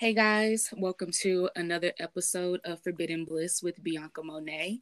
Hey 0.00 0.14
guys, 0.14 0.72
welcome 0.78 1.10
to 1.20 1.50
another 1.56 1.92
episode 2.00 2.62
of 2.64 2.82
Forbidden 2.82 3.26
Bliss 3.26 3.62
with 3.62 3.84
Bianca 3.84 4.22
Monet. 4.22 4.80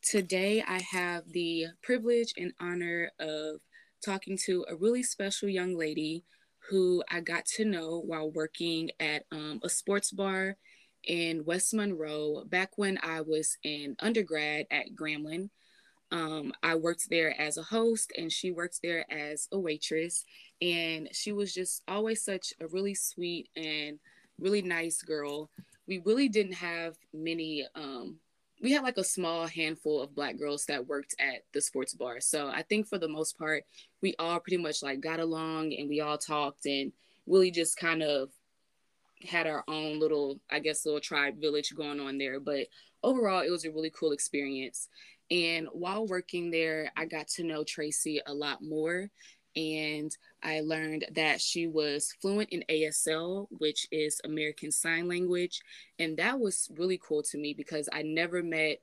Today 0.00 0.62
I 0.64 0.80
have 0.92 1.24
the 1.32 1.66
privilege 1.82 2.34
and 2.38 2.52
honor 2.60 3.10
of 3.18 3.62
talking 4.00 4.38
to 4.44 4.64
a 4.68 4.76
really 4.76 5.02
special 5.02 5.48
young 5.48 5.76
lady 5.76 6.22
who 6.70 7.02
I 7.10 7.18
got 7.18 7.46
to 7.56 7.64
know 7.64 8.00
while 8.06 8.30
working 8.30 8.92
at 9.00 9.24
um, 9.32 9.58
a 9.64 9.68
sports 9.68 10.12
bar 10.12 10.56
in 11.02 11.44
West 11.44 11.74
Monroe 11.74 12.44
back 12.44 12.78
when 12.78 12.96
I 13.02 13.22
was 13.22 13.58
in 13.64 13.96
undergrad 13.98 14.66
at 14.70 14.94
Grambling. 14.94 15.50
Um, 16.12 16.52
I 16.62 16.76
worked 16.76 17.10
there 17.10 17.34
as 17.40 17.56
a 17.56 17.64
host 17.64 18.12
and 18.16 18.30
she 18.30 18.52
worked 18.52 18.82
there 18.84 19.04
as 19.12 19.48
a 19.50 19.58
waitress. 19.58 20.24
And 20.62 21.08
she 21.10 21.32
was 21.32 21.52
just 21.52 21.82
always 21.88 22.24
such 22.24 22.54
a 22.60 22.68
really 22.68 22.94
sweet 22.94 23.48
and 23.56 23.98
really 24.38 24.62
nice 24.62 25.02
girl. 25.02 25.50
We 25.86 26.00
really 26.04 26.28
didn't 26.28 26.54
have 26.54 26.96
many, 27.12 27.66
um, 27.74 28.16
we 28.62 28.72
had 28.72 28.82
like 28.82 28.96
a 28.96 29.04
small 29.04 29.46
handful 29.46 30.00
of 30.00 30.14
black 30.14 30.38
girls 30.38 30.64
that 30.66 30.86
worked 30.86 31.14
at 31.18 31.44
the 31.52 31.60
sports 31.60 31.94
bar. 31.94 32.20
So 32.20 32.48
I 32.48 32.62
think 32.62 32.86
for 32.86 32.98
the 32.98 33.08
most 33.08 33.38
part, 33.38 33.64
we 34.00 34.14
all 34.18 34.40
pretty 34.40 34.62
much 34.62 34.82
like 34.82 35.00
got 35.00 35.20
along 35.20 35.74
and 35.74 35.88
we 35.88 36.00
all 36.00 36.16
talked 36.16 36.66
and 36.66 36.92
really 37.26 37.50
just 37.50 37.76
kind 37.76 38.02
of 38.02 38.30
had 39.22 39.46
our 39.46 39.64
own 39.68 39.98
little, 39.98 40.38
I 40.50 40.60
guess, 40.60 40.84
little 40.84 41.00
tribe 41.00 41.40
village 41.40 41.74
going 41.74 42.00
on 42.00 42.18
there. 42.18 42.40
But 42.40 42.66
overall, 43.02 43.42
it 43.42 43.50
was 43.50 43.64
a 43.64 43.70
really 43.70 43.90
cool 43.90 44.12
experience. 44.12 44.88
And 45.30 45.68
while 45.72 46.06
working 46.06 46.50
there, 46.50 46.92
I 46.96 47.06
got 47.06 47.28
to 47.28 47.44
know 47.44 47.64
Tracee 47.64 48.20
a 48.26 48.34
lot 48.34 48.62
more 48.62 49.10
and 49.56 50.16
I 50.42 50.60
learned 50.60 51.06
that 51.12 51.40
she 51.40 51.66
was 51.66 52.14
fluent 52.20 52.50
in 52.50 52.64
ASL, 52.68 53.46
which 53.50 53.86
is 53.90 54.20
American 54.24 54.72
Sign 54.72 55.08
Language. 55.08 55.60
And 55.98 56.16
that 56.16 56.38
was 56.38 56.70
really 56.76 57.00
cool 57.02 57.22
to 57.24 57.38
me 57.38 57.54
because 57.54 57.88
I 57.92 58.02
never 58.02 58.42
met 58.42 58.78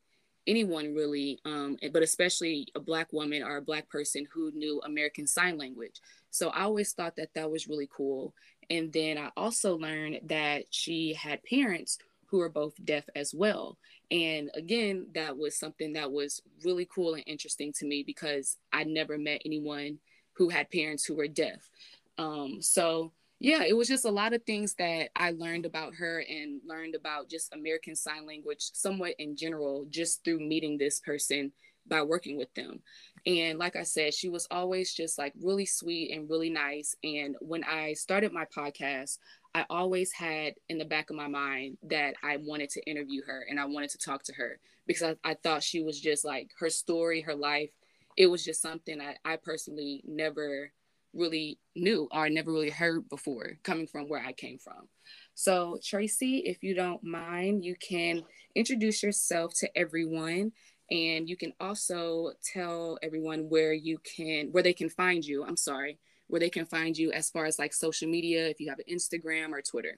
anyone 0.48 0.96
really, 0.96 1.40
um, 1.46 1.78
but 1.92 2.04
especially 2.04 2.68
a 2.76 2.80
Black 2.80 3.14
woman 3.14 3.44
or 3.44 3.58
a 3.58 3.62
Black 3.62 3.90
person 3.90 4.26
who 4.34 4.52
knew 4.52 4.82
American 4.84 5.28
Sign 5.28 5.58
Language. 5.58 6.00
So 6.32 6.50
I 6.50 6.64
always 6.64 6.94
thought 6.94 7.16
that 7.18 7.34
that 7.36 7.52
was 7.52 7.68
really 7.68 7.90
cool. 7.92 8.34
And 8.70 8.92
then 8.92 9.18
I 9.18 9.30
also 9.36 9.78
learned 9.78 10.22
that 10.26 10.64
she 10.70 11.14
had 11.14 11.44
parents 11.44 11.98
who 12.28 12.40
are 12.40 12.50
both 12.50 12.74
deaf 12.86 13.04
as 13.14 13.34
well. 13.34 13.78
And 14.10 14.50
again, 14.56 15.08
that 15.14 15.38
was 15.38 15.60
something 15.60 15.94
that 15.94 16.12
was 16.12 16.42
really 16.64 16.88
cool 16.90 17.14
and 17.14 17.24
interesting 17.28 17.74
to 17.74 17.86
me 17.86 18.04
because 18.04 18.58
I 18.72 18.86
never 18.86 19.18
met 19.18 19.42
anyone 19.46 20.00
who 20.42 20.50
had 20.50 20.72
parents 20.72 21.06
who 21.06 21.14
were 21.14 21.28
deaf. 21.28 21.70
Um, 22.18 22.64
so 22.64 23.12
yeah, 23.40 23.64
it 23.64 23.78
was 23.78 23.88
just 23.88 24.06
a 24.06 24.10
lot 24.10 24.34
of 24.34 24.42
things 24.42 24.74
that 24.80 25.10
I 25.16 25.32
learned 25.38 25.68
about 25.68 25.94
her 25.96 26.24
and 26.28 26.62
learned 26.68 26.96
about 26.96 27.30
just 27.30 27.54
American 27.54 27.96
Sign 27.96 28.26
Language 28.26 28.72
somewhat 28.74 29.14
in 29.20 29.36
general, 29.36 29.86
just 29.92 30.24
through 30.24 30.40
meeting 30.40 30.80
this 30.80 31.00
person 31.00 31.52
by 31.88 32.02
working 32.02 32.38
with 32.38 32.52
them. 32.56 32.80
And 33.28 33.60
like 33.60 33.76
I 33.76 33.84
said, 33.84 34.16
she 34.16 34.30
was 34.30 34.48
always 34.50 34.96
just 34.96 35.20
like 35.20 35.34
really 35.40 35.68
sweet 35.68 36.12
and 36.12 36.28
really 36.28 36.50
nice. 36.50 36.96
And 37.04 37.36
when 37.40 37.64
I 37.64 37.94
started 37.94 38.34
my 38.34 38.46
podcast, 38.46 39.20
I 39.54 39.68
always 39.70 40.12
had 40.12 40.56
in 40.70 40.80
the 40.80 40.86
back 40.86 41.12
of 41.12 41.16
my 41.18 41.28
mind 41.28 41.78
that 41.84 42.16
I 42.24 42.38
wanted 42.38 42.72
to 42.72 42.90
interview 42.90 43.22
her 43.28 43.46
and 43.48 43.60
I 43.60 43.66
wanted 43.66 43.92
to 43.92 44.00
talk 44.00 44.24
to 44.24 44.34
her 44.34 44.60
because 44.88 45.18
I, 45.24 45.30
I 45.30 45.36
thought 45.36 45.62
she 45.62 45.84
was 45.84 46.00
just 46.00 46.26
like 46.26 46.50
her 46.58 46.72
story, 46.72 47.22
her 47.22 47.36
life 47.36 47.70
it 48.18 48.28
was 48.28 48.44
just 48.44 48.62
something 48.62 49.00
I, 49.02 49.16
I 49.26 49.38
personally 49.38 50.04
never 50.08 50.72
really 51.14 51.60
knew 51.76 52.08
or 52.12 52.30
never 52.30 52.52
really 52.52 52.70
heard 52.70 53.10
before 53.10 53.58
coming 53.64 53.88
from 53.88 54.08
where 54.08 54.24
I 54.24 54.32
came 54.32 54.58
from. 54.58 54.88
So, 55.34 55.80
Tracee, 55.84 56.44
if 56.46 56.64
you 56.64 56.74
don't 56.74 57.04
mind, 57.04 57.66
you 57.66 57.76
can 57.76 58.24
introduce 58.56 59.04
yourself 59.04 59.54
to 59.60 59.78
everyone 59.78 60.52
and 60.90 61.30
you 61.30 61.38
can 61.38 61.54
also 61.60 62.32
tell 62.44 62.98
everyone 63.02 63.50
where 63.50 63.74
you 63.74 63.98
can 64.00 64.50
where 64.52 64.64
they 64.64 64.74
can 64.74 64.90
find 64.90 65.26
you. 65.26 65.46
I'm 65.46 65.58
sorry, 65.58 65.98
where 66.28 66.40
they 66.40 66.50
can 66.50 66.66
find 66.66 66.98
you 66.98 67.12
as 67.12 67.30
far 67.30 67.46
as 67.46 67.58
like 67.58 67.74
social 67.74 68.10
media 68.10 68.48
if 68.48 68.60
you 68.60 68.70
have 68.70 68.80
an 68.80 68.94
Instagram 68.94 69.52
or 69.52 69.62
Twitter. 69.62 69.98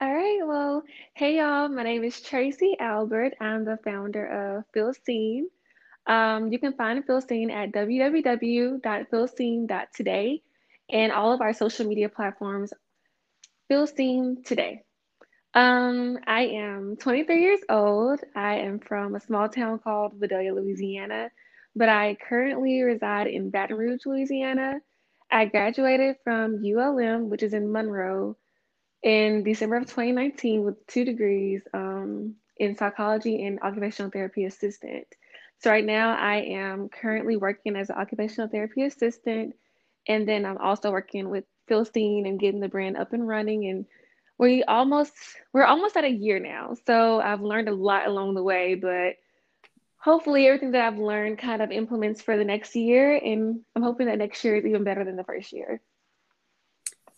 All 0.00 0.14
right, 0.14 0.40
well, 0.44 0.84
hey 1.14 1.38
y'all, 1.38 1.68
my 1.68 1.82
name 1.82 2.04
is 2.04 2.20
Tracee 2.20 2.76
Albert. 2.78 3.34
I'm 3.40 3.64
the 3.64 3.78
founder 3.82 4.58
of 4.58 4.64
Feel 4.72 4.92
Seen. 5.04 5.48
Um, 6.08 6.50
you 6.50 6.58
can 6.58 6.72
find 6.72 7.04
Feeling 7.04 7.28
Seen 7.28 7.50
at 7.50 7.70
www.philistine.today 7.72 10.42
and 10.90 11.12
all 11.12 11.32
of 11.32 11.42
our 11.42 11.52
social 11.52 11.86
media 11.86 12.08
platforms, 12.08 12.72
Feeling 13.68 13.86
Seen 13.86 14.42
Today. 14.42 14.84
Um, 15.52 16.18
I 16.26 16.46
am 16.46 16.96
23 16.96 17.42
years 17.42 17.60
old. 17.68 18.20
I 18.34 18.54
am 18.56 18.78
from 18.78 19.14
a 19.14 19.20
small 19.20 19.50
town 19.50 19.80
called 19.80 20.14
Vidalia, 20.14 20.54
Louisiana, 20.54 21.30
but 21.76 21.90
I 21.90 22.16
currently 22.26 22.80
reside 22.82 23.26
in 23.26 23.50
Baton 23.50 23.76
Rouge, 23.76 24.06
Louisiana. 24.06 24.80
I 25.30 25.44
graduated 25.44 26.16
from 26.24 26.64
ULM, 26.64 27.28
which 27.28 27.42
is 27.42 27.52
in 27.52 27.70
Monroe, 27.70 28.38
in 29.02 29.44
December 29.44 29.76
of 29.76 29.84
2019 29.84 30.62
with 30.62 30.86
two 30.86 31.04
degrees 31.04 31.60
um, 31.74 32.36
in 32.56 32.76
psychology 32.76 33.44
and 33.44 33.60
occupational 33.60 34.10
therapy 34.10 34.46
assistant. 34.46 35.06
So 35.60 35.70
right 35.70 35.84
now 35.84 36.16
I 36.16 36.36
am 36.36 36.88
currently 36.88 37.36
working 37.36 37.76
as 37.76 37.90
an 37.90 37.96
occupational 37.96 38.48
therapy 38.48 38.84
assistant, 38.84 39.54
and 40.06 40.28
then 40.28 40.44
I'm 40.44 40.58
also 40.58 40.90
working 40.90 41.30
with 41.30 41.44
Feeling 41.66 41.84
Seen 41.92 42.26
and 42.26 42.38
getting 42.38 42.60
the 42.60 42.68
brand 42.68 42.96
up 42.96 43.12
and 43.12 43.26
running. 43.26 43.68
And 43.68 43.86
we 44.38 44.62
almost 44.64 45.14
we're 45.52 45.64
almost 45.64 45.96
at 45.96 46.04
a 46.04 46.10
year 46.10 46.38
now, 46.38 46.74
so 46.86 47.20
I've 47.20 47.40
learned 47.40 47.68
a 47.68 47.74
lot 47.74 48.06
along 48.06 48.34
the 48.34 48.42
way, 48.42 48.76
but 48.76 49.16
hopefully 50.00 50.46
everything 50.46 50.70
that 50.72 50.86
I've 50.86 50.98
learned 50.98 51.38
kind 51.38 51.60
of 51.60 51.72
implements 51.72 52.22
for 52.22 52.36
the 52.36 52.44
next 52.44 52.76
year, 52.76 53.16
and 53.16 53.60
I'm 53.74 53.82
hoping 53.82 54.06
that 54.06 54.18
next 54.18 54.44
year 54.44 54.56
is 54.56 54.64
even 54.64 54.84
better 54.84 55.04
than 55.04 55.16
the 55.16 55.24
first 55.24 55.52
year. 55.52 55.80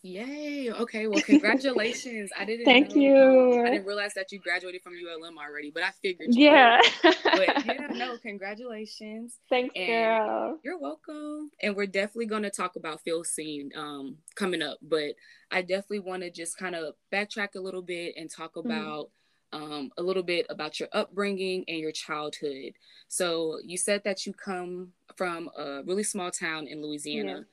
Yay. 0.02 0.70
Okay. 0.70 1.06
Well, 1.06 1.20
congratulations. 1.26 2.30
I 2.38 2.44
didn't 2.44 2.64
Thank 2.64 2.94
know, 2.94 3.02
you. 3.02 3.60
Um, 3.60 3.66
I 3.66 3.70
didn't 3.70 3.86
realize 3.86 4.14
that 4.14 4.32
you 4.32 4.38
graduated 4.38 4.82
from 4.82 4.94
ULM 4.94 5.36
already, 5.38 5.70
but 5.70 5.82
I 5.82 5.90
figured 6.02 6.34
Yeah. 6.34 6.80
but 7.02 7.66
yeah, 7.66 7.86
no, 7.90 8.16
congratulations. 8.18 9.36
Thanks, 9.50 9.74
and 9.76 9.88
girl. 9.88 10.58
You're 10.64 10.78
welcome. 10.78 11.50
And 11.62 11.76
we're 11.76 11.86
definitely 11.86 12.26
going 12.26 12.44
to 12.44 12.50
talk 12.50 12.76
about 12.76 13.02
Feel 13.02 13.24
Seen 13.24 13.72
um, 13.76 14.16
coming 14.36 14.62
up, 14.62 14.78
but 14.80 15.14
I 15.50 15.60
definitely 15.60 16.00
want 16.00 16.22
to 16.22 16.30
just 16.30 16.56
kind 16.56 16.74
of 16.74 16.94
backtrack 17.12 17.54
a 17.56 17.60
little 17.60 17.82
bit 17.82 18.14
and 18.16 18.30
talk 18.30 18.54
mm-hmm. 18.54 18.70
about 18.70 19.10
mm-hmm. 19.52 19.72
um, 19.72 19.90
a 19.98 20.02
little 20.02 20.22
bit 20.22 20.46
about 20.48 20.80
your 20.80 20.88
upbringing 20.92 21.64
and 21.68 21.78
your 21.78 21.92
childhood. 21.92 22.72
So 23.08 23.58
you 23.62 23.76
said 23.76 24.02
that 24.04 24.24
you 24.24 24.32
come 24.32 24.92
from 25.16 25.50
a 25.58 25.82
really 25.84 26.04
small 26.04 26.30
town 26.30 26.68
in 26.68 26.80
Louisiana. 26.80 27.32
Yeah 27.32 27.44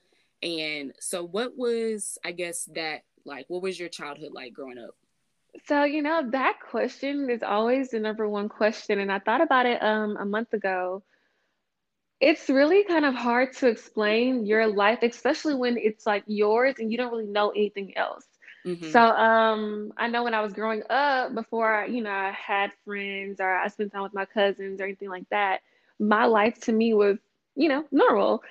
and 0.41 0.93
so, 0.99 1.23
what 1.23 1.57
was, 1.57 2.17
I 2.23 2.31
guess, 2.31 2.65
that 2.75 3.03
like? 3.25 3.45
What 3.47 3.61
was 3.61 3.79
your 3.79 3.89
childhood 3.89 4.31
like 4.33 4.53
growing 4.53 4.77
up? 4.77 4.95
So, 5.65 5.83
you 5.83 6.01
know, 6.01 6.29
that 6.31 6.59
question 6.59 7.29
is 7.29 7.41
always 7.41 7.89
the 7.89 7.99
number 7.99 8.27
one 8.29 8.49
question. 8.49 8.99
And 8.99 9.11
I 9.11 9.19
thought 9.19 9.41
about 9.41 9.65
it 9.65 9.81
um, 9.81 10.17
a 10.17 10.25
month 10.25 10.53
ago. 10.53 11.03
It's 12.19 12.49
really 12.49 12.83
kind 12.83 13.05
of 13.05 13.13
hard 13.15 13.53
to 13.57 13.67
explain 13.67 14.45
your 14.45 14.67
life, 14.67 14.99
especially 15.01 15.55
when 15.55 15.77
it's 15.77 16.05
like 16.05 16.23
yours 16.25 16.75
and 16.79 16.91
you 16.91 16.97
don't 16.97 17.11
really 17.11 17.27
know 17.27 17.49
anything 17.49 17.95
else. 17.97 18.25
Mm-hmm. 18.65 18.91
So 18.91 18.99
um, 18.99 19.93
I 19.97 20.07
know 20.07 20.23
when 20.23 20.33
I 20.33 20.41
was 20.41 20.51
growing 20.51 20.83
up, 20.89 21.33
before 21.33 21.85
you 21.89 22.01
know 22.01 22.11
I 22.11 22.31
had 22.31 22.71
friends 22.83 23.39
or 23.39 23.55
I 23.55 23.67
spent 23.69 23.93
time 23.93 24.03
with 24.03 24.13
my 24.13 24.25
cousins 24.25 24.81
or 24.81 24.83
anything 24.83 25.09
like 25.09 25.29
that, 25.29 25.61
my 25.99 26.25
life 26.25 26.59
to 26.61 26.71
me 26.71 26.93
was 26.93 27.17
you 27.55 27.69
know 27.69 27.85
normal. 27.91 28.43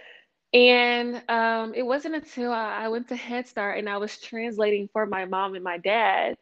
And 0.52 1.22
um, 1.28 1.74
it 1.74 1.82
wasn't 1.84 2.14
until 2.14 2.52
I, 2.52 2.88
went 2.88 3.08
to 3.08 3.16
Head 3.16 3.46
Start 3.46 3.78
and 3.78 3.88
I 3.88 3.98
was 3.98 4.18
translating 4.18 4.88
for 4.92 5.06
my 5.06 5.24
mom 5.24 5.54
and 5.54 5.64
my 5.64 5.78
dad. 5.78 6.36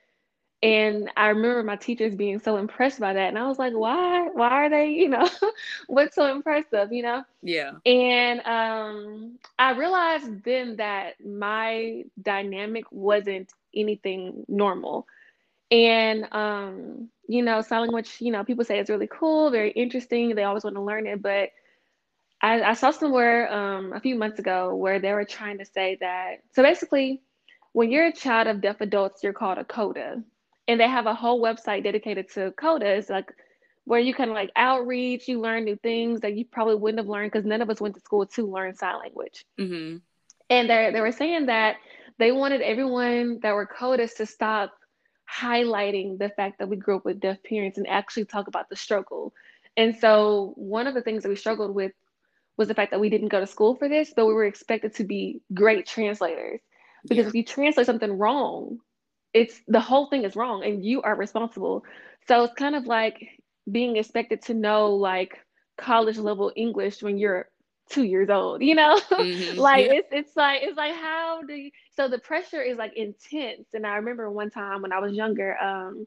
And 0.62 1.11
I 1.17 1.29
remember 1.29 1.62
my 1.62 1.76
teachers 1.76 2.14
being 2.14 2.38
so 2.38 2.56
impressed 2.56 2.99
by 3.00 3.12
that. 3.12 3.29
And 3.29 3.38
I 3.38 3.46
was 3.46 3.58
like, 3.58 3.75
why? 3.75 4.29
Why 4.32 4.49
are 4.49 4.70
they, 4.70 4.88
you 4.90 5.08
know, 5.08 5.29
what's 5.88 6.14
so 6.14 6.31
impressive, 6.32 6.93
you 6.93 7.02
know? 7.02 7.23
Yeah. 7.43 7.73
And 7.84 8.40
um, 8.46 9.38
I 9.58 9.73
realized 9.73 10.43
then 10.44 10.76
that 10.76 11.14
my 11.25 12.05
dynamic 12.23 12.84
wasn't 12.90 13.52
anything 13.75 14.44
normal. 14.49 15.06
And, 15.70 16.29
um, 16.32 17.11
you 17.29 17.43
know, 17.43 17.61
sign 17.61 17.81
language, 17.82 18.17
you 18.20 18.31
know, 18.32 18.44
people 18.44 18.64
say 18.64 18.79
it's 18.79 18.90
really 18.90 19.08
cool, 19.11 19.50
very 19.50 19.70
interesting. 19.73 20.34
They 20.34 20.44
always 20.44 20.64
want 20.64 20.76
to 20.76 20.82
learn 20.82 21.06
it. 21.06 21.20
But 21.20 21.50
I, 22.44 22.61
I 22.61 22.73
saw 22.75 22.91
somewhere 22.91 23.50
um, 23.50 23.94
a 23.94 24.00
few 24.00 24.17
months 24.17 24.38
ago 24.38 24.75
where 24.75 24.99
they 24.99 25.14
were 25.14 25.25
trying 25.25 25.56
to 25.58 25.64
say 25.64 25.96
that. 26.00 26.43
So 26.52 26.62
basically, 26.62 27.23
when 27.73 27.91
you're 27.91 28.08
a 28.08 28.12
child 28.12 28.49
of 28.49 28.61
deaf 28.61 28.82
adults, 28.82 29.23
you're 29.23 29.32
called 29.32 29.56
a 29.56 29.64
CODA, 29.64 30.23
and 30.69 30.79
they 30.79 30.87
have 30.87 31.06
a 31.06 31.14
whole 31.14 31.43
website 31.43 31.85
dedicated 31.85 32.31
to 32.35 32.52
CODAs, 32.61 33.08
like 33.08 33.32
where 33.85 33.99
you 33.99 34.12
can 34.12 34.35
like 34.35 34.50
outreach, 34.56 35.26
you 35.26 35.41
learn 35.41 35.64
new 35.64 35.76
things 35.76 36.20
that 36.20 36.35
you 36.35 36.44
probably 36.44 36.75
wouldn't 36.75 36.99
have 36.99 37.08
learned 37.08 37.32
because 37.32 37.46
none 37.46 37.62
of 37.62 37.70
us 37.70 37.81
went 37.81 37.94
to 37.94 38.00
school 38.02 38.26
to 38.26 38.46
learn 38.46 38.75
sign 38.75 38.99
language. 38.99 39.46
Mm-hmm. 39.58 39.96
And 40.50 40.69
they 40.69 40.91
they 40.93 41.00
were 41.00 41.12
saying 41.12 41.46
that 41.46 41.76
they 42.19 42.31
wanted 42.31 42.61
everyone 42.61 43.41
that 43.43 43.55
were 43.55 43.67
CODAs 43.67 44.17
to 44.17 44.26
stop 44.26 44.75
highlighting 45.35 46.19
the 46.19 46.29
fact 46.29 46.58
that 46.58 46.69
we 46.69 46.76
grew 46.76 46.96
up 46.96 47.06
with 47.06 47.20
deaf 47.20 47.38
parents 47.43 47.79
and 47.79 47.88
actually 47.88 48.26
talk 48.26 48.49
about 48.49 48.69
the 48.69 48.76
struggle. 48.76 49.32
And 49.79 49.96
so 49.96 50.52
one 50.56 50.87
of 50.87 50.93
the 50.93 51.00
things 51.00 51.23
that 51.23 51.31
we 51.31 51.37
struggled 51.37 51.75
with 51.75 51.93
was 52.56 52.69
the 52.69 52.75
fact 52.75 52.91
that 52.93 53.01
we 53.01 53.11
didn't 53.11 53.29
go 53.29 53.41
to 53.41 53.47
school 53.47 53.75
for 53.75 53.89
this, 53.89 54.12
but 54.15 54.27
we 54.27 54.35
were 54.35 54.45
expected 54.45 54.95
to 54.97 55.05
be 55.05 55.41
great 55.53 55.87
translators. 55.87 56.61
Because 57.09 57.25
yeah. 57.25 57.29
if 57.29 57.35
you 57.35 57.45
translate 57.45 57.87
something 57.87 58.12
wrong, 58.17 58.79
it's 59.33 59.61
the 59.67 59.81
whole 59.81 60.09
thing 60.09 60.25
is 60.25 60.37
wrong 60.37 60.65
and 60.65 60.85
you 60.85 61.03
are 61.03 61.17
responsible. 61.17 61.85
So 62.29 62.45
it's 62.45 62.55
kind 62.55 62.77
of 62.77 62.87
like 62.87 63.19
being 63.71 63.97
expected 63.97 64.43
to 64.43 64.55
know 64.55 64.95
like 64.95 65.39
college 65.77 66.19
level 66.19 66.53
English 66.55 67.03
when 67.03 67.19
you're 67.19 67.49
two 67.91 68.05
years 68.05 68.31
old, 68.31 68.62
you 68.62 68.75
know? 68.75 68.99
Mm-hmm. 69.11 69.59
like 69.59 69.87
yeah. 69.87 69.95
it's 69.95 70.09
it's 70.12 70.37
like 70.37 70.62
it's 70.62 70.77
like 70.77 70.95
how 70.95 71.43
do 71.47 71.55
you 71.55 71.71
so 71.97 72.09
the 72.09 72.19
pressure 72.19 72.62
is 72.62 72.79
like 72.79 72.93
intense. 72.97 73.67
And 73.75 73.87
I 73.87 73.97
remember 73.97 74.31
one 74.31 74.51
time 74.51 74.83
when 74.83 74.93
I 74.93 75.01
was 75.01 75.12
younger, 75.12 75.56
um, 75.59 76.06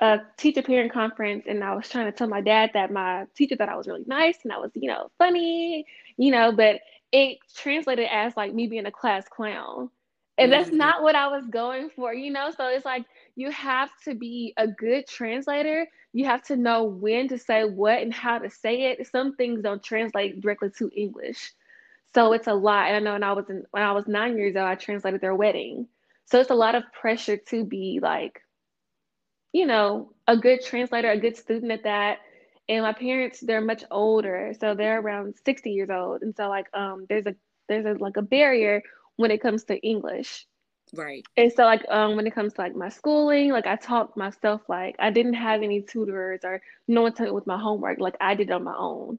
a 0.00 0.20
teacher 0.36 0.62
parent 0.62 0.92
conference 0.92 1.44
and 1.48 1.64
I 1.64 1.74
was 1.74 1.88
trying 1.88 2.06
to 2.06 2.12
tell 2.12 2.28
my 2.28 2.40
dad 2.40 2.70
that 2.74 2.92
my 2.92 3.26
teacher 3.34 3.56
thought 3.56 3.68
I 3.68 3.76
was 3.76 3.86
really 3.86 4.04
nice 4.06 4.38
and 4.44 4.52
I 4.52 4.58
was, 4.58 4.70
you 4.74 4.88
know, 4.88 5.10
funny, 5.18 5.86
you 6.16 6.30
know, 6.30 6.52
but 6.52 6.80
it 7.12 7.38
translated 7.54 8.08
as 8.10 8.36
like 8.36 8.52
me 8.52 8.66
being 8.66 8.86
a 8.86 8.90
class 8.90 9.26
clown. 9.28 9.90
And 10.38 10.52
that's 10.52 10.68
mm-hmm. 10.68 10.78
not 10.78 11.02
what 11.02 11.14
I 11.14 11.28
was 11.28 11.46
going 11.46 11.88
for, 11.88 12.12
you 12.12 12.30
know? 12.30 12.50
So 12.54 12.68
it's 12.68 12.84
like 12.84 13.06
you 13.36 13.50
have 13.52 13.88
to 14.04 14.14
be 14.14 14.52
a 14.58 14.66
good 14.66 15.06
translator. 15.06 15.86
You 16.12 16.26
have 16.26 16.42
to 16.44 16.56
know 16.56 16.84
when 16.84 17.28
to 17.28 17.38
say 17.38 17.64
what 17.64 18.02
and 18.02 18.12
how 18.12 18.38
to 18.38 18.50
say 18.50 18.90
it. 18.90 19.06
Some 19.06 19.34
things 19.36 19.62
don't 19.62 19.82
translate 19.82 20.42
directly 20.42 20.70
to 20.78 20.90
English. 20.94 21.52
So 22.14 22.34
it's 22.34 22.48
a 22.48 22.54
lot. 22.54 22.88
And 22.88 22.96
I 22.96 23.00
know 23.00 23.12
when 23.14 23.22
I 23.22 23.32
was 23.32 23.48
in, 23.48 23.64
when 23.70 23.82
I 23.82 23.92
was 23.92 24.06
nine 24.06 24.36
years 24.36 24.56
old, 24.56 24.66
I 24.66 24.74
translated 24.74 25.22
their 25.22 25.34
wedding. 25.34 25.88
So 26.26 26.38
it's 26.38 26.50
a 26.50 26.54
lot 26.54 26.74
of 26.74 26.82
pressure 26.92 27.38
to 27.38 27.64
be 27.64 27.98
like, 28.02 28.42
you 29.56 29.64
know, 29.64 30.12
a 30.28 30.36
good 30.36 30.60
translator, 30.62 31.10
a 31.10 31.16
good 31.18 31.34
student 31.34 31.72
at 31.72 31.84
that. 31.84 32.18
And 32.68 32.82
my 32.82 32.92
parents, 32.92 33.40
they're 33.40 33.62
much 33.62 33.84
older, 33.90 34.52
so 34.60 34.74
they're 34.74 35.00
around 35.00 35.34
60 35.46 35.70
years 35.70 35.88
old. 35.88 36.20
And 36.20 36.36
so 36.36 36.50
like 36.50 36.66
um 36.74 37.06
there's 37.08 37.24
a 37.24 37.34
there's 37.66 37.86
a 37.86 37.94
like 37.98 38.18
a 38.18 38.22
barrier 38.22 38.82
when 39.16 39.30
it 39.30 39.40
comes 39.40 39.64
to 39.64 39.78
English. 39.78 40.46
Right. 40.94 41.24
And 41.38 41.50
so 41.50 41.64
like 41.64 41.86
um 41.88 42.16
when 42.16 42.26
it 42.26 42.34
comes 42.34 42.52
to 42.54 42.60
like 42.60 42.76
my 42.76 42.90
schooling, 42.90 43.50
like 43.50 43.66
I 43.66 43.76
taught 43.76 44.14
myself 44.14 44.60
like 44.68 44.96
I 44.98 45.10
didn't 45.10 45.34
have 45.34 45.62
any 45.62 45.80
tutors 45.80 46.40
or 46.44 46.60
no 46.86 47.00
one 47.00 47.14
to 47.14 47.22
help 47.22 47.34
with 47.34 47.46
my 47.46 47.58
homework. 47.58 47.98
Like 47.98 48.16
I 48.20 48.34
did 48.34 48.50
on 48.50 48.62
my 48.62 48.76
own 48.76 49.18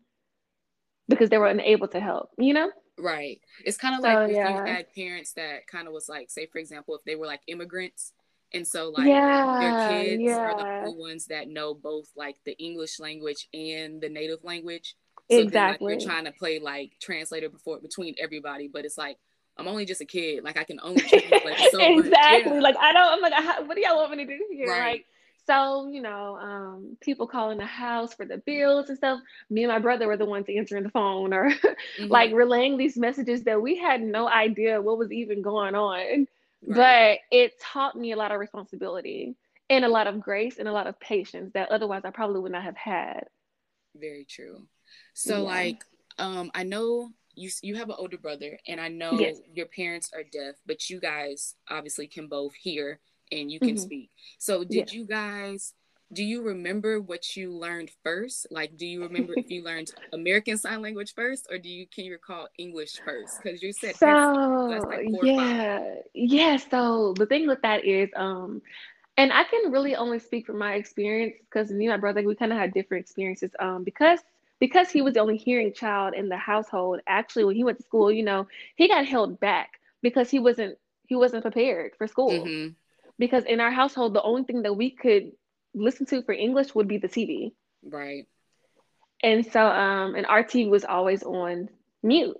because 1.10 1.30
they 1.30 1.40
were 1.40 1.48
unable 1.48 1.88
to 1.88 2.00
help, 2.00 2.30
you 2.38 2.54
know? 2.54 2.69
Right. 3.00 3.40
It's 3.66 3.78
kind 3.78 3.95
of 3.95 4.01
like 4.01 4.30
if 4.30 4.36
yeah. 4.36 4.50
you 4.50 4.72
had 4.72 4.94
parents 4.94 5.33
that 5.33 5.66
kind 5.66 5.88
of 5.88 5.94
was 5.94 6.07
like, 6.07 6.30
say 6.30 6.45
for 6.45 6.60
example, 6.60 6.95
if 6.95 7.04
they 7.06 7.16
were 7.16 7.25
like 7.25 7.42
immigrants 7.48 8.13
and 8.53 8.65
so 8.65 8.94
like 8.95 9.07
yeah, 9.07 9.57
their 9.59 9.89
kids 9.89 10.21
yeah. 10.23 10.38
are 10.38 10.57
the 10.57 10.89
only 10.89 10.99
ones 10.99 11.25
that 11.27 11.47
know 11.47 11.73
both 11.73 12.09
like 12.15 12.38
the 12.45 12.57
English 12.57 12.99
language 12.99 13.47
and 13.53 14.01
the 14.01 14.09
native 14.09 14.44
language. 14.44 14.95
So 15.29 15.38
exactly. 15.39 15.88
Then, 15.88 15.97
like, 15.97 16.05
you're 16.05 16.13
trying 16.13 16.25
to 16.25 16.31
play 16.31 16.59
like 16.59 16.94
translator 17.01 17.49
before 17.49 17.79
between 17.79 18.15
everybody, 18.19 18.69
but 18.71 18.85
it's 18.85 18.97
like 18.97 19.17
I'm 19.57 19.67
only 19.67 19.85
just 19.85 20.01
a 20.01 20.05
kid. 20.05 20.44
Like 20.44 20.57
I 20.57 20.63
can 20.63 20.79
only 20.81 21.01
translate 21.01 21.59
so 21.71 21.79
exactly. 21.79 22.53
Yeah. 22.53 22.61
Like 22.61 22.77
I 22.77 22.94
don't. 22.94 23.13
I'm 23.13 23.21
like, 23.21 23.67
what 23.67 23.75
do 23.75 23.81
y'all 23.81 23.97
want 23.97 24.11
me 24.11 24.25
to 24.25 24.38
do 24.38 24.45
here? 24.51 24.69
Right. 24.69 24.91
Like 24.91 25.05
so, 25.47 25.88
you 25.88 26.01
know, 26.01 26.38
um, 26.41 26.97
people 26.99 27.25
calling 27.25 27.57
the 27.57 27.65
house 27.65 28.13
for 28.13 28.25
the 28.25 28.38
bills 28.38 28.89
and 28.89 28.97
stuff. 28.97 29.21
Me 29.49 29.63
and 29.63 29.71
my 29.71 29.79
brother 29.79 30.05
were 30.07 30.17
the 30.17 30.25
ones 30.25 30.45
answering 30.53 30.83
the 30.83 30.89
phone 30.89 31.33
or 31.33 31.49
mm-hmm. 31.51 32.07
like 32.07 32.33
relaying 32.33 32.77
these 32.77 32.97
messages 32.97 33.44
that 33.44 33.61
we 33.61 33.77
had 33.77 34.01
no 34.01 34.27
idea 34.29 34.81
what 34.81 34.97
was 34.97 35.11
even 35.11 35.41
going 35.41 35.73
on. 35.73 36.27
Right. 36.65 37.19
But 37.30 37.38
it 37.38 37.54
taught 37.62 37.95
me 37.95 38.12
a 38.12 38.15
lot 38.15 38.31
of 38.31 38.39
responsibility 38.39 39.36
and 39.69 39.86
a 39.86 39.89
lot 39.89 40.07
of 40.07 40.21
grace 40.21 40.57
and 40.57 40.68
a 40.68 40.71
lot 40.71 40.88
of 40.88 41.00
patience 41.00 41.51
that 41.54 41.71
otherwise 41.71 42.01
I 42.06 42.12
probably 42.12 42.39
would 42.42 42.51
not 42.51 42.63
have 42.63 42.77
had. 42.77 43.25
Very 43.95 44.25
true. 44.30 44.68
So, 45.13 45.38
yeah. 45.38 45.44
like, 45.44 45.83
um, 46.18 46.51
I 46.54 46.63
know 46.63 47.09
you 47.36 47.50
you 47.62 47.75
have 47.75 47.89
an 47.89 47.95
older 47.98 48.18
brother, 48.18 48.57
and 48.68 48.81
I 48.81 48.88
know 48.88 49.13
yes. 49.19 49.39
your 49.54 49.68
parents 49.68 50.12
are 50.13 50.24
deaf, 50.24 50.56
but 50.65 50.89
you 50.89 51.00
guys 51.00 51.56
obviously 51.69 52.07
can 52.07 52.27
both 52.27 52.54
hear 52.56 53.00
and 53.31 53.51
you 53.51 53.59
can 53.59 53.69
mm-hmm. 53.69 53.77
speak. 53.77 54.09
So, 54.39 54.63
did 54.63 54.92
you 54.92 55.06
guys? 55.06 55.74
Do 56.13 56.24
you 56.24 56.42
remember 56.42 57.01
what 57.01 57.36
you 57.36 57.51
learned 57.51 57.92
first? 58.04 58.48
Like, 58.50 58.77
do 58.77 58.86
you 58.86 59.04
remember 59.04 59.33
if 59.36 59.51
you 59.51 59.62
learned 59.63 59.92
American 60.13 60.57
Sign 60.57 60.81
Language 60.81 61.13
first, 61.13 61.48
or 61.50 61.57
do 61.57 61.68
you 61.68 61.86
can 61.86 62.06
you 62.06 62.13
recall 62.13 62.48
English 62.57 63.00
first? 63.04 63.44
Because 63.44 63.62
you 63.62 63.74
said 63.74 63.98
so. 63.98 64.07
Like 64.88 65.07
yeah, 65.21 65.95
yeah. 66.13 66.57
So 66.57 67.13
the 67.18 67.25
thing 67.25 67.45
with 67.48 67.62
that 67.63 67.83
is, 67.83 68.09
um, 68.15 68.62
and 69.18 69.33
I 69.33 69.44
can 69.44 69.71
really 69.71 69.95
only 69.95 70.19
speak 70.19 70.45
from 70.45 70.57
my 70.59 70.75
experience 70.75 71.36
because 71.50 71.71
me 71.71 71.88
and 71.88 71.94
my 71.94 71.98
brother 71.98 72.24
we 72.24 72.36
kind 72.36 72.54
of 72.54 72.57
had 72.57 72.74
different 72.74 73.04
experiences. 73.04 73.51
Um, 73.59 73.83
because 73.83 74.21
because 74.59 74.89
he 74.89 75.01
was 75.01 75.15
the 75.15 75.19
only 75.19 75.38
hearing 75.38 75.74
child 75.74 76.13
in 76.13 76.30
the 76.30 76.38
household, 76.38 77.01
actually 77.06 77.44
when 77.44 77.56
he 77.56 77.63
went 77.63 77.77
to 77.77 77.83
school, 77.83 78.12
you 78.12 78.24
know, 78.24 78.48
he 78.75 78.88
got 78.88 79.06
held 79.06 79.39
back 79.39 79.80
because 80.01 80.30
he 80.30 80.39
wasn't 80.39 80.77
he 81.07 81.15
wasn't 81.15 81.42
prepared 81.42 81.94
for 81.98 82.07
school. 82.07 82.31
Mm-hmm. 82.31 82.74
Because 83.19 83.44
in 83.45 83.59
our 83.59 83.71
household, 83.71 84.13
the 84.13 84.21
only 84.21 84.44
thing 84.44 84.62
that 84.62 84.75
we 84.75 84.92
could 84.92 85.31
listen 85.77 86.06
to 86.07 86.24
for 86.24 86.33
English 86.33 86.75
would 86.75 86.88
be 86.88 86.97
the 86.97 87.09
TV. 87.09 87.53
Right. 87.83 88.27
And 89.24 89.45
so 89.45 89.65
um 89.68 90.15
and 90.15 90.25
our 90.25 90.44
TV 90.44 90.69
was 90.69 90.85
always 90.85 91.24
on 91.24 91.69
mute 92.03 92.38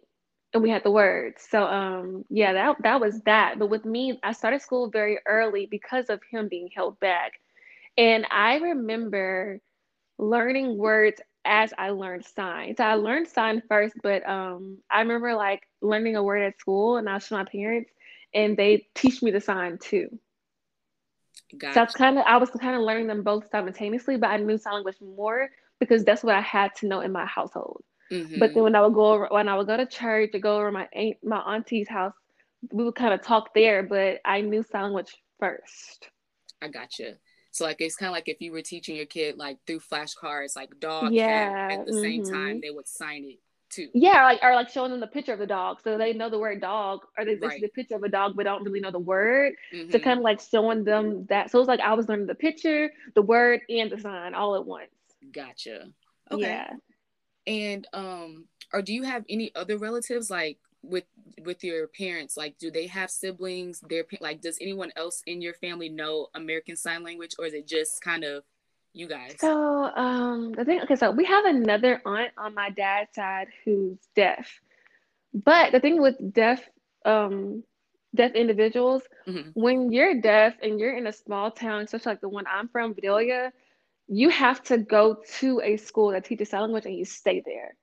and 0.54 0.64
we 0.64 0.70
had 0.70 0.84
the 0.84 0.92
words. 0.92 1.46
So 1.50 1.64
um 1.64 2.26
yeah, 2.30 2.54
that 2.54 2.78
that 2.84 3.00
was 3.02 3.22
that. 3.22 3.60
But 3.60 3.70
with 3.70 3.86
me, 3.86 4.20
I 4.24 4.34
started 4.34 4.62
school 4.62 4.90
very 4.90 5.20
early 5.26 5.68
because 5.70 6.10
of 6.10 6.22
him 6.32 6.48
being 6.50 6.70
held 6.76 7.00
back. 7.00 7.34
And 7.98 8.26
I 8.32 8.58
remember 8.58 9.62
learning 10.18 10.78
words 10.78 11.22
as 11.46 11.74
I 11.78 11.92
learned 11.92 12.26
sign. 12.26 12.76
So 12.78 12.84
I 12.84 12.96
learned 12.96 13.28
sign 13.28 13.62
first, 13.68 13.96
but 14.04 14.28
um, 14.28 14.78
I 14.92 15.02
remember 15.02 15.36
like 15.36 15.64
learning 15.82 16.16
a 16.16 16.24
word 16.24 16.42
at 16.44 16.60
school 16.60 16.98
and 16.98 17.10
I 17.10 17.16
was 17.16 17.32
my 17.32 17.46
parents 17.46 17.92
and 18.34 18.58
they 18.58 18.88
teach 18.96 19.22
me 19.22 19.32
the 19.32 19.42
sign 19.42 19.78
too. 19.80 20.20
Gotcha. 21.56 21.74
So 21.74 21.84
it's 21.84 21.94
kind 21.94 22.18
of 22.18 22.26
I 22.26 22.38
was 22.38 22.50
kind 22.50 22.76
of 22.76 22.82
learning 22.82 23.08
them 23.08 23.24
both 23.24 23.50
simultaneously, 23.50 24.18
but 24.18 24.30
I 24.30 24.38
knew 24.38 24.58
sign 24.58 24.74
language 24.74 24.98
more 25.02 25.50
because 25.80 26.04
that's 26.04 26.24
what 26.24 26.36
I 26.36 26.42
had 26.42 26.76
to 26.78 26.88
know 26.88 27.02
in 27.02 27.12
my 27.12 27.26
household. 27.26 27.84
Mm-hmm. 28.12 28.40
But 28.40 28.54
then 28.54 28.64
when 28.64 28.76
I 28.76 28.82
would 28.82 28.94
go 28.94 29.14
over, 29.14 29.28
when 29.30 29.48
I 29.48 29.56
would 29.56 29.68
go 29.68 29.78
to 29.78 29.86
church 29.86 30.32
or 30.34 30.40
go 30.40 30.58
over 30.58 30.72
my 30.72 30.88
aunt, 30.94 31.18
my 31.24 31.40
auntie's 31.40 31.88
house, 31.88 32.14
we 32.72 32.84
would 32.84 32.96
kind 32.96 33.14
of 33.14 33.22
talk 33.22 33.54
there. 33.54 33.84
But 33.84 34.20
I 34.26 34.42
knew 34.42 34.64
sign 34.64 34.84
language 34.84 35.16
first. 35.40 36.10
I 36.62 36.68
gotcha. 36.68 37.14
So 37.52 37.66
like 37.66 37.78
it's 37.80 37.96
kind 37.96 38.10
of 38.10 38.14
like 38.14 38.28
if 38.28 38.42
you 38.42 38.52
were 38.52 38.62
teaching 38.62 38.96
your 38.96 39.06
kid 39.06 39.38
like 39.38 39.58
through 39.66 39.80
flashcards, 39.80 40.56
like 40.56 40.70
dog, 40.80 41.12
yeah, 41.14 41.70
cat, 41.70 41.80
at 41.80 41.86
the 41.86 41.92
mm-hmm. 41.94 42.02
same 42.02 42.24
time 42.24 42.62
they 42.62 42.70
would 42.70 42.88
sign 42.88 43.24
it 43.26 43.40
too. 43.70 43.90
Yeah, 43.94 44.24
like 44.24 44.40
or 44.44 44.54
like 44.56 44.70
showing 44.70 44.92
them 44.92 45.00
the 45.00 45.08
picture 45.08 45.34
of 45.34 45.40
the 45.40 45.48
dog, 45.48 45.80
so 45.84 45.98
they 45.98 46.14
know 46.14 46.30
the 46.30 46.40
word 46.40 46.62
dog, 46.62 47.02
or 47.18 47.26
they 47.26 47.36
right. 47.36 47.62
the 47.62 47.68
picture 47.70 47.96
of 47.96 48.04
a 48.04 48.10
dog 48.10 48.34
but 48.36 48.44
don't 48.44 48.64
really 48.64 48.80
know 48.80 48.92
the 48.92 49.00
word. 49.00 49.54
Mm-hmm. 49.74 49.92
So 49.92 50.00
kind 50.00 50.20
of 50.20 50.24
like 50.24 50.40
showing 50.40 50.84
them 50.84 51.26
that. 51.30 51.52
So 51.52 51.60
it's 51.60 51.68
like 51.68 51.80
I 51.80 51.94
was 51.94 52.08
learning 52.08 52.28
the 52.28 52.36
picture, 52.36 52.92
the 53.16 53.22
word, 53.22 53.62
and 53.70 53.92
the 53.92 54.00
sign 54.00 54.34
all 54.34 54.56
at 54.56 54.66
once. 54.66 54.92
Gotcha. 55.32 55.88
Okay. 56.32 56.42
Yeah. 56.42 56.74
And 57.46 57.88
um, 57.94 58.46
or 58.74 58.82
do 58.82 58.94
you 58.94 59.04
have 59.04 59.24
any 59.30 59.52
other 59.56 59.78
relatives 59.78 60.30
like 60.30 60.60
with 60.84 61.06
with 61.44 61.64
your 61.64 61.88
parents 61.88 62.38
like 62.38 62.58
do 62.60 62.72
they 62.72 62.88
have 62.88 63.10
siblings 63.10 63.82
their 63.90 64.06
like 64.22 64.42
does 64.42 64.58
anyone 64.62 64.92
else 64.96 65.22
in 65.26 65.42
your 65.42 65.54
family 65.56 65.90
know 65.90 66.28
american 66.36 66.76
sign 66.76 67.04
language 67.04 67.32
or 67.40 67.46
is 67.46 67.54
it 67.54 67.68
just 67.68 68.00
kind 68.02 68.24
of 68.24 68.44
you 68.94 69.08
guys. 69.08 69.36
So 69.40 69.84
um 69.86 70.54
the 70.54 70.66
thing 70.66 70.82
okay 70.82 70.96
so 70.96 71.12
we 71.12 71.26
have 71.26 71.46
another 71.46 72.02
aunt 72.06 72.32
on 72.38 72.54
my 72.54 72.70
dad's 72.70 73.14
side 73.16 73.48
who's 73.64 73.98
deaf. 74.16 74.60
But 75.34 75.72
the 75.72 75.80
thing 75.80 76.02
with 76.02 76.34
deaf 76.34 76.62
um 77.06 77.64
deaf 78.16 78.34
individuals 78.34 79.04
mm-hmm. 79.28 79.50
when 79.54 79.92
you're 79.92 80.20
deaf 80.20 80.56
and 80.62 80.80
you're 80.80 80.98
in 80.98 81.08
a 81.08 81.14
small 81.14 81.52
town 81.52 81.88
such 81.88 82.06
like 82.06 82.22
the 82.22 82.30
one 82.30 82.46
i'm 82.52 82.68
from 82.68 82.94
vidalia 82.94 83.52
you 84.08 84.30
have 84.30 84.64
to 84.64 84.78
go 84.78 85.18
to 85.40 85.62
a 85.64 85.78
school 85.78 86.12
that 86.12 86.26
teaches 86.26 86.50
sign 86.50 86.62
language 86.62 86.86
and 86.86 86.96
you 86.96 87.06
stay 87.06 87.42
there 87.46 87.76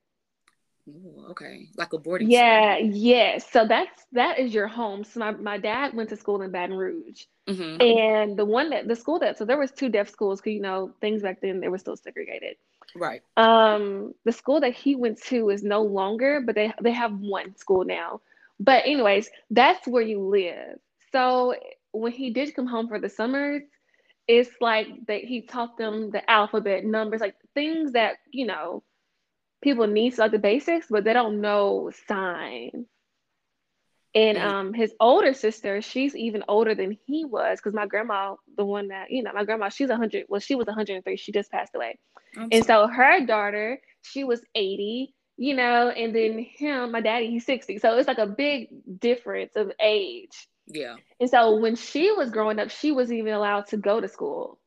Ooh, 0.88 1.26
okay, 1.30 1.68
like 1.76 1.92
a 1.94 1.98
boarding. 1.98 2.28
School. 2.28 2.38
Yeah, 2.38 2.76
yes. 2.76 2.94
Yeah. 2.94 3.38
So 3.52 3.66
that's 3.66 4.06
that 4.12 4.38
is 4.38 4.52
your 4.52 4.68
home. 4.68 5.02
So 5.02 5.20
my, 5.20 5.30
my 5.32 5.58
dad 5.58 5.94
went 5.94 6.10
to 6.10 6.16
school 6.16 6.42
in 6.42 6.50
Baton 6.50 6.76
Rouge, 6.76 7.24
mm-hmm. 7.48 7.80
and 7.80 8.36
the 8.36 8.44
one 8.44 8.70
that 8.70 8.86
the 8.86 8.96
school 8.96 9.18
that 9.20 9.38
so 9.38 9.46
there 9.46 9.58
was 9.58 9.70
two 9.70 9.88
deaf 9.88 10.10
schools 10.10 10.40
because 10.40 10.52
you 10.52 10.60
know 10.60 10.92
things 11.00 11.22
back 11.22 11.40
then 11.40 11.60
they 11.60 11.68
were 11.68 11.78
still 11.78 11.96
segregated. 11.96 12.56
Right. 12.94 13.22
Um, 13.36 14.14
the 14.24 14.32
school 14.32 14.60
that 14.60 14.74
he 14.74 14.94
went 14.94 15.22
to 15.24 15.48
is 15.48 15.62
no 15.62 15.82
longer, 15.82 16.42
but 16.44 16.54
they 16.54 16.72
they 16.82 16.92
have 16.92 17.18
one 17.18 17.56
school 17.56 17.84
now. 17.84 18.20
But 18.60 18.84
anyways, 18.84 19.30
that's 19.50 19.88
where 19.88 20.02
you 20.02 20.20
live. 20.20 20.78
So 21.12 21.54
when 21.92 22.12
he 22.12 22.30
did 22.30 22.54
come 22.54 22.66
home 22.66 22.88
for 22.88 23.00
the 23.00 23.08
summers, 23.08 23.62
it's 24.28 24.50
like 24.60 24.88
that 25.06 25.24
he 25.24 25.40
taught 25.40 25.78
them 25.78 26.10
the 26.10 26.28
alphabet, 26.30 26.84
numbers, 26.84 27.20
like 27.20 27.36
things 27.54 27.92
that 27.92 28.16
you 28.30 28.46
know 28.46 28.82
people 29.64 29.86
need 29.86 30.16
like 30.18 30.30
the 30.30 30.38
basics, 30.38 30.86
but 30.88 31.02
they 31.02 31.12
don't 31.12 31.40
know 31.40 31.90
sign. 32.06 32.86
And 34.14 34.38
mm-hmm. 34.38 34.48
um, 34.48 34.74
his 34.74 34.94
older 35.00 35.34
sister, 35.34 35.82
she's 35.82 36.14
even 36.14 36.44
older 36.46 36.76
than 36.76 36.96
he 37.06 37.24
was, 37.24 37.58
because 37.58 37.74
my 37.74 37.86
grandma, 37.86 38.36
the 38.56 38.64
one 38.64 38.88
that 38.88 39.10
you 39.10 39.24
know, 39.24 39.32
my 39.32 39.44
grandma, 39.44 39.70
she's 39.70 39.90
hundred. 39.90 40.26
Well, 40.28 40.40
she 40.40 40.54
was 40.54 40.66
103. 40.66 41.16
She 41.16 41.32
just 41.32 41.50
passed 41.50 41.74
away, 41.74 41.98
I'm 42.36 42.48
and 42.52 42.64
sorry. 42.64 42.86
so 42.86 42.92
her 42.92 43.26
daughter, 43.26 43.80
she 44.02 44.22
was 44.22 44.40
80. 44.54 45.12
You 45.36 45.56
know, 45.56 45.88
and 45.88 46.14
then 46.14 46.38
him, 46.38 46.92
my 46.92 47.00
daddy, 47.00 47.28
he's 47.28 47.44
60. 47.44 47.78
So 47.78 47.98
it's 47.98 48.06
like 48.06 48.18
a 48.18 48.26
big 48.26 48.68
difference 49.00 49.56
of 49.56 49.72
age. 49.82 50.46
Yeah. 50.68 50.94
And 51.18 51.28
so 51.28 51.56
when 51.56 51.74
she 51.74 52.12
was 52.12 52.30
growing 52.30 52.60
up, 52.60 52.70
she 52.70 52.92
was 52.92 53.10
even 53.10 53.32
allowed 53.32 53.66
to 53.68 53.76
go 53.76 54.00
to 54.00 54.06
school. 54.06 54.60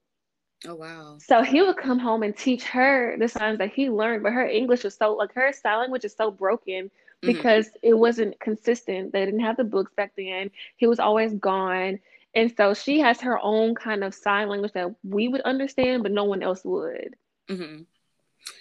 Oh 0.66 0.76
wow. 0.76 1.18
So 1.20 1.44
he 1.44 1.62
would 1.62 1.78
come 1.78 2.00
home 2.00 2.24
and 2.24 2.36
teach 2.36 2.64
her 2.66 3.16
the 3.18 3.28
signs 3.28 3.60
that 3.60 3.74
he 3.74 3.90
learned, 3.90 4.24
but 4.24 4.34
her 4.34 4.48
English 4.48 4.84
was 4.84 4.96
so 4.96 5.14
like 5.14 5.34
her 5.34 5.54
sign 5.54 5.80
language 5.80 6.06
is 6.06 6.16
so 6.16 6.32
broken 6.32 6.86
mm-hmm. 6.86 7.28
because 7.28 7.68
mm-hmm. 7.68 7.90
it 7.90 7.98
wasn't 7.98 8.40
consistent. 8.40 9.14
They 9.14 9.26
didn't 9.26 9.42
have 9.42 9.58
the 9.58 9.64
books 9.64 9.92
back 9.96 10.14
then. 10.18 10.50
He 10.78 10.88
was 10.88 11.00
always 11.00 11.34
gone. 11.34 12.00
And 12.34 12.54
so 12.56 12.74
she 12.74 13.00
has 13.00 13.22
her 13.22 13.40
own 13.42 13.76
kind 13.76 14.04
of 14.04 14.14
sign 14.14 14.50
language 14.50 14.74
that 14.74 14.94
we 15.04 15.28
would 15.28 15.42
understand, 15.42 16.04
but 16.04 16.12
no 16.12 16.24
one 16.24 16.44
else 16.44 16.64
would. 16.64 17.16
Mm-hmm. 17.50 17.84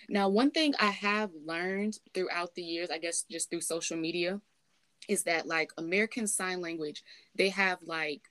Now, 0.08 0.28
one 0.28 0.50
thing 0.50 0.74
I 0.78 0.90
have 0.90 1.30
learned 1.44 1.98
throughout 2.14 2.54
the 2.54 2.62
years, 2.62 2.90
I 2.90 2.98
guess 2.98 3.24
just 3.30 3.50
through 3.50 3.60
social 3.60 3.96
media, 3.96 4.40
is 5.08 5.24
that 5.24 5.46
like 5.46 5.72
American 5.76 6.26
Sign 6.26 6.60
Language, 6.60 7.02
they 7.34 7.50
have 7.50 7.78
like, 7.82 8.22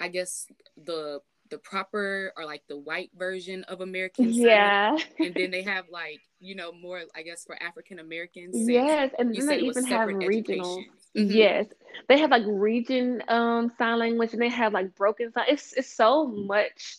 I 0.00 0.08
guess 0.08 0.46
the 0.76 1.20
the 1.52 1.58
proper 1.58 2.32
or 2.34 2.46
like 2.46 2.62
the 2.66 2.78
white 2.78 3.10
version 3.14 3.62
of 3.64 3.82
American 3.82 4.32
Sign 4.32 4.42
yeah 4.42 4.96
and 5.18 5.34
then 5.34 5.50
they 5.50 5.62
have 5.62 5.84
like 5.90 6.20
you 6.40 6.54
know 6.54 6.72
more 6.72 7.02
I 7.14 7.22
guess 7.22 7.44
for 7.44 7.62
African 7.62 7.98
Americans 7.98 8.56
yes 8.68 9.12
and 9.18 9.34
then 9.34 9.46
they 9.46 9.58
even 9.58 9.84
have 9.84 10.08
regional. 10.08 10.82
mm-hmm. 11.14 11.30
yes 11.30 11.66
they 12.08 12.18
have 12.18 12.30
like 12.30 12.44
region 12.46 13.22
um 13.28 13.70
sign 13.76 13.98
language 13.98 14.32
and 14.32 14.40
they 14.40 14.48
have 14.48 14.72
like 14.72 14.96
broken 14.96 15.30
sign 15.30 15.44
it's, 15.48 15.74
it's 15.74 15.94
so 15.94 16.26
much 16.26 16.96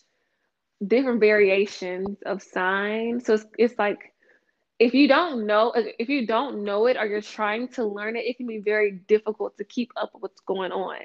different 0.86 1.18
variations 1.18 2.16
of 2.24 2.40
sign 2.40 3.20
so 3.20 3.34
it's, 3.34 3.46
it's 3.58 3.78
like 3.78 4.14
if 4.78 4.94
you 4.94 5.08
don't 5.08 5.46
know 5.46 5.72
if 5.98 6.08
you 6.08 6.28
don't 6.28 6.62
know 6.62 6.86
it 6.86 6.96
or 6.96 7.06
you're 7.06 7.20
trying 7.20 7.66
to 7.66 7.84
learn 7.84 8.14
it 8.14 8.24
it 8.24 8.36
can 8.36 8.46
be 8.46 8.58
very 8.58 8.92
difficult 9.08 9.56
to 9.58 9.64
keep 9.64 9.90
up 9.96 10.10
with 10.14 10.22
what's 10.22 10.40
going 10.42 10.70
on 10.70 10.98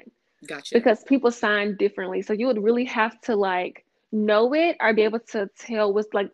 Gotcha. 0.46 0.74
Because 0.74 1.02
people 1.04 1.30
sign 1.30 1.76
differently. 1.76 2.22
So 2.22 2.32
you 2.32 2.46
would 2.46 2.62
really 2.62 2.84
have 2.86 3.20
to 3.22 3.36
like 3.36 3.84
know 4.12 4.54
it 4.54 4.76
or 4.80 4.94
be 4.94 5.02
able 5.02 5.20
to 5.20 5.48
tell 5.58 5.92
what's 5.92 6.12
like 6.12 6.30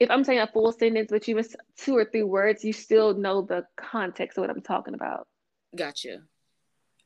if 0.00 0.10
I'm 0.10 0.24
saying 0.24 0.40
a 0.40 0.46
full 0.46 0.72
sentence, 0.72 1.08
but 1.10 1.26
you 1.28 1.36
miss 1.36 1.54
two 1.76 1.96
or 1.96 2.04
three 2.04 2.24
words, 2.24 2.64
you 2.64 2.72
still 2.72 3.14
know 3.14 3.42
the 3.42 3.64
context 3.76 4.36
of 4.36 4.42
what 4.42 4.50
I'm 4.50 4.60
talking 4.60 4.94
about. 4.94 5.28
Gotcha. 5.76 6.22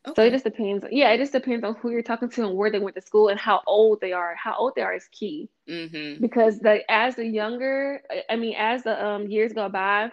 Okay. 0.07 0.15
So 0.17 0.27
it 0.27 0.31
just 0.31 0.45
depends. 0.45 0.87
Yeah, 0.91 1.11
it 1.11 1.19
just 1.19 1.33
depends 1.33 1.65
on 1.65 1.75
who 1.75 1.91
you're 1.91 2.03
talking 2.03 2.31
to 2.31 2.47
and 2.47 2.57
where 2.57 2.71
they 2.71 2.79
went 2.79 2.97
to 2.97 3.03
school 3.03 3.29
and 3.29 3.39
how 3.39 3.63
old 3.67 4.01
they 4.01 4.13
are. 4.13 4.35
How 4.37 4.57
old 4.57 4.73
they 4.75 4.83
are 4.83 4.95
is 4.95 5.09
key. 5.11 5.51
Mm-hmm. 5.69 6.23
Because 6.23 6.61
the 6.61 6.89
as 6.91 7.17
the 7.17 7.27
younger, 7.27 8.03
I 8.31 8.37
mean, 8.37 8.55
as 8.57 8.85
the 8.85 9.05
um, 9.05 9.27
years 9.29 9.53
go 9.53 9.69
by, 9.69 10.11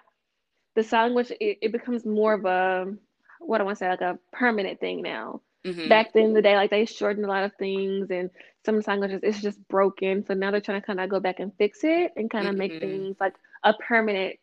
the 0.75 0.83
sign 0.83 1.13
language 1.13 1.31
it, 1.39 1.59
it 1.61 1.71
becomes 1.71 2.05
more 2.05 2.33
of 2.33 2.45
a 2.45 2.93
what 3.39 3.61
I 3.61 3.63
want 3.63 3.77
to 3.77 3.79
say 3.79 3.89
like 3.89 4.01
a 4.01 4.19
permanent 4.31 4.79
thing 4.79 5.01
now. 5.01 5.41
Mm-hmm. 5.65 5.89
Back 5.89 6.13
then, 6.13 6.33
the 6.33 6.41
day, 6.41 6.55
like 6.55 6.69
they 6.69 6.85
shortened 6.85 7.25
a 7.25 7.29
lot 7.29 7.43
of 7.43 7.53
things, 7.57 8.11
and 8.11 8.29
some 8.65 8.81
languages 8.85 9.21
it's 9.23 9.41
just 9.41 9.59
broken. 9.67 10.23
So 10.25 10.33
now 10.33 10.51
they're 10.51 10.61
trying 10.61 10.81
to 10.81 10.85
kind 10.85 10.99
of 10.99 11.09
go 11.09 11.19
back 11.19 11.39
and 11.39 11.51
fix 11.57 11.79
it 11.83 12.11
and 12.15 12.29
kind 12.29 12.47
of 12.47 12.51
mm-hmm. 12.51 12.59
make 12.59 12.79
things 12.79 13.17
like 13.19 13.33
a 13.63 13.73
permanent 13.73 14.35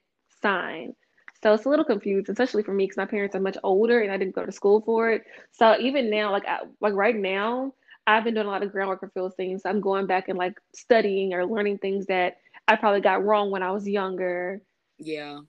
sign. 0.43 0.95
So 1.43 1.52
it's 1.55 1.64
a 1.64 1.69
little 1.69 1.85
confused, 1.85 2.29
especially 2.29 2.62
for 2.62 2.73
me 2.73 2.85
because 2.85 2.97
my 2.97 3.07
parents 3.07 3.35
are 3.35 3.41
much 3.41 3.57
older 3.64 4.00
and 4.00 4.12
I 4.12 4.17
didn't 4.17 4.35
go 4.35 4.47
to 4.47 4.52
school 4.52 4.81
for 4.81 5.11
it. 5.11 5.25
So 5.50 5.76
even 5.81 6.09
now, 6.09 6.31
like 6.31 6.47
I, 6.47 6.61
like 6.81 6.95
right 6.95 7.17
now, 7.17 7.75
I've 8.07 8.25
been 8.25 8.35
doing 8.35 8.47
a 8.47 8.50
lot 8.50 8.62
of 8.62 8.71
groundwork 8.71 9.00
for 9.00 9.09
Feeling 9.09 9.33
Seens. 9.38 9.62
So 9.62 9.71
I'm 9.71 9.81
going 9.81 10.07
back 10.07 10.29
and 10.29 10.38
like 10.38 10.55
studying 10.75 11.35
or 11.35 11.45
learning 11.45 11.79
things 11.79 12.07
that 12.07 12.38
I 12.69 12.76
probably 12.76 13.00
got 13.00 13.25
wrong 13.25 13.50
when 13.50 13.62
I 13.62 13.73
was 13.73 13.88
younger. 13.88 14.61
Yeah, 14.99 15.41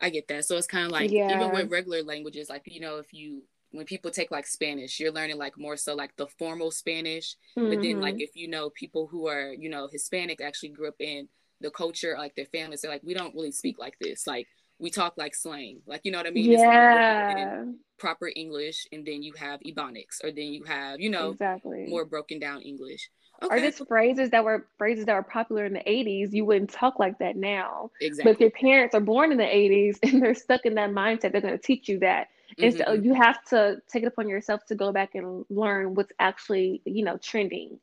I 0.00 0.10
get 0.10 0.28
that. 0.28 0.44
So 0.44 0.56
it's 0.56 0.66
kind 0.66 0.86
of 0.86 0.92
like 0.92 1.10
yeah. 1.10 1.34
even 1.34 1.52
with 1.52 1.70
regular 1.70 2.02
languages, 2.02 2.50
like 2.50 2.62
you 2.66 2.80
know, 2.80 2.98
if 2.98 3.14
you 3.14 3.42
when 3.74 3.86
people 3.86 4.10
take 4.10 4.30
like 4.30 4.46
Spanish, 4.46 5.00
you're 5.00 5.12
learning 5.12 5.36
like 5.36 5.58
more 5.58 5.76
so 5.76 5.94
like 5.94 6.14
the 6.16 6.28
formal 6.38 6.70
Spanish. 6.70 7.36
Mm-hmm. 7.58 7.68
But 7.68 7.82
then 7.82 8.00
like 8.00 8.14
mm-hmm. 8.14 8.20
if 8.20 8.36
you 8.36 8.48
know 8.48 8.70
people 8.70 9.08
who 9.08 9.26
are, 9.26 9.52
you 9.52 9.68
know, 9.68 9.88
Hispanic 9.90 10.40
actually 10.40 10.70
grew 10.70 10.88
up 10.88 10.94
in 11.00 11.28
the 11.60 11.70
culture, 11.70 12.14
like 12.16 12.36
their 12.36 12.46
families, 12.46 12.82
they're 12.82 12.90
like, 12.90 13.02
we 13.02 13.14
don't 13.14 13.34
really 13.34 13.50
speak 13.50 13.78
like 13.78 13.96
this. 14.00 14.26
Like 14.26 14.46
we 14.78 14.90
talk 14.90 15.14
like 15.16 15.34
slang. 15.34 15.80
Like 15.86 16.02
you 16.04 16.12
know 16.12 16.18
what 16.18 16.26
I 16.28 16.30
mean? 16.30 16.52
Yeah. 16.52 17.64
proper 17.98 18.30
English 18.34 18.86
and 18.92 19.04
then 19.04 19.22
you 19.22 19.32
have 19.38 19.60
Ebonics 19.60 20.22
or 20.22 20.30
then 20.30 20.52
you 20.52 20.62
have, 20.64 21.00
you 21.00 21.10
know, 21.10 21.30
exactly 21.30 21.86
more 21.88 22.04
broken 22.04 22.38
down 22.38 22.62
English. 22.62 23.10
Okay. 23.42 23.56
Or 23.56 23.58
just 23.58 23.86
phrases 23.88 24.30
that 24.30 24.44
were 24.44 24.68
phrases 24.78 25.06
that 25.06 25.14
were 25.14 25.24
popular 25.24 25.64
in 25.64 25.72
the 25.72 25.80
80s, 25.80 26.32
you 26.32 26.44
wouldn't 26.44 26.70
talk 26.70 27.00
like 27.00 27.18
that 27.18 27.36
now. 27.36 27.90
Exactly. 28.00 28.30
But 28.30 28.36
if 28.36 28.40
your 28.40 28.50
parents 28.50 28.94
are 28.94 29.00
born 29.00 29.32
in 29.32 29.38
the 29.38 29.44
80s 29.44 29.98
and 30.04 30.22
they're 30.22 30.36
stuck 30.36 30.64
in 30.64 30.74
that 30.74 30.90
mindset, 30.90 31.32
they're 31.32 31.40
going 31.40 31.58
to 31.58 31.58
teach 31.58 31.88
you 31.88 31.98
that 31.98 32.28
mm-hmm. 32.58 32.76
so 32.78 32.92
you 32.92 33.14
have 33.14 33.42
to 33.46 33.78
take 33.90 34.02
it 34.02 34.06
upon 34.06 34.28
yourself 34.28 34.64
to 34.66 34.74
go 34.74 34.92
back 34.92 35.14
and 35.14 35.44
learn 35.50 35.94
what's 35.94 36.12
actually 36.18 36.82
you 36.84 37.04
know 37.04 37.16
trending. 37.16 37.78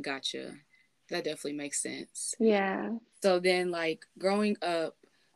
Gotcha. 0.00 0.54
That 1.10 1.24
definitely 1.24 1.54
makes 1.54 1.82
sense. 1.82 2.34
Yeah. 2.38 2.90
So 3.22 3.38
then 3.38 3.70
like 3.70 4.04
growing 4.18 4.56
up 4.62 4.94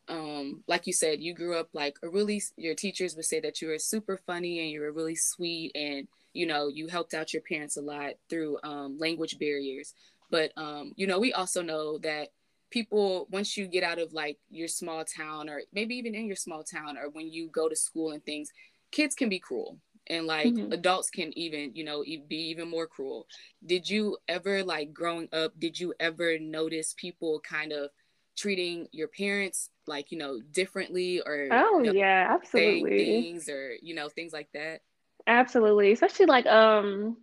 um 0.09 0.65
like 0.67 0.89
you 0.89 0.93
said 0.93 1.21
you 1.21 1.33
grew 1.33 1.57
up 1.57 1.69
like 1.73 1.97
a 2.03 2.09
really 2.09 2.43
your 2.57 2.75
teachers 2.75 3.15
would 3.15 3.25
say 3.25 3.39
that 3.39 3.63
you 3.63 3.69
were 3.69 3.79
super 3.79 4.17
funny 4.27 4.59
and 4.59 4.69
you 4.69 4.81
were 4.81 4.91
really 4.91 5.15
sweet 5.15 5.71
and 5.77 6.09
you 6.33 6.45
know 6.45 6.67
you 6.67 6.89
helped 6.89 7.15
out 7.15 7.33
your 7.33 7.43
parents 7.43 7.77
a 7.77 7.81
lot 7.81 8.15
through 8.29 8.59
um, 8.65 8.99
language 8.99 9.39
barriers. 9.39 9.95
But 10.31 10.53
um 10.57 10.93
you 10.97 11.07
know 11.07 11.21
we 11.21 11.33
also 11.33 11.63
know 11.63 11.99
that 11.99 12.29
people 12.73 13.29
once 13.31 13.57
you 13.57 13.69
get 13.69 13.85
out 13.85 13.99
of 13.99 14.13
like 14.13 14.39
your 14.51 14.67
small 14.67 15.05
town 15.05 15.49
or 15.49 15.63
maybe 15.73 15.95
even 15.95 16.15
in 16.15 16.27
your 16.27 16.37
small 16.37 16.65
town 16.65 16.99
or 16.99 17.11
when 17.11 17.31
you 17.31 17.49
go 17.49 17.69
to 17.69 17.77
school 17.77 18.13
and 18.13 18.25
things 18.25 18.51
kids 18.91 19.15
can 19.15 19.29
be 19.29 19.39
cruel 19.39 19.79
and 20.09 20.27
like 20.27 20.47
mm-hmm. 20.47 20.73
adults 20.73 21.11
can 21.11 21.37
even 21.39 21.73
you 21.75 21.85
know 21.85 22.03
be 22.03 22.37
even 22.37 22.69
more 22.69 22.87
cruel. 22.87 23.27
Did 23.65 23.89
you 23.89 24.17
ever 24.29 24.65
like 24.65 24.93
growing 24.93 25.29
up 25.33 25.59
did 25.59 25.79
you 25.79 25.95
ever 26.01 26.39
notice 26.39 26.95
people 26.97 27.41
kind 27.41 27.73
of 27.73 27.91
treating 28.37 28.89
your 28.93 29.09
parents 29.09 29.71
like 29.87 30.11
you 30.11 30.19
know 30.19 30.41
differently 30.53 31.21
or 31.21 31.49
oh 31.51 31.79
you 31.79 31.85
know, 31.85 31.93
yeah 31.93 32.29
absolutely. 32.31 33.05
things 33.05 33.49
or 33.49 33.75
you 33.83 33.95
know 33.95 34.09
things 34.09 34.33
like 34.33 34.49
that? 34.55 34.81
Absolutely 35.27 35.93
especially 35.93 36.27
like 36.27 36.47
um 36.47 37.17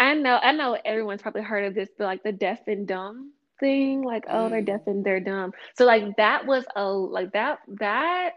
i 0.00 0.14
know 0.14 0.38
i 0.42 0.50
know 0.50 0.78
everyone's 0.84 1.20
probably 1.20 1.42
heard 1.42 1.64
of 1.64 1.74
this 1.74 1.90
but 1.98 2.04
like 2.04 2.22
the 2.22 2.32
deaf 2.32 2.60
and 2.68 2.88
dumb 2.88 3.32
thing 3.64 4.02
like 4.02 4.24
oh 4.28 4.48
they're 4.48 4.62
deaf 4.62 4.82
mm. 4.82 4.92
and 4.92 5.04
they're 5.04 5.20
dumb. 5.20 5.52
So 5.76 5.84
like 5.84 6.16
that 6.16 6.46
was 6.46 6.64
a 6.76 6.86
like 6.86 7.32
that 7.32 7.60
that 7.80 8.32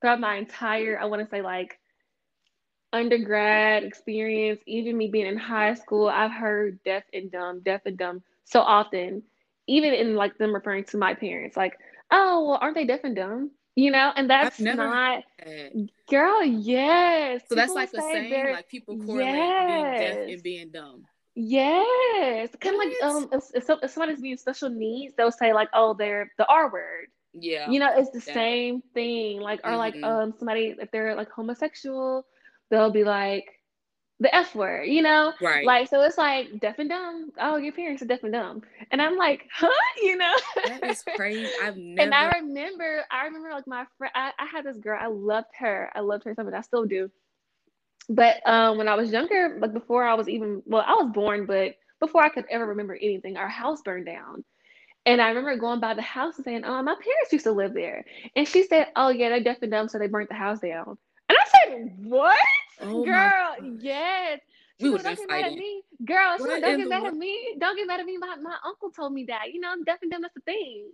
throughout 0.00 0.20
my 0.20 0.36
entire 0.36 0.96
i 1.00 1.04
want 1.06 1.20
to 1.20 1.28
say 1.28 1.42
like 1.42 1.78
undergrad 2.92 3.82
experience 3.82 4.60
even 4.66 4.96
me 4.96 5.08
being 5.08 5.26
in 5.26 5.36
high 5.36 5.74
school 5.74 6.08
i've 6.08 6.30
heard 6.30 6.78
deaf 6.84 7.02
and 7.12 7.32
dumb 7.32 7.60
deaf 7.60 7.82
and 7.84 7.98
dumb 7.98 8.22
so 8.44 8.60
often 8.60 9.22
even 9.66 9.92
in 9.92 10.14
like 10.14 10.38
them 10.38 10.54
referring 10.54 10.84
to 10.84 10.96
my 10.96 11.14
parents 11.14 11.56
like 11.56 11.76
oh 12.10 12.46
well 12.46 12.58
aren't 12.60 12.74
they 12.74 12.86
deaf 12.86 13.00
and 13.04 13.16
dumb? 13.16 13.50
You 13.74 13.92
know? 13.92 14.12
And 14.16 14.28
that's 14.28 14.58
not 14.58 15.22
girl 16.10 16.42
yes. 16.44 17.42
So 17.48 17.54
that's 17.54 17.74
like 17.74 17.92
the 17.92 18.00
same 18.00 18.52
like 18.52 18.68
people 18.68 18.98
correlate 18.98 19.34
yes. 19.34 20.00
being 20.00 20.26
deaf 20.26 20.34
and 20.34 20.42
being 20.42 20.70
dumb 20.70 21.04
Yes, 21.40 22.48
kind 22.60 22.74
of 22.74 22.80
like 22.80 22.94
um, 23.00 23.28
if, 23.30 23.44
if, 23.54 23.78
if 23.80 23.90
somebody's 23.92 24.20
being 24.20 24.36
special 24.36 24.68
needs, 24.68 25.14
they'll 25.16 25.30
say 25.30 25.52
like, 25.52 25.68
"Oh, 25.72 25.94
they're 25.94 26.32
the 26.36 26.44
R 26.46 26.68
word." 26.68 27.06
Yeah, 27.32 27.70
you 27.70 27.78
know, 27.78 27.92
it's 27.96 28.10
the 28.10 28.24
yeah. 28.26 28.34
same 28.34 28.82
thing. 28.92 29.38
Like, 29.40 29.60
or 29.62 29.70
mm-hmm. 29.70 29.78
like 29.78 30.02
um, 30.02 30.34
somebody 30.36 30.74
if 30.80 30.90
they're 30.90 31.14
like 31.14 31.30
homosexual, 31.30 32.26
they'll 32.70 32.90
be 32.90 33.04
like 33.04 33.44
the 34.18 34.34
F 34.34 34.56
word. 34.56 34.88
You 34.88 35.00
know, 35.02 35.32
right? 35.40 35.64
Like, 35.64 35.88
so 35.88 36.02
it's 36.02 36.18
like 36.18 36.58
deaf 36.58 36.80
and 36.80 36.88
dumb. 36.88 37.30
Oh, 37.40 37.54
your 37.54 37.72
parents 37.72 38.02
are 38.02 38.06
deaf 38.06 38.24
and 38.24 38.32
dumb, 38.32 38.62
and 38.90 39.00
I'm 39.00 39.16
like, 39.16 39.46
huh? 39.54 39.68
You 40.02 40.16
know, 40.16 40.34
that 40.66 40.90
is 40.90 41.04
crazy. 41.14 41.48
I've 41.62 41.76
never. 41.76 42.02
And 42.02 42.14
I 42.14 42.36
remember, 42.38 43.04
I 43.12 43.26
remember 43.26 43.50
like 43.50 43.68
my 43.68 43.84
friend. 43.96 44.12
I, 44.16 44.32
I 44.40 44.46
had 44.46 44.64
this 44.64 44.78
girl. 44.78 44.98
I 45.00 45.06
loved 45.06 45.54
her. 45.60 45.88
I 45.94 46.00
loved 46.00 46.24
her 46.24 46.34
so 46.34 46.42
much. 46.42 46.54
I 46.54 46.62
still 46.62 46.84
do 46.84 47.08
but 48.08 48.46
um, 48.46 48.78
when 48.78 48.88
I 48.88 48.94
was 48.94 49.10
younger, 49.10 49.58
like 49.60 49.72
before 49.72 50.04
I 50.04 50.14
was 50.14 50.28
even 50.28 50.62
well, 50.66 50.84
I 50.86 50.94
was 50.94 51.10
born, 51.12 51.46
but 51.46 51.76
before 52.00 52.22
I 52.22 52.28
could 52.28 52.44
ever 52.50 52.66
remember 52.66 52.94
anything, 52.94 53.36
our 53.36 53.48
house 53.48 53.82
burned 53.82 54.06
down. 54.06 54.44
And 55.04 55.20
I 55.20 55.28
remember 55.28 55.56
going 55.56 55.80
by 55.80 55.94
the 55.94 56.02
house 56.02 56.36
and 56.36 56.44
saying, 56.44 56.64
"Oh, 56.64 56.82
my 56.82 56.94
parents 56.94 57.32
used 57.32 57.44
to 57.44 57.52
live 57.52 57.74
there." 57.74 58.04
And 58.36 58.46
she 58.46 58.62
said, 58.64 58.88
"Oh 58.96 59.08
yeah, 59.08 59.28
they're 59.28 59.42
deaf 59.42 59.58
and 59.62 59.70
dumb, 59.70 59.88
so 59.88 59.98
they 59.98 60.06
burnt 60.06 60.28
the 60.28 60.34
house 60.34 60.60
down." 60.60 60.98
And 61.28 61.38
I 61.38 61.48
said, 61.48 61.92
"What, 61.98 62.38
oh 62.80 63.04
girl? 63.04 63.56
Yes." 63.80 64.40
She 64.78 64.84
we 64.84 64.90
would 64.90 65.02
don't 65.02 65.16
get 65.16 65.28
mad 65.28 65.44
at 65.44 65.58
me, 65.58 65.82
girl. 66.04 66.36
She 66.36 66.44
said, 66.44 66.60
"Don't 66.60 66.78
get 66.78 66.88
mad 66.88 67.06
at 67.06 67.14
me. 67.14 67.56
Don't 67.58 67.76
get 67.76 67.86
mad 67.86 68.00
at 68.00 68.06
me." 68.06 68.16
My 68.16 68.36
my 68.36 68.56
uncle 68.64 68.90
told 68.90 69.12
me 69.12 69.24
that. 69.24 69.52
You 69.52 69.60
know, 69.60 69.70
I'm 69.70 69.84
deaf 69.84 69.98
and 70.02 70.10
dumb. 70.10 70.22
That's 70.22 70.34
the 70.34 70.40
thing. 70.42 70.90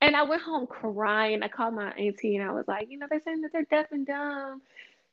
And 0.00 0.14
I 0.14 0.24
went 0.24 0.42
home 0.42 0.66
crying. 0.66 1.42
I 1.42 1.48
called 1.48 1.74
my 1.74 1.90
auntie 1.92 2.36
and 2.36 2.48
I 2.48 2.52
was 2.52 2.66
like, 2.68 2.90
"You 2.90 2.98
know, 2.98 3.06
they're 3.08 3.22
saying 3.24 3.40
that 3.42 3.52
they're 3.52 3.64
deaf 3.64 3.86
and 3.92 4.06
dumb." 4.06 4.62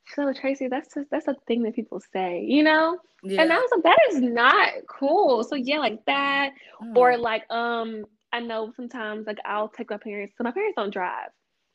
So 0.07 0.33
Tracee, 0.33 0.67
that's 0.67 0.93
just, 0.93 1.09
that's 1.09 1.27
a 1.27 1.35
thing 1.47 1.63
that 1.63 1.75
people 1.75 2.01
say, 2.13 2.41
you 2.47 2.63
know. 2.63 2.99
Yeah. 3.23 3.41
And 3.43 3.53
I 3.53 3.57
was 3.57 3.69
like, 3.71 3.83
that 3.83 3.99
is 4.11 4.21
not 4.21 4.69
cool. 4.87 5.43
So 5.43 5.55
yeah, 5.55 5.79
like 5.79 6.03
that, 6.05 6.51
Mm. 6.81 6.97
or 6.97 7.17
like 7.17 7.49
um, 7.51 8.05
I 8.33 8.39
know 8.39 8.73
sometimes 8.75 9.27
like 9.27 9.37
I'll 9.45 9.69
take 9.69 9.89
my 9.89 9.97
parents. 9.97 10.33
So 10.37 10.43
my 10.43 10.51
parents 10.51 10.75
don't 10.77 10.91
drive, 10.93 11.29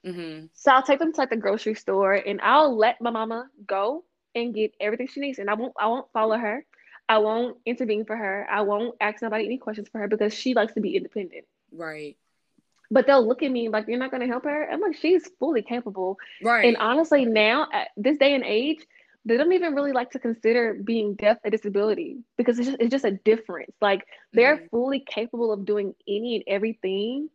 Mm-hmm. 0.06 0.46
so 0.54 0.72
I'll 0.72 0.82
take 0.82 0.98
them 0.98 1.12
to 1.12 1.20
like 1.20 1.30
the 1.30 1.36
grocery 1.36 1.74
store, 1.74 2.14
and 2.14 2.40
I'll 2.42 2.76
let 2.76 3.00
my 3.00 3.10
mama 3.10 3.48
go 3.66 4.04
and 4.34 4.54
get 4.54 4.74
everything 4.80 5.08
she 5.08 5.20
needs, 5.20 5.38
and 5.38 5.48
I 5.50 5.54
won't 5.54 5.74
I 5.78 5.86
won't 5.86 6.10
follow 6.12 6.36
her. 6.36 6.64
I 7.08 7.18
won't 7.18 7.58
intervene 7.66 8.04
for 8.04 8.16
her. 8.16 8.46
I 8.50 8.62
won't 8.62 8.96
ask 9.00 9.22
nobody 9.22 9.46
any 9.46 9.58
questions 9.58 9.88
for 9.88 9.98
her 10.00 10.08
because 10.08 10.34
she 10.34 10.54
likes 10.54 10.74
to 10.74 10.80
be 10.80 10.96
independent. 10.96 11.44
Right. 11.72 12.16
But 12.90 13.06
they'll 13.06 13.26
look 13.26 13.42
at 13.42 13.50
me 13.50 13.68
like 13.68 13.86
you're 13.88 13.98
not 13.98 14.10
gonna 14.10 14.26
help 14.26 14.44
her. 14.44 14.70
I'm 14.70 14.80
like, 14.80 14.96
she's 14.96 15.28
fully 15.38 15.62
capable. 15.62 16.18
Right. 16.40 16.64
And 16.64 16.76
honestly, 16.76 17.24
now 17.24 17.68
at 17.72 17.88
this 17.96 18.18
day 18.18 18.34
and 18.34 18.44
age, 18.44 18.86
they 19.24 19.36
don't 19.36 19.52
even 19.52 19.74
really 19.74 19.92
like 19.92 20.10
to 20.12 20.18
consider 20.20 20.74
being 20.74 21.14
deaf 21.14 21.38
a 21.44 21.50
disability 21.50 22.18
because 22.36 22.58
it's 22.58 22.68
just, 22.68 22.80
it's 22.80 22.90
just 22.90 23.04
a 23.04 23.10
difference. 23.24 23.74
Like 23.80 24.06
they're 24.32 24.58
Mhm. 24.58 24.70
fully 24.70 25.00
capable 25.00 25.52
of 25.52 25.64
doing 25.64 25.94
any 26.06 26.36
and 26.36 26.44
everything. 26.46 27.28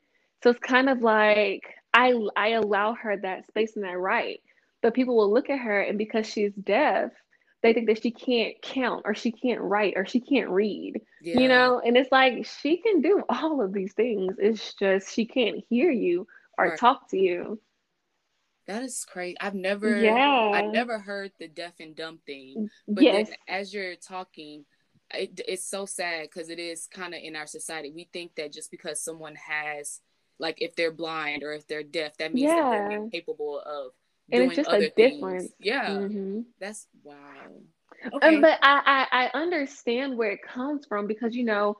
So 0.44 0.50
it's 0.52 0.60
kind 0.60 0.90
of 0.90 1.02
like 1.02 1.64
I 1.94 2.14
I 2.36 2.50
allow 2.50 2.94
her 2.94 3.18
that 3.18 3.48
space 3.48 3.76
and 3.76 3.86
that 3.86 3.98
right. 4.00 4.42
But 4.82 4.94
people 4.94 5.18
will 5.18 5.32
look 5.32 5.50
at 5.50 5.60
her 5.60 5.82
and 5.82 5.98
because 5.98 6.26
she's 6.28 6.54
deaf, 6.54 7.12
they 7.62 7.74
think 7.74 7.88
that 7.88 8.02
she 8.02 8.12
can't 8.12 8.56
count 8.62 9.04
or 9.06 9.14
she 9.14 9.32
can't 9.32 9.62
write 9.62 9.94
or 9.96 10.06
she 10.06 10.20
can't 10.20 10.50
read. 10.50 11.02
Yeah. 11.22 11.40
You 11.40 11.48
know, 11.48 11.80
and 11.84 11.96
it's 11.98 12.12
like 12.12 12.46
she 12.46 12.78
can 12.78 13.02
do 13.02 13.24
all 13.30 13.62
of 13.62 13.74
these 13.74 13.94
things. 13.94 14.36
It's 14.40 14.74
just 14.76 15.14
she 15.14 15.26
can't 15.26 15.64
hear 15.70 15.92
you 15.92 16.28
or 16.58 16.70
Right. 16.70 16.80
talk 16.80 17.10
to 17.10 17.18
you. 17.18 17.62
That 18.68 18.84
is 18.84 19.04
crazy. 19.06 19.38
I've 19.40 19.56
never 19.56 19.90
Yeah. 20.00 20.52
I've 20.54 20.72
never 20.72 21.00
heard 21.00 21.32
the 21.40 21.48
deaf 21.48 21.74
and 21.80 21.96
dumb 21.96 22.20
thing. 22.26 22.70
But 22.88 23.04
yes. 23.04 23.28
then 23.30 23.36
as 23.48 23.74
you're 23.74 23.96
talking, 23.96 24.66
it, 25.14 25.42
it's 25.48 25.66
so 25.66 25.86
sad 25.86 26.24
because 26.24 26.50
it 26.50 26.60
is 26.60 26.88
kind 26.88 27.14
of 27.14 27.22
in 27.22 27.36
our 27.36 27.48
society. 27.48 27.92
We 27.92 28.10
think 28.14 28.36
that 28.36 28.54
just 28.54 28.72
because 28.72 29.04
someone 29.04 29.36
has, 29.36 30.00
like, 30.40 30.62
if 30.62 30.76
they're 30.76 30.92
blind 30.92 31.44
or 31.44 31.54
if 31.54 31.68
they're 31.68 31.84
deaf, 31.84 32.16
that 32.18 32.34
means 32.34 32.50
that 32.50 32.72
they're 32.72 32.92
Yeah. 32.92 32.98
incapable 33.04 33.60
of 33.60 33.92
And 34.32 34.40
doing 34.40 34.52
it's 34.52 34.56
just 34.58 34.70
other 34.70 34.86
a 34.86 34.90
things. 34.92 35.20
difference. 35.20 35.54
Yeah, 35.60 35.90
Mhm. 35.90 36.46
that's 36.60 36.88
wow. 37.04 37.62
Okay. 38.14 38.38
Um, 38.38 38.42
but 38.42 38.58
I, 38.62 39.06
I 39.12 39.26
I 39.34 39.38
understand 39.40 40.18
where 40.18 40.32
it 40.32 40.42
comes 40.44 40.86
from 40.86 41.08
because 41.08 41.36
you 41.36 41.44
know 41.44 41.78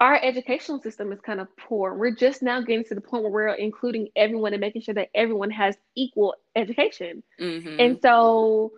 our 0.00 0.18
educational 0.22 0.80
system 0.80 1.12
is 1.12 1.20
kind 1.20 1.40
of 1.40 1.48
poor. 1.56 1.94
We're 1.94 2.14
just 2.14 2.42
now 2.42 2.60
getting 2.60 2.84
to 2.84 2.94
the 2.94 3.00
point 3.00 3.22
where 3.22 3.32
we're 3.32 3.48
including 3.54 4.08
everyone 4.16 4.52
and 4.52 4.60
making 4.60 4.82
sure 4.82 4.94
that 4.94 5.08
everyone 5.14 5.50
has 5.50 5.76
equal 5.96 6.34
education. 6.54 7.22
Mhm. 7.38 7.78
And 7.78 7.98
so 8.00 8.72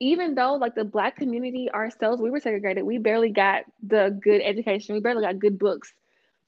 even 0.00 0.34
though 0.34 0.54
like 0.54 0.74
the 0.74 0.84
black 0.84 1.16
community 1.16 1.70
ourselves, 1.72 2.20
we 2.20 2.30
were 2.30 2.40
segregated, 2.40 2.84
we 2.84 2.98
barely 2.98 3.30
got 3.30 3.64
the 3.82 4.18
good 4.22 4.40
education, 4.42 4.94
we 4.94 5.00
barely 5.00 5.22
got 5.22 5.38
good 5.38 5.58
books. 5.58 5.92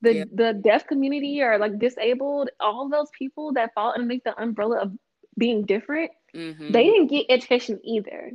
The 0.03 0.27
the 0.33 0.53
deaf 0.55 0.87
community 0.87 1.41
or 1.43 1.59
like 1.59 1.79
disabled, 1.79 2.51
all 2.61 2.89
those 2.89 3.11
people 3.19 3.53
that 3.55 3.73
fall 3.75 3.93
underneath 3.93 4.25
the 4.25 4.41
umbrella 4.41 4.81
of 4.81 4.93
being 5.39 5.65
different, 5.65 6.11
Mhm. 6.35 6.69
they 6.69 6.85
didn't 6.85 7.09
get 7.09 7.27
education 7.29 7.81
either. 7.85 8.33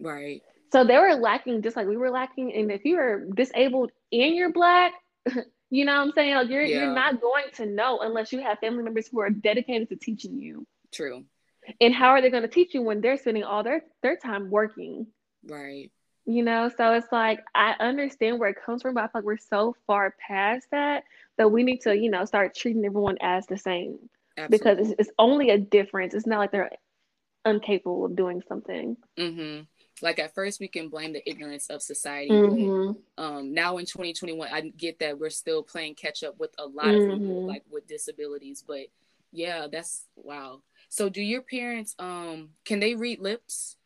right. 0.00 0.42
So 0.72 0.84
they 0.84 0.98
were 0.98 1.14
lacking 1.14 1.62
just 1.62 1.76
like 1.76 1.86
we 1.86 1.96
were 1.96 2.10
lacking. 2.10 2.52
And 2.54 2.70
if 2.70 2.84
you 2.84 2.98
are 2.98 3.24
disabled 3.34 3.92
and 4.12 4.34
you're 4.34 4.52
black, 4.52 4.92
you 5.70 5.84
know 5.84 5.96
what 5.96 6.06
I'm 6.08 6.12
saying? 6.12 6.34
Like 6.34 6.48
you're 6.50 6.62
Yeah. 6.62 6.84
you're 6.84 6.94
not 6.94 7.20
going 7.20 7.44
to 7.54 7.66
know 7.66 8.00
unless 8.00 8.32
you 8.32 8.40
have 8.42 8.58
family 8.58 8.82
members 8.82 9.08
who 9.08 9.20
are 9.20 9.30
dedicated 9.30 9.88
to 9.90 9.96
teaching 9.96 10.38
you. 10.38 10.66
True. 10.92 11.24
And 11.80 11.92
how 11.94 12.10
are 12.10 12.22
they 12.22 12.30
going 12.30 12.42
to 12.42 12.48
teach 12.48 12.74
you 12.74 12.82
when 12.82 13.00
they're 13.00 13.16
spending 13.16 13.42
all 13.42 13.62
their, 13.64 13.82
their 14.02 14.16
time 14.16 14.50
working? 14.50 15.06
Right. 15.44 15.90
You 16.24 16.42
know, 16.42 16.70
so 16.76 16.92
it's 16.94 17.10
like 17.12 17.40
I 17.54 17.74
understand 17.78 18.38
where 18.40 18.48
it 18.48 18.56
comes 18.64 18.82
from, 18.82 18.94
but 18.94 19.04
I 19.04 19.06
feel 19.06 19.10
like 19.16 19.24
we're 19.24 19.36
so 19.38 19.76
far 19.86 20.14
past 20.26 20.66
that 20.72 21.04
that 21.38 21.50
we 21.52 21.62
need 21.62 21.82
to, 21.82 21.96
you 21.96 22.10
know, 22.10 22.24
start 22.24 22.54
treating 22.54 22.84
everyone 22.84 23.16
as 23.20 23.46
the 23.46 23.56
same 23.58 23.98
because 24.50 24.78
it's, 24.78 24.94
it's 24.98 25.10
only 25.18 25.50
a 25.50 25.58
difference. 25.58 26.14
It's 26.14 26.26
not 26.26 26.38
like 26.38 26.50
they're 26.50 26.70
incapable 27.44 28.04
of 28.06 28.16
doing 28.16 28.42
something. 28.48 28.96
hmm 29.16 29.60
Like 30.02 30.18
at 30.18 30.34
first, 30.34 30.60
we 30.60 30.68
can 30.68 30.88
blame 30.88 31.12
the 31.12 31.28
ignorance 31.28 31.68
of 31.68 31.82
society, 31.82 32.30
Mhm. 32.30 32.96
but 33.16 33.24
um, 33.24 33.54
now 33.54 33.78
in 33.78 33.86
2021, 33.86 34.48
I 34.52 34.60
get 34.76 34.98
that 34.98 35.18
we're 35.18 35.30
still 35.30 35.62
playing 35.62 35.94
catch 35.94 36.22
up 36.22 36.38
with 36.38 36.54
a 36.58 36.66
lot 36.66 36.94
of 36.94 37.00
people 37.06 37.42
Mhm. 37.42 37.46
like 37.48 37.64
with 37.70 37.86
disabilities. 37.86 38.62
But 38.66 38.86
yeah, 39.32 39.66
that's 39.70 40.06
wow. 40.16 40.62
So, 40.88 41.08
do 41.08 41.22
your 41.22 41.42
parents 41.42 41.94
um 41.98 42.50
can 42.64 42.80
they 42.80 42.94
read 42.94 43.20
lips? 43.20 43.76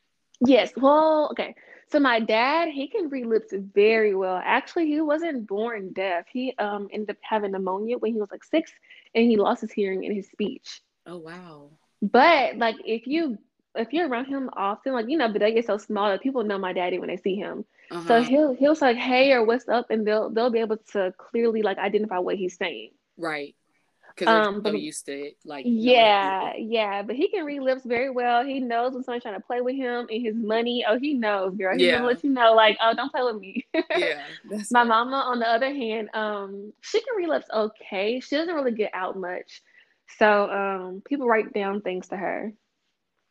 Yes. 0.41 0.73
Well, 0.77 1.29
okay. 1.33 1.55
So 1.93 1.99
my 1.99 2.21
dad, 2.21 2.69
he 2.69 2.87
can 2.89 3.09
read 3.09 3.27
lips 3.27 3.53
very 3.53 4.15
well. 4.15 4.41
Actually, 4.43 4.87
he 4.87 5.01
wasn't 5.01 5.47
born 5.47 5.93
deaf. 5.93 6.27
He 6.33 6.55
um 6.59 6.89
ended 6.93 7.11
up 7.11 7.17
having 7.23 7.53
pneumonia 7.53 7.99
when 7.99 8.13
he 8.15 8.21
was 8.21 8.31
like 8.31 8.45
six, 8.45 8.73
and 9.15 9.29
he 9.31 9.37
lost 9.37 9.61
his 9.61 9.73
hearing 9.73 10.05
and 10.07 10.15
his 10.15 10.29
speech. 10.29 10.83
Oh 11.07 11.19
wow. 11.19 11.71
But 12.03 12.57
like 12.59 12.77
if 12.85 13.07
you 13.07 13.39
if 13.77 13.93
you're 13.93 14.09
around 14.09 14.27
him 14.27 14.51
often, 14.57 14.93
like 14.93 15.09
you 15.09 15.17
know, 15.19 15.29
but 15.29 15.41
they 15.41 15.53
get 15.53 15.67
so 15.67 15.79
small 15.79 16.09
that 16.11 16.23
people 16.23 16.43
know 16.45 16.59
my 16.59 16.73
daddy 16.73 16.99
when 16.99 17.09
they 17.09 17.17
see 17.17 17.37
him. 17.37 17.65
Uh-huh. 17.91 18.07
So 18.09 18.23
he'll 18.23 18.55
he'll 18.55 18.75
say 18.75 18.87
like, 18.87 18.97
hey 18.97 19.33
or 19.33 19.45
what's 19.45 19.69
up, 19.69 19.91
and 19.91 20.07
they'll 20.07 20.31
they'll 20.31 20.51
be 20.51 20.61
able 20.61 20.79
to 20.93 21.13
clearly 21.19 21.63
like 21.63 21.79
identify 21.79 22.19
what 22.19 22.37
he's 22.37 22.57
saying. 22.57 22.91
right. 23.17 23.55
Because 24.17 24.27
they're 24.27 24.43
Um, 24.49 24.55
so 24.57 24.61
but- 24.63 24.81
used 24.81 25.07
to 25.07 25.13
it. 25.13 25.37
Like 25.45 25.65
Yeah, 25.69 26.55
yeah, 26.59 27.03
but 27.03 27.15
he 27.15 27.29
can 27.29 27.45
read 27.45 27.61
lips 27.61 27.85
very 27.85 28.11
well. 28.11 28.45
He 28.45 28.59
knows 28.59 28.93
when 28.93 29.05
someone's 29.05 29.23
trying 29.23 29.35
to 29.41 29.47
play 29.47 29.61
with 29.61 29.77
him 29.77 30.09
and 30.11 30.21
his 30.23 30.35
money. 30.35 30.85
Oh, 30.87 30.99
he 30.99 31.15
knows, 31.15 31.55
girl. 31.55 31.77
He's 31.77 31.87
Yeah. 31.87 31.99
gonna 31.99 32.09
let 32.09 32.25
you 32.25 32.31
know, 32.31 32.53
like, 32.55 32.77
oh, 32.83 32.93
don't 32.93 33.13
play 33.13 33.23
with 33.23 33.41
me. 33.41 33.65
Yeah. 33.97 34.21
My 34.73 34.83
mama, 34.83 35.15
on 35.17 35.39
the 35.39 35.49
other 35.49 35.73
hand, 35.73 36.11
um, 36.13 36.73
she 36.81 37.01
can 37.01 37.15
read 37.17 37.29
lips 37.29 37.47
okay. 37.55 38.19
She 38.19 38.35
doesn't 38.35 38.53
really 38.55 38.73
get 38.73 38.91
out 38.95 39.17
much. 39.17 39.63
So 40.19 40.51
um, 40.51 41.03
people 41.07 41.29
write 41.29 41.53
down 41.55 41.81
things 41.81 42.09
to 42.09 42.17
her. 42.17 42.53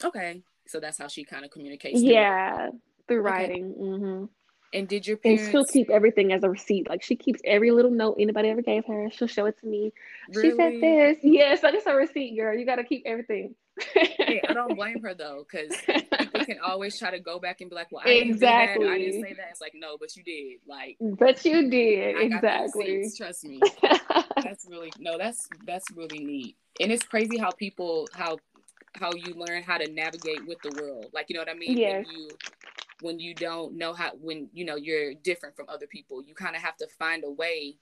Okay. 0.04 0.44
So 0.68 0.80
that's 0.80 0.98
how 0.98 1.08
she 1.08 1.24
kind 1.24 1.46
of 1.46 1.52
communicates. 1.52 2.02
Yeah, 2.02 2.70
through 3.08 3.20
Okay. 3.20 3.26
writing. 3.30 3.74
hmm 3.74 4.26
And 4.72 4.88
did 4.88 5.08
your 5.08 5.18
And 5.24 5.40
she'll 5.40 5.66
keep 5.66 5.90
everything 5.90 6.32
as 6.32 6.44
a 6.44 6.50
receipt. 6.50 6.88
Like 6.90 7.02
she 7.02 7.16
keeps 7.16 7.42
every 7.44 7.72
little 7.72 7.92
note 7.92 8.18
anybody 8.20 8.50
ever 8.50 8.62
gave 8.62 8.86
her. 8.86 9.10
She'll 9.12 9.28
show 9.28 9.46
it 9.46 9.58
to 9.60 9.66
me. 9.66 9.94
She 10.34 10.52
said 10.52 10.80
this. 10.80 11.18
Yes, 11.24 11.64
like 11.64 11.74
it's 11.74 11.88
a 11.88 11.96
receipt, 11.96 12.36
girl. 12.38 12.56
You 12.58 12.66
got 12.66 12.76
to 12.76 12.84
keep 12.84 13.04
everything. 13.06 13.56
Hey, 13.96 14.42
I 14.48 14.54
don't 14.54 14.76
blame 14.76 15.02
her 15.02 15.14
though, 15.14 15.46
because 15.50 15.76
people 16.20 16.42
can 16.42 16.60
always 16.64 16.98
try 17.00 17.12
to 17.12 17.20
go 17.20 17.40
back 17.40 17.62
and 17.62 17.70
be 17.70 17.76
like, 17.76 17.92
"Well, 17.92 18.04
I 18.06 18.14
didn't 18.14 18.34
do 18.34 18.40
that. 18.42 18.78
I 18.88 18.98
didn't 18.98 19.22
say 19.22 19.34
that." 19.34 19.48
It's 19.52 19.62
like, 19.62 19.74
no, 19.76 19.98
but 19.98 20.16
you 20.16 20.24
did. 20.24 20.60
Like, 20.68 20.98
but 21.00 21.44
you 21.46 21.70
did 21.70 22.16
I 22.18 22.24
exactly. 22.24 23.12
Trust 23.16 23.46
me. 23.46 23.62
That's 24.44 24.68
really 24.70 24.94
no. 25.00 25.18
That's 25.18 25.50
that's 25.66 25.92
really 25.92 26.20
neat, 26.20 26.56
and 26.80 26.92
it's 26.92 27.04
crazy 27.04 27.38
how 27.38 27.52
people 27.52 28.08
how 28.14 28.38
how 28.96 29.14
you 29.14 29.34
learn 29.34 29.64
how 29.64 29.78
to 29.78 29.92
navigate 29.92 30.46
with 30.48 30.60
the 30.62 30.82
world. 30.82 31.08
Like, 31.14 31.28
you 31.30 31.36
know 31.36 31.42
what 31.42 31.50
I 31.50 31.54
mean? 31.54 31.78
Yes. 31.78 32.06
When 32.06 32.16
you 32.16 32.30
when 33.02 33.20
you 33.20 33.34
don't 33.34 33.78
know 33.78 33.94
how 33.94 34.12
when 34.20 34.50
you 34.54 34.66
know 34.66 34.76
you're 34.76 35.14
different 35.14 35.56
from 35.56 35.66
other 35.70 35.88
people, 35.88 36.24
you 36.24 36.34
kind 36.34 36.56
of 36.56 36.62
have 36.62 36.78
to 36.78 36.88
find 37.00 37.24
a 37.24 37.32
way 37.32 37.78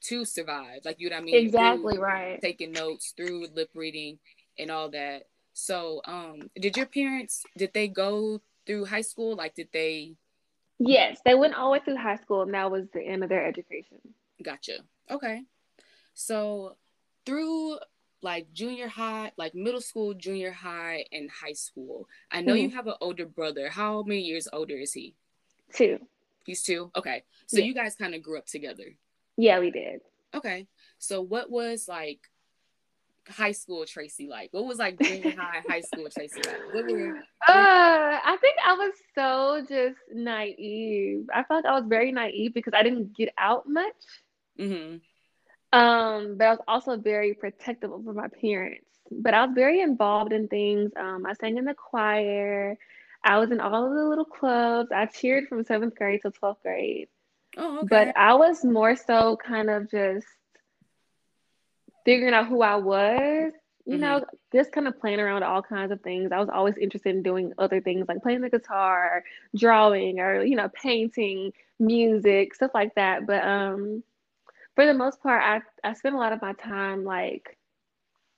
to 0.00 0.24
survive. 0.24 0.80
Like, 0.84 0.96
you 0.98 1.10
know 1.10 1.16
what 1.16 1.22
I 1.22 1.24
mean? 1.24 1.44
exactly 1.44 1.94
Through 1.94 2.04
right. 2.04 2.40
taking 2.40 2.72
notes 2.72 3.12
through 3.16 3.48
lip 3.54 3.70
reading 3.74 4.18
and 4.58 4.70
all 4.70 4.90
that. 4.90 5.24
So, 5.52 6.00
um, 6.04 6.50
did 6.54 6.76
your 6.76 6.86
parents 6.86 7.44
did 7.56 7.72
they 7.74 7.88
go 7.88 8.40
through 8.66 8.84
high 8.84 9.00
school? 9.00 9.36
Like, 9.36 9.54
did 9.54 9.68
they? 9.72 10.14
Yes, 10.78 11.20
they 11.24 11.34
went 11.34 11.54
all 11.54 11.66
the 11.66 11.72
way 11.72 11.80
through 11.84 11.96
high 11.96 12.16
school, 12.16 12.42
and 12.42 12.54
that 12.54 12.70
was 12.70 12.86
the 12.92 13.02
end 13.02 13.24
of 13.24 13.28
their 13.28 13.44
education. 13.44 13.98
Gotcha. 14.42 14.78
Okay. 15.10 15.42
So, 16.14 16.76
through 17.26 17.78
like 18.22 18.52
junior 18.52 18.88
high, 18.88 19.32
like 19.36 19.54
middle 19.54 19.80
school, 19.80 20.14
junior 20.14 20.50
high, 20.52 21.04
and 21.12 21.30
high 21.30 21.52
school, 21.52 22.08
I 22.32 22.40
know 22.40 22.54
you 22.54 22.70
have 22.70 22.86
an 22.86 22.94
older 23.00 23.26
brother. 23.26 23.68
How 23.68 24.02
many 24.02 24.20
years 24.20 24.48
older 24.52 24.76
is 24.76 24.92
he? 24.92 25.14
Two. 25.74 25.98
He's 26.44 26.62
two. 26.62 26.90
Okay. 26.96 27.24
So 27.46 27.58
Yeah. 27.58 27.66
you 27.66 27.74
guys 27.74 27.94
kind 27.94 28.14
of 28.14 28.22
grew 28.22 28.38
up 28.38 28.46
together. 28.46 28.96
Yeah, 29.36 29.60
we 29.60 29.70
did. 29.70 30.00
Okay. 30.34 30.66
So 30.98 31.22
what 31.22 31.50
was 31.50 31.86
like 31.88 32.20
high 33.28 33.52
school 33.52 33.84
Tracee 33.84 34.28
like? 34.28 34.48
What 34.52 34.64
was 34.64 34.78
like 34.78 34.98
junior 34.98 35.30
high, 35.36 35.60
high 35.68 35.80
school 35.80 36.08
Tracee 36.10 36.42
like? 36.42 36.60
What 36.72 36.86
were 36.86 37.16
Uh, 37.48 38.18
I 38.24 38.36
think 38.40 38.56
I 38.64 38.72
was 38.74 38.92
so 39.14 39.60
just 39.68 39.98
naive. 40.12 41.26
I 41.32 41.44
felt 41.44 41.66
I 41.66 41.78
was 41.78 41.84
very 41.86 42.12
naive 42.12 42.54
because 42.54 42.72
I 42.74 42.82
didn't 42.82 43.16
get 43.16 43.30
out 43.38 43.68
much. 43.68 43.94
hmm 44.56 44.96
Um, 45.72 46.36
but 46.38 46.46
I 46.46 46.50
was 46.50 46.60
also 46.66 46.96
very 46.96 47.34
protective 47.34 47.92
over 47.92 48.12
my 48.12 48.28
parents. 48.28 48.86
But 49.10 49.34
I 49.34 49.44
was 49.44 49.54
very 49.54 49.80
involved 49.80 50.32
in 50.32 50.48
things. 50.48 50.92
Um, 50.96 51.26
I 51.26 51.34
sang 51.34 51.56
in 51.56 51.64
the 51.64 51.74
choir. 51.74 52.76
I 53.24 53.38
was 53.38 53.50
in 53.50 53.60
all 53.60 53.86
of 53.86 53.94
the 53.94 54.04
little 54.04 54.24
clubs. 54.24 54.90
I 54.92 55.06
cheered 55.06 55.48
from 55.48 55.64
seventh 55.64 55.94
grade 55.94 56.20
to 56.22 56.30
twelfth 56.30 56.62
grade. 56.62 57.08
Oh, 57.56 57.78
okay. 57.78 57.86
But 57.88 58.16
I 58.16 58.34
was 58.34 58.64
more 58.64 58.96
so 58.96 59.36
kind 59.36 59.70
of 59.70 59.90
just 59.90 60.26
figuring 62.04 62.34
out 62.34 62.48
who 62.48 62.62
I 62.62 62.76
was 62.76 63.52
you 63.88 63.94
mm-hmm. 63.94 64.02
know, 64.02 64.24
just 64.52 64.70
kind 64.70 64.86
of 64.86 65.00
playing 65.00 65.18
around 65.18 65.42
all 65.42 65.62
kinds 65.62 65.90
of 65.90 66.02
things. 66.02 66.30
I 66.30 66.38
was 66.38 66.50
always 66.52 66.76
interested 66.76 67.16
in 67.16 67.22
doing 67.22 67.54
other 67.56 67.80
things 67.80 68.04
like 68.06 68.22
playing 68.22 68.42
the 68.42 68.50
guitar, 68.50 69.24
drawing, 69.56 70.20
or 70.20 70.44
you 70.44 70.56
know, 70.56 70.68
painting, 70.68 71.54
music, 71.78 72.54
stuff 72.54 72.72
like 72.74 72.94
that. 72.96 73.26
But 73.26 73.42
um, 73.42 74.04
for 74.78 74.86
the 74.86 74.94
most 74.94 75.20
part, 75.20 75.42
I 75.42 75.88
I 75.88 75.94
spent 75.94 76.14
a 76.14 76.18
lot 76.18 76.32
of 76.32 76.40
my 76.40 76.52
time 76.52 77.02
like 77.02 77.58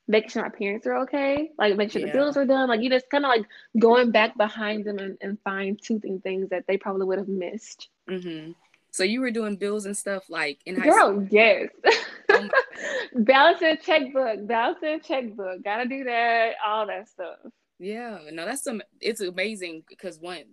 making 0.08 0.30
sure 0.30 0.42
my 0.42 0.48
parents 0.48 0.86
are 0.86 1.02
okay, 1.02 1.50
like 1.58 1.76
making 1.76 1.90
sure 1.90 2.00
yeah. 2.00 2.06
the 2.06 2.18
bills 2.18 2.38
are 2.38 2.46
done. 2.46 2.66
Like 2.70 2.80
you 2.80 2.88
just 2.88 3.10
kind 3.10 3.26
of 3.26 3.28
like 3.28 3.44
going 3.78 4.10
back 4.10 4.38
behind 4.38 4.86
them 4.86 4.98
and, 4.98 5.18
and 5.20 5.36
fine 5.44 5.76
toothing 5.76 6.18
things 6.22 6.48
that 6.48 6.64
they 6.66 6.78
probably 6.78 7.04
would 7.04 7.18
have 7.18 7.28
missed. 7.28 7.90
Mm-hmm. 8.08 8.52
So 8.90 9.04
you 9.04 9.20
were 9.20 9.30
doing 9.30 9.56
bills 9.56 9.84
and 9.84 9.94
stuff 9.94 10.30
like 10.30 10.60
in 10.64 10.80
high 10.80 10.88
Girl, 10.88 11.10
school? 11.10 11.28
yes. 11.30 11.68
Oh 12.30 12.48
Balancing 13.16 13.76
checkbook, 13.82 14.46
balancing 14.46 15.00
checkbook, 15.00 15.62
gotta 15.62 15.86
do 15.86 16.04
that, 16.04 16.54
all 16.66 16.86
that 16.86 17.06
stuff. 17.06 17.36
Yeah, 17.78 18.18
no, 18.32 18.46
that's 18.46 18.64
some. 18.64 18.80
It's 19.02 19.20
amazing 19.20 19.84
because 19.90 20.18
one, 20.18 20.44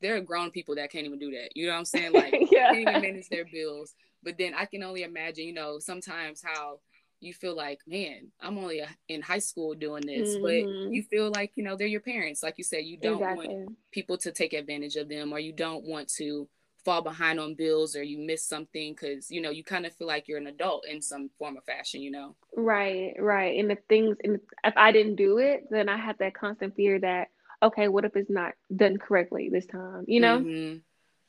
there 0.00 0.16
are 0.16 0.20
grown 0.20 0.50
people 0.50 0.74
that 0.74 0.90
can't 0.90 1.06
even 1.06 1.20
do 1.20 1.30
that. 1.30 1.50
You 1.56 1.68
know 1.68 1.74
what 1.74 1.78
I'm 1.78 1.84
saying? 1.84 2.12
Like, 2.12 2.34
yeah. 2.50 2.72
can't 2.72 2.88
even 2.88 3.02
manage 3.02 3.28
their 3.28 3.44
bills. 3.44 3.94
But 4.26 4.38
then 4.38 4.54
I 4.54 4.64
can 4.64 4.82
only 4.82 5.04
imagine, 5.04 5.46
you 5.46 5.54
know, 5.54 5.78
sometimes 5.78 6.42
how 6.44 6.80
you 7.20 7.32
feel 7.32 7.54
like, 7.56 7.78
man, 7.86 8.32
I'm 8.40 8.58
only 8.58 8.82
in 9.08 9.22
high 9.22 9.38
school 9.38 9.74
doing 9.74 10.04
this, 10.04 10.34
mm-hmm. 10.34 10.42
but 10.42 10.92
you 10.92 11.04
feel 11.04 11.30
like, 11.30 11.52
you 11.54 11.62
know, 11.62 11.76
they're 11.76 11.86
your 11.86 12.00
parents. 12.00 12.42
Like 12.42 12.58
you 12.58 12.64
said, 12.64 12.84
you 12.84 12.96
don't 12.96 13.22
exactly. 13.22 13.46
want 13.46 13.76
people 13.92 14.18
to 14.18 14.32
take 14.32 14.52
advantage 14.52 14.96
of 14.96 15.08
them 15.08 15.32
or 15.32 15.38
you 15.38 15.52
don't 15.52 15.84
want 15.84 16.08
to 16.16 16.48
fall 16.84 17.02
behind 17.02 17.38
on 17.38 17.54
bills 17.54 17.94
or 17.94 18.02
you 18.02 18.18
miss 18.18 18.44
something 18.44 18.94
because, 18.94 19.30
you 19.30 19.40
know, 19.40 19.50
you 19.50 19.62
kind 19.62 19.86
of 19.86 19.94
feel 19.94 20.08
like 20.08 20.26
you're 20.26 20.38
an 20.38 20.48
adult 20.48 20.86
in 20.88 21.00
some 21.00 21.30
form 21.38 21.56
of 21.56 21.64
fashion, 21.64 22.02
you 22.02 22.10
know? 22.10 22.34
Right, 22.56 23.14
right. 23.20 23.60
And 23.60 23.70
the 23.70 23.78
things, 23.88 24.16
and 24.24 24.40
if 24.64 24.74
I 24.76 24.90
didn't 24.90 25.14
do 25.14 25.38
it, 25.38 25.68
then 25.70 25.88
I 25.88 25.96
had 25.96 26.18
that 26.18 26.34
constant 26.34 26.74
fear 26.74 26.98
that, 26.98 27.28
okay, 27.62 27.86
what 27.86 28.04
if 28.04 28.16
it's 28.16 28.28
not 28.28 28.54
done 28.74 28.98
correctly 28.98 29.50
this 29.52 29.66
time, 29.66 30.04
you 30.08 30.18
know? 30.18 30.40
Mm-hmm. 30.40 30.78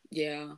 Yeah. 0.10 0.54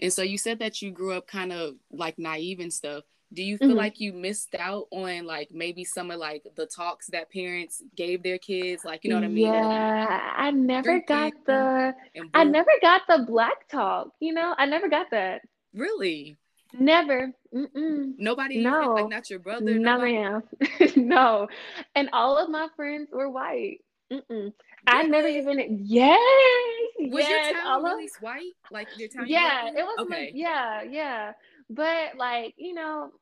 And 0.00 0.12
so 0.12 0.22
you 0.22 0.38
said 0.38 0.58
that 0.60 0.82
you 0.82 0.90
grew 0.90 1.12
up 1.12 1.26
kind 1.26 1.52
of 1.52 1.74
like 1.90 2.18
naive 2.18 2.60
and 2.60 2.72
stuff. 2.72 3.04
Do 3.32 3.42
you 3.42 3.58
feel 3.58 3.70
mm-hmm. 3.70 3.78
like 3.78 4.00
you 4.00 4.12
missed 4.12 4.54
out 4.54 4.86
on 4.92 5.26
like 5.26 5.50
maybe 5.52 5.84
some 5.84 6.10
of 6.10 6.20
like 6.20 6.46
the 6.56 6.66
talks 6.66 7.08
that 7.08 7.32
parents 7.32 7.82
gave 7.96 8.22
their 8.22 8.38
kids? 8.38 8.84
Like 8.84 9.02
you 9.02 9.10
know 9.10 9.16
what 9.16 9.24
i 9.24 9.28
mean? 9.28 9.46
Yeah 9.46 10.32
i 10.36 10.50
never 10.50 11.00
got 11.00 11.32
the 11.46 11.94
i 12.32 12.44
never 12.44 12.70
got 12.80 13.02
the 13.08 13.24
black 13.26 13.68
talk 13.68 14.10
you 14.20 14.32
know? 14.32 14.54
I 14.56 14.66
never 14.66 14.88
got 14.88 15.10
that. 15.10 15.42
Really? 15.72 16.36
Never. 16.78 17.32
Mm-mm. 17.52 18.14
nobody 18.18 18.62
no. 18.62 18.94
like 18.94 19.08
not 19.08 19.30
your 19.30 19.38
brother 19.38 19.78
no 19.78 19.98
ma'am. 19.98 20.42
No. 20.96 21.48
And 21.94 22.10
all 22.12 22.36
of 22.38 22.50
my 22.50 22.68
friends 22.76 23.10
were 23.12 23.30
white. 23.30 23.78
Mm-mm. 24.12 24.52
I 24.86 25.02
never 25.04 25.28
even 25.28 25.80
yes. 25.84 26.18
Was 26.98 27.24
yes, 27.24 27.52
your 27.52 27.62
town 27.62 27.82
really 27.82 28.04
of, 28.04 28.10
white? 28.22 28.52
Like 28.70 28.88
your 28.96 29.08
town? 29.08 29.26
Yeah, 29.28 29.68
it 29.68 29.74
was. 29.76 30.06
Okay. 30.06 30.30
yeah, 30.34 30.82
yeah. 30.82 31.32
But 31.70 32.16
like 32.16 32.54
you 32.56 32.74
know, 32.74 33.12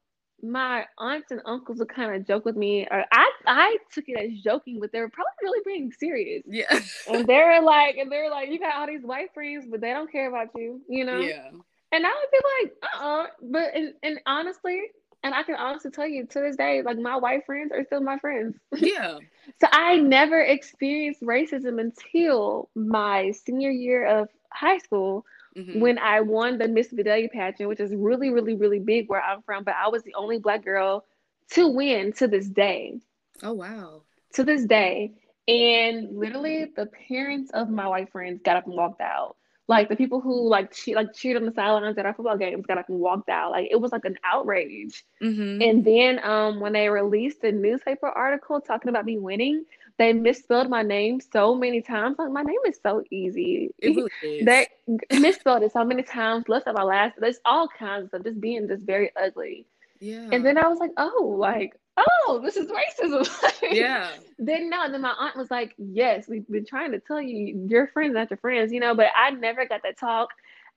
my 0.42 0.84
aunts 0.98 1.30
and 1.30 1.40
uncles 1.44 1.78
would 1.78 1.88
kind 1.88 2.14
of 2.14 2.26
joke 2.26 2.44
with 2.44 2.56
me, 2.56 2.86
or 2.90 3.04
I 3.12 3.30
I 3.46 3.76
took 3.92 4.08
it 4.08 4.18
as 4.18 4.42
joking, 4.42 4.80
but 4.80 4.92
they 4.92 5.00
were 5.00 5.08
probably 5.08 5.32
really 5.42 5.60
being 5.64 5.92
serious. 5.92 6.42
Yeah. 6.46 6.80
and 7.10 7.26
they're 7.26 7.62
like, 7.62 7.96
and 7.96 8.10
they're 8.10 8.30
like, 8.30 8.50
you 8.50 8.58
got 8.58 8.74
all 8.74 8.86
these 8.86 9.04
white 9.04 9.32
friends, 9.32 9.66
but 9.70 9.80
they 9.80 9.92
don't 9.92 10.10
care 10.10 10.28
about 10.28 10.48
you, 10.56 10.80
you 10.88 11.04
know? 11.04 11.20
Yeah. 11.20 11.50
And 11.92 12.06
I 12.06 12.08
would 12.08 12.30
be 12.32 12.38
like, 12.62 12.72
uh 12.82 13.04
uh-uh. 13.04 13.22
uh 13.22 13.26
But 13.42 13.74
and, 13.74 13.94
and 14.02 14.20
honestly, 14.26 14.80
and 15.22 15.34
I 15.34 15.42
can 15.42 15.54
honestly 15.54 15.90
tell 15.90 16.06
you 16.06 16.26
to 16.26 16.40
this 16.40 16.56
day, 16.56 16.82
like 16.82 16.98
my 16.98 17.16
white 17.16 17.46
friends 17.46 17.72
are 17.72 17.84
still 17.84 18.00
my 18.00 18.18
friends. 18.18 18.56
Yeah. 18.76 19.18
so 19.60 19.68
I 19.70 19.96
never 19.96 20.40
experienced 20.40 21.22
racism 21.22 21.80
until 21.80 22.68
my 22.74 23.30
senior 23.30 23.70
year 23.70 24.06
of 24.06 24.28
high 24.50 24.78
school 24.78 25.24
mm-hmm. 25.56 25.80
when 25.80 25.98
I 25.98 26.20
won 26.20 26.58
the 26.58 26.68
Miss 26.68 26.88
Vidalia 26.90 27.28
pageant, 27.28 27.68
which 27.68 27.80
is 27.80 27.94
really, 27.94 28.30
really, 28.30 28.54
really 28.54 28.80
big 28.80 29.08
where 29.08 29.22
I'm 29.22 29.42
from. 29.42 29.64
But 29.64 29.74
I 29.76 29.88
was 29.88 30.02
the 30.02 30.14
only 30.14 30.38
black 30.38 30.64
girl 30.64 31.04
to 31.52 31.68
win 31.68 32.12
to 32.14 32.26
this 32.26 32.48
day. 32.48 32.98
Oh 33.42 33.52
wow. 33.52 34.02
To 34.34 34.44
this 34.44 34.64
day. 34.64 35.12
And 35.48 36.16
literally 36.16 36.66
the 36.76 36.86
parents 37.08 37.50
of 37.52 37.68
my 37.68 37.86
white 37.86 38.10
friends 38.10 38.40
got 38.44 38.56
up 38.56 38.66
and 38.66 38.74
walked 38.74 39.00
out. 39.00 39.36
Like 39.68 39.88
the 39.88 39.96
people 39.96 40.20
who 40.20 40.48
like 40.48 40.72
che- 40.72 40.94
like 40.94 41.14
cheered 41.14 41.36
on 41.36 41.46
the 41.46 41.52
sidelines 41.52 41.96
at 41.96 42.04
our 42.04 42.14
football 42.14 42.36
games 42.36 42.66
got 42.66 42.78
up 42.78 42.88
and 42.88 42.98
walked 42.98 43.28
out. 43.28 43.52
Like 43.52 43.68
it 43.70 43.80
was 43.80 43.92
like 43.92 44.04
an 44.04 44.18
outrage. 44.24 45.04
Mm-hmm. 45.22 45.62
And 45.62 45.84
then 45.84 46.20
um 46.24 46.60
when 46.60 46.72
they 46.72 46.88
released 46.88 47.42
the 47.42 47.52
newspaper 47.52 48.08
article 48.08 48.60
talking 48.60 48.88
about 48.88 49.04
me 49.04 49.18
winning, 49.18 49.64
they 49.98 50.12
misspelled 50.12 50.68
my 50.68 50.82
name 50.82 51.20
so 51.20 51.54
many 51.54 51.80
times. 51.80 52.16
Like 52.18 52.32
my 52.32 52.42
name 52.42 52.58
is 52.66 52.80
so 52.82 53.04
easy. 53.10 53.70
It 53.78 53.96
really 53.96 54.10
is. 54.22 54.44
They 54.44 54.66
misspelled 55.18 55.62
it 55.62 55.72
so 55.72 55.84
many 55.84 56.02
times. 56.02 56.48
Left 56.48 56.66
out 56.66 56.74
my 56.74 56.82
last. 56.82 57.14
There's 57.18 57.40
all 57.44 57.68
kinds 57.68 58.12
of 58.12 58.24
just 58.24 58.40
being 58.40 58.66
just 58.68 58.82
very 58.82 59.10
ugly. 59.16 59.66
Yeah. 60.02 60.28
And 60.32 60.44
then 60.44 60.58
I 60.58 60.66
was 60.66 60.78
like, 60.78 60.90
oh, 60.96 61.36
like 61.38 61.76
oh, 61.96 62.40
this 62.42 62.56
is 62.56 62.70
racism. 62.70 63.28
yeah. 63.70 64.10
Then 64.38 64.70
no, 64.70 64.90
then 64.90 65.02
my 65.02 65.14
aunt 65.18 65.36
was 65.36 65.50
like, 65.50 65.74
yes, 65.78 66.26
we've 66.28 66.46
been 66.48 66.64
trying 66.64 66.92
to 66.92 66.98
tell 66.98 67.20
you, 67.20 67.66
your 67.68 67.86
friends 67.88 68.14
not 68.14 68.30
your 68.30 68.38
friends, 68.38 68.72
you 68.72 68.80
know. 68.80 68.94
But 68.94 69.08
I 69.16 69.30
never 69.30 69.66
got 69.66 69.82
that 69.84 69.98
talk. 69.98 70.30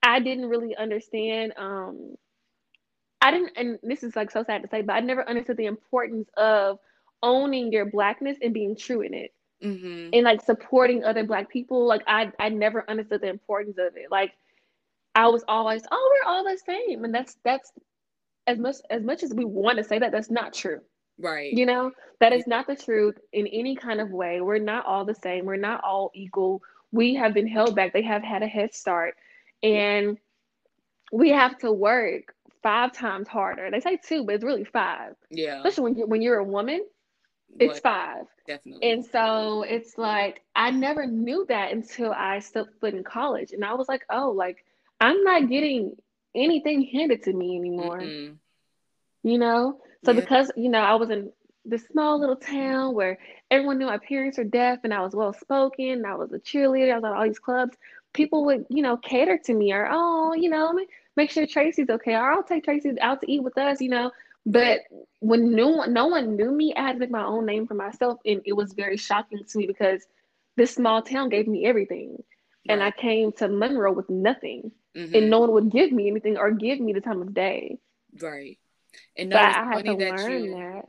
I 0.04 0.20
didn't 0.20 0.50
really 0.50 0.76
understand. 0.76 1.54
Um, 1.58 2.16
I 3.22 3.32
didn't, 3.32 3.54
and 3.56 3.80
this 3.82 4.04
is 4.04 4.16
like 4.16 4.30
so 4.30 4.44
sad 4.44 4.62
to 4.62 4.68
say, 4.68 4.82
but 4.82 4.94
I 4.94 5.00
never 5.00 5.28
understood 5.28 5.58
the 5.58 5.66
importance 5.66 6.30
of 6.38 6.78
owning 7.24 7.72
your 7.72 7.86
blackness 7.86 8.38
and 8.42 8.54
being 8.54 8.76
true 8.76 9.02
in 9.02 9.14
it 9.16 9.34
mm-hmm. 9.64 10.10
and 10.14 10.24
like 10.24 10.42
supporting 10.42 11.04
other 11.04 11.24
black 11.24 11.50
people 11.50 11.88
like 11.88 12.04
i 12.08 12.32
i 12.40 12.50
never 12.50 12.88
understood 12.90 13.22
the 13.22 13.30
importance 13.30 13.78
of 13.78 13.96
it 13.96 14.12
like 14.12 14.34
i 15.16 15.28
was 15.28 15.44
always 15.48 15.82
oh 15.92 16.12
we're 16.14 16.32
all 16.32 16.44
the 16.44 16.58
same 16.66 17.04
and 17.04 17.14
that's 17.14 17.38
that's 17.44 17.72
as 18.48 18.58
much 18.58 18.76
as 18.90 19.04
much 19.04 19.24
as 19.24 19.34
we 19.34 19.46
want 19.46 19.78
to 19.78 19.84
say 19.84 20.00
that 20.00 20.12
that's 20.12 20.32
not 20.32 20.54
true. 20.54 20.82
Right. 21.18 21.54
You 21.54 21.66
know 21.66 21.92
that 22.20 22.34
is 22.34 22.48
not 22.48 22.68
the 22.68 22.76
truth 22.76 23.18
in 23.34 23.48
any 23.48 23.76
kind 23.76 24.02
of 24.02 24.12
way. 24.12 24.42
We're 24.42 24.60
not 24.60 24.86
all 24.86 25.06
the 25.06 25.16
same. 25.16 25.46
We're 25.46 25.56
not 25.56 25.84
all 25.84 26.12
equal. 26.14 26.62
We 26.92 27.16
have 27.16 27.34
been 27.34 27.48
held 27.48 27.76
back. 27.76 27.94
They 27.94 28.04
have 28.04 28.24
had 28.24 28.44
a 28.44 28.48
head 28.48 28.74
start. 28.74 29.16
And 29.64 30.18
we 31.12 31.30
have 31.30 31.58
to 31.60 31.72
work 31.72 32.34
five 32.62 32.92
times 32.94 33.28
harder. 33.28 33.70
They 33.72 33.80
say 33.80 33.98
two 34.04 34.26
but 34.26 34.36
it's 34.36 34.44
really 34.44 34.66
five. 34.66 35.16
Yeah. 35.30 35.58
Especially 35.58 35.84
when 35.84 35.96
you're 35.96 36.08
when 36.08 36.22
you're 36.22 36.40
a 36.40 36.44
woman 36.44 36.82
it's 37.60 37.80
five. 37.80 38.26
Definitely. 38.48 38.92
And 38.92 39.06
so 39.06 39.64
it's 39.64 39.98
like 39.98 40.42
I 40.56 40.72
never 40.72 41.06
knew 41.06 41.46
that 41.50 41.72
until 41.72 42.12
I 42.12 42.40
stepped 42.40 42.80
foot 42.80 42.94
in 42.94 43.04
college. 43.04 43.52
And 43.52 43.64
I 43.64 43.74
was 43.74 43.88
like, 43.88 44.06
oh, 44.10 44.32
like 44.32 44.66
I'm 45.00 45.24
not 45.24 45.50
getting 45.50 45.96
anything 46.36 46.84
handed 46.84 47.24
to 47.24 47.34
me 47.34 47.58
anymore. 47.58 48.00
Mm-mm. 48.00 48.36
You 49.24 49.38
know? 49.38 49.80
So 50.04 50.12
yeah. 50.12 50.20
because, 50.20 50.52
you 50.56 50.70
know, 50.70 50.80
I 50.80 50.96
was 50.96 51.10
in 51.10 51.32
this 51.66 51.86
small 51.88 52.20
little 52.20 52.36
town 52.36 52.94
where 52.94 53.18
everyone 53.50 53.80
knew 53.80 53.88
my 53.88 53.98
parents 53.98 54.38
were 54.38 54.44
deaf 54.44 54.80
and 54.84 54.94
I 54.94 55.02
was 55.02 55.16
well 55.16 55.34
spoken, 55.34 56.06
I 56.06 56.16
was 56.16 56.32
a 56.32 56.40
cheerleader, 56.40 56.92
I 56.92 56.96
was 56.96 57.04
at 57.04 57.12
all 57.12 57.24
these 57.24 57.40
clubs, 57.40 57.76
people 58.14 58.46
would, 58.46 58.66
you 58.70 58.84
know, 58.84 58.98
cater 58.98 59.38
to 59.46 59.54
me 59.54 59.74
or, 59.74 59.88
oh, 59.90 60.34
you 60.34 60.50
know, 60.50 60.80
make 61.16 61.32
sure 61.32 61.48
Tracee's 61.48 61.90
okay, 61.90 62.14
or 62.14 62.32
I'll 62.32 62.44
take 62.44 62.64
Tracee 62.64 62.94
out 63.02 63.22
to 63.22 63.32
eat 63.32 63.44
with 63.44 63.58
us, 63.58 63.82
you 63.82 63.90
know. 63.90 64.12
But 64.46 64.82
when 65.20 65.56
no 65.56 65.70
one, 65.70 65.94
no 65.94 66.06
one 66.08 66.36
knew 66.36 66.52
me, 66.52 66.74
I 66.76 66.82
had 66.82 66.94
to 66.94 67.00
make 67.00 67.10
my 67.10 67.26
own 67.26 67.46
name 67.46 67.66
for 67.66 67.74
myself, 67.74 68.20
and 68.26 68.42
it 68.46 68.54
was 68.54 68.74
very 68.74 68.98
shocking 68.98 69.44
to 69.44 69.58
me 69.58 69.66
because 69.66 70.06
this 70.56 70.76
small 70.76 71.02
town 71.02 71.30
gave 71.30 71.48
me 71.48 71.66
everything. 71.66 72.24
And 72.68 72.84
I 72.84 72.92
came 72.92 73.32
to 73.34 73.48
Monroe 73.48 73.94
with 73.94 74.10
nothing, 74.10 74.72
mm-hmm. 74.96 75.16
and 75.16 75.30
no 75.30 75.40
one 75.40 75.52
would 75.52 75.72
give 75.72 75.92
me 75.92 76.10
anything 76.10 76.38
or 76.38 76.52
give 76.52 76.80
me 76.80 76.94
the 76.94 77.02
time 77.02 77.22
of 77.22 77.34
day. 77.34 77.78
Right, 78.22 78.58
and 79.18 79.30
no, 79.30 79.38
I 79.38 79.50
had 79.50 79.86
to 79.86 79.96
that 79.96 80.18
learn 80.18 80.44
you, 80.44 80.56
that. 80.56 80.86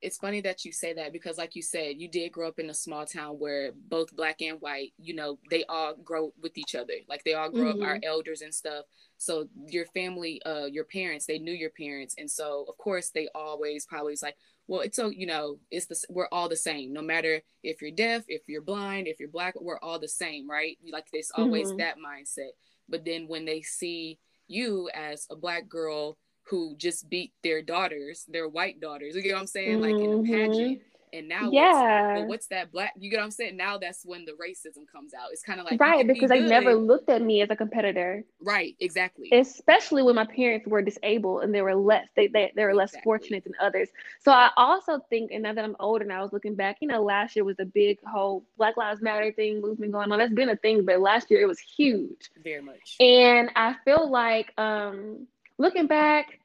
It's 0.00 0.18
funny 0.18 0.40
that 0.42 0.64
you 0.64 0.70
say 0.70 0.92
that 0.92 1.12
because, 1.12 1.38
like 1.38 1.56
you 1.56 1.62
said, 1.62 1.96
you 1.98 2.08
did 2.08 2.30
grow 2.30 2.46
up 2.46 2.60
in 2.60 2.70
a 2.70 2.74
small 2.74 3.04
town 3.04 3.34
where 3.40 3.72
both 3.72 4.14
black 4.14 4.40
and 4.42 4.60
white, 4.60 4.92
you 4.96 5.12
know, 5.14 5.38
they 5.50 5.64
all 5.68 5.94
grow 5.96 6.32
with 6.40 6.56
each 6.56 6.76
other. 6.76 6.94
Like 7.08 7.24
they 7.24 7.34
all 7.34 7.50
grow 7.50 7.72
mm-hmm. 7.72 7.82
up, 7.82 7.88
our 7.88 8.00
elders 8.04 8.42
and 8.42 8.54
stuff 8.54 8.84
so 9.18 9.48
your 9.66 9.84
family 9.86 10.40
uh 10.46 10.64
your 10.64 10.84
parents 10.84 11.26
they 11.26 11.38
knew 11.38 11.52
your 11.52 11.70
parents 11.70 12.14
and 12.18 12.30
so 12.30 12.64
of 12.68 12.78
course 12.78 13.10
they 13.10 13.28
always 13.34 13.84
probably 13.84 14.12
was 14.12 14.22
like 14.22 14.36
well 14.68 14.82
it's 14.82 14.96
so 14.96 15.08
you 15.08 15.26
know 15.26 15.58
it's 15.70 15.86
the 15.86 15.96
we're 16.10 16.28
all 16.30 16.48
the 16.48 16.56
same 16.56 16.92
no 16.92 17.02
matter 17.02 17.42
if 17.64 17.82
you're 17.82 17.90
deaf 17.90 18.22
if 18.28 18.42
you're 18.46 18.62
blind 18.62 19.08
if 19.08 19.18
you're 19.18 19.28
black 19.28 19.54
we're 19.60 19.80
all 19.80 19.98
the 19.98 20.06
same 20.06 20.48
right 20.48 20.78
like 20.92 21.06
there's 21.12 21.32
always 21.34 21.68
mm-hmm. 21.68 21.78
that 21.78 21.96
mindset 21.96 22.50
but 22.88 23.04
then 23.04 23.26
when 23.26 23.44
they 23.44 23.60
see 23.62 24.18
you 24.46 24.88
as 24.94 25.26
a 25.30 25.36
black 25.36 25.68
girl 25.68 26.16
who 26.44 26.74
just 26.76 27.08
beat 27.10 27.32
their 27.42 27.62
daughters 27.62 28.24
their 28.28 28.48
white 28.48 28.80
daughters 28.80 29.16
you 29.16 29.28
know 29.28 29.34
what 29.34 29.40
i'm 29.40 29.46
saying 29.46 29.80
mm-hmm. 29.80 29.92
like 29.92 30.02
in 30.02 30.12
a 30.12 30.22
pageant 30.22 30.80
And 31.12 31.28
now, 31.28 31.50
yeah, 31.50 32.18
well, 32.18 32.26
what's 32.28 32.46
that 32.48 32.72
black? 32.72 32.92
You 32.98 33.10
get 33.10 33.18
what 33.18 33.24
I'm 33.24 33.30
saying? 33.30 33.56
Now 33.56 33.78
that's 33.78 34.04
when 34.04 34.24
the 34.24 34.32
racism 34.32 34.86
comes 34.90 35.14
out. 35.14 35.28
It's 35.32 35.42
kind 35.42 35.60
of 35.60 35.66
like 35.66 35.80
right 35.80 36.06
because 36.06 36.30
be 36.30 36.40
they 36.40 36.46
never 36.46 36.74
looked 36.74 37.08
at 37.08 37.22
me 37.22 37.42
as 37.42 37.50
a 37.50 37.56
competitor. 37.56 38.24
Right, 38.40 38.76
exactly. 38.80 39.28
Especially 39.32 40.02
when 40.02 40.14
my 40.14 40.26
parents 40.26 40.66
were 40.66 40.82
disabled 40.82 41.42
and 41.42 41.54
they 41.54 41.62
were 41.62 41.74
less 41.74 42.06
they 42.16 42.26
they, 42.28 42.52
they 42.54 42.64
were 42.64 42.74
less 42.74 42.90
exactly. 42.90 43.04
fortunate 43.04 43.44
than 43.44 43.54
others. 43.60 43.88
So 44.20 44.32
I 44.32 44.50
also 44.56 45.00
think, 45.10 45.30
and 45.32 45.42
now 45.42 45.52
that 45.52 45.64
I'm 45.64 45.76
older 45.80 46.04
and 46.04 46.12
I 46.12 46.22
was 46.22 46.32
looking 46.32 46.54
back, 46.54 46.78
you 46.80 46.88
know, 46.88 47.02
last 47.02 47.36
year 47.36 47.44
was 47.44 47.58
a 47.58 47.64
big 47.64 47.98
whole 48.06 48.44
Black 48.56 48.76
Lives 48.76 49.02
Matter 49.02 49.32
thing 49.32 49.60
movement 49.60 49.92
going 49.92 50.12
on. 50.12 50.18
That's 50.18 50.32
been 50.32 50.50
a 50.50 50.56
thing, 50.56 50.84
but 50.84 51.00
last 51.00 51.30
year 51.30 51.40
it 51.40 51.48
was 51.48 51.58
huge. 51.58 52.30
Very 52.42 52.62
much. 52.62 52.96
And 53.00 53.50
I 53.56 53.76
feel 53.84 54.10
like 54.10 54.52
um 54.58 55.26
looking 55.58 55.86
back 55.86 56.38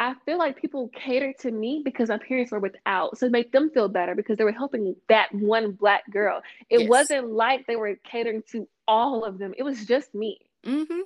I 0.00 0.14
feel 0.24 0.38
like 0.38 0.60
people 0.60 0.88
catered 0.94 1.38
to 1.40 1.50
me 1.50 1.82
because 1.84 2.08
my 2.08 2.18
parents 2.18 2.52
were 2.52 2.60
without. 2.60 3.18
So 3.18 3.26
it 3.26 3.32
made 3.32 3.50
them 3.50 3.68
feel 3.70 3.88
better 3.88 4.14
because 4.14 4.38
they 4.38 4.44
were 4.44 4.52
helping 4.52 4.94
that 5.08 5.34
one 5.34 5.72
black 5.72 6.08
girl. 6.08 6.40
It 6.70 6.82
yes. 6.82 6.88
wasn't 6.88 7.32
like 7.32 7.66
they 7.66 7.74
were 7.74 7.96
catering 8.04 8.44
to 8.52 8.68
all 8.86 9.24
of 9.24 9.38
them. 9.38 9.54
It 9.58 9.64
was 9.64 9.84
just 9.84 10.14
me. 10.14 10.38
Mm-hmm. 10.64 11.00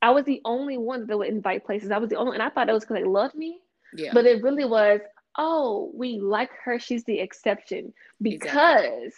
I 0.00 0.10
was 0.10 0.24
the 0.24 0.40
only 0.44 0.78
one 0.78 1.08
that 1.08 1.18
would 1.18 1.28
invite 1.28 1.66
places. 1.66 1.90
I 1.90 1.98
was 1.98 2.08
the 2.08 2.16
only, 2.16 2.34
and 2.34 2.42
I 2.42 2.50
thought 2.50 2.68
it 2.68 2.72
was 2.72 2.84
because 2.84 2.98
they 2.98 3.04
loved 3.04 3.34
me. 3.34 3.58
Yeah. 3.94 4.12
But 4.14 4.26
it 4.26 4.44
really 4.44 4.64
was, 4.64 5.00
oh, 5.36 5.90
we 5.92 6.20
like 6.20 6.50
her. 6.64 6.78
She's 6.78 7.02
the 7.02 7.18
exception 7.18 7.92
because 8.22 8.84
exactly. 8.84 9.12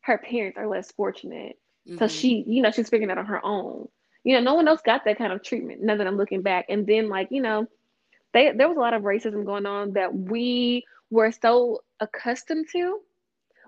her 0.00 0.18
parents 0.18 0.58
are 0.58 0.66
less 0.66 0.90
fortunate. 0.90 1.56
Mm-hmm. 1.88 1.98
So 1.98 2.08
she, 2.08 2.44
you 2.48 2.62
know, 2.62 2.72
she's 2.72 2.88
figuring 2.88 3.10
it 3.10 3.12
out 3.12 3.18
on 3.18 3.26
her 3.26 3.44
own. 3.46 3.88
You 4.24 4.34
know, 4.34 4.40
no 4.40 4.54
one 4.54 4.66
else 4.66 4.80
got 4.84 5.04
that 5.04 5.18
kind 5.18 5.32
of 5.32 5.44
treatment. 5.44 5.82
Now 5.82 5.96
that 5.96 6.06
I'm 6.06 6.16
looking 6.16 6.42
back, 6.42 6.66
and 6.68 6.84
then 6.84 7.08
like, 7.08 7.28
you 7.30 7.40
know, 7.40 7.68
they, 8.34 8.52
there 8.52 8.68
was 8.68 8.76
a 8.76 8.80
lot 8.80 8.92
of 8.92 9.02
racism 9.02 9.46
going 9.46 9.64
on 9.64 9.92
that 9.92 10.14
we 10.14 10.84
were 11.10 11.32
so 11.32 11.82
accustomed 12.00 12.66
to 12.72 13.00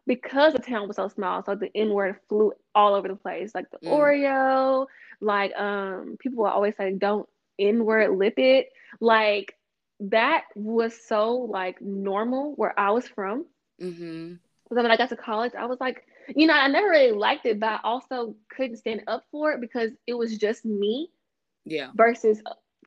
because 0.06 0.52
the 0.52 0.58
town 0.58 0.86
was 0.88 0.96
so 0.96 1.08
small. 1.08 1.42
So 1.44 1.54
the 1.54 1.70
N 1.74 1.90
word 1.90 2.16
flew 2.28 2.52
all 2.74 2.94
over 2.94 3.08
the 3.08 3.16
place, 3.16 3.54
like 3.54 3.70
the 3.70 3.78
mm. 3.78 3.92
Oreo, 3.92 4.86
like 5.20 5.54
um, 5.56 6.16
people 6.18 6.44
will 6.44 6.50
always 6.50 6.76
say, 6.76 6.92
"Don't 6.92 7.28
N 7.58 7.84
word 7.84 8.16
lip 8.18 8.34
it." 8.38 8.68
Like 9.00 9.54
that 10.00 10.44
was 10.54 10.94
so 11.06 11.34
like 11.34 11.80
normal 11.80 12.54
where 12.56 12.78
I 12.78 12.90
was 12.90 13.08
from. 13.08 13.46
Mm-hmm. 13.80 14.34
So 14.68 14.74
when 14.74 14.90
I 14.90 14.96
got 14.96 15.08
to 15.10 15.16
college, 15.16 15.52
I 15.56 15.66
was 15.66 15.78
like, 15.80 16.04
you 16.34 16.46
know, 16.46 16.54
I 16.54 16.66
never 16.68 16.88
really 16.88 17.12
liked 17.12 17.46
it, 17.46 17.60
but 17.60 17.68
I 17.68 17.80
also 17.84 18.34
couldn't 18.48 18.78
stand 18.78 19.02
up 19.06 19.24
for 19.30 19.52
it 19.52 19.60
because 19.60 19.92
it 20.06 20.14
was 20.14 20.36
just 20.36 20.64
me. 20.64 21.10
Yeah. 21.64 21.90
Versus 21.94 22.42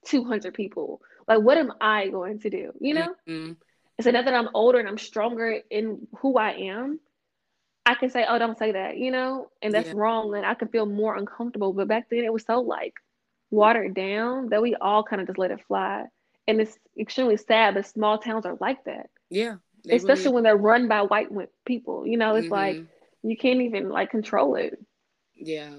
200 0.06 0.54
people. 0.54 1.02
Like, 1.30 1.42
what 1.42 1.58
am 1.60 1.72
I 1.80 2.10
going 2.10 2.40
to 2.40 2.50
do? 2.50 2.72
You 2.82 2.96
know? 2.96 3.16
Mm-hmm. 3.28 3.54
So 4.02 4.12
now 4.12 4.24
that 4.24 4.34
I'm 4.34 4.50
older 4.54 4.80
and 4.80 4.88
I'm 4.88 4.98
stronger 4.98 5.60
in 5.70 6.08
who 6.18 6.38
I 6.38 6.52
am, 6.54 7.00
I 7.86 7.94
can 7.94 8.10
say, 8.10 8.26
oh, 8.28 8.40
don't 8.40 8.58
say 8.58 8.72
that, 8.72 8.98
you 8.98 9.12
know? 9.12 9.50
And 9.62 9.74
that's 9.74 9.90
yeah. 9.90 9.94
wrong. 9.96 10.36
And 10.36 10.46
I 10.46 10.56
can 10.56 10.70
feel 10.70 10.86
more 10.86 11.16
uncomfortable. 11.16 11.72
But 11.72 11.88
back 11.88 12.10
then 12.10 12.24
it 12.24 12.34
was 12.34 12.46
so 12.46 12.62
like 12.62 12.96
watered 13.52 13.94
down 13.94 14.50
that 14.50 14.62
we 14.62 14.76
all 14.76 15.04
kind 15.04 15.22
of 15.22 15.28
just 15.28 15.38
let 15.38 15.52
it 15.52 15.60
fly. 15.68 16.06
And 16.48 16.60
it's 16.60 16.78
extremely 17.00 17.38
sad, 17.38 17.76
but 17.76 17.86
small 17.86 18.18
towns 18.18 18.46
are 18.46 18.58
like 18.60 18.84
that. 18.86 19.10
Yeah. 19.30 19.56
Especially 19.90 20.24
really... 20.26 20.34
when 20.34 20.44
they're 20.44 20.58
run 20.58 20.88
by 20.88 21.04
white 21.04 21.30
people. 21.66 22.08
You 22.08 22.18
know, 22.18 22.36
it's 22.36 22.46
mm-hmm. 22.46 22.54
like 22.54 22.84
you 23.22 23.38
can't 23.38 23.62
even 23.62 23.90
like 23.90 24.10
control 24.10 24.56
it. 24.56 24.80
Yeah. 25.36 25.76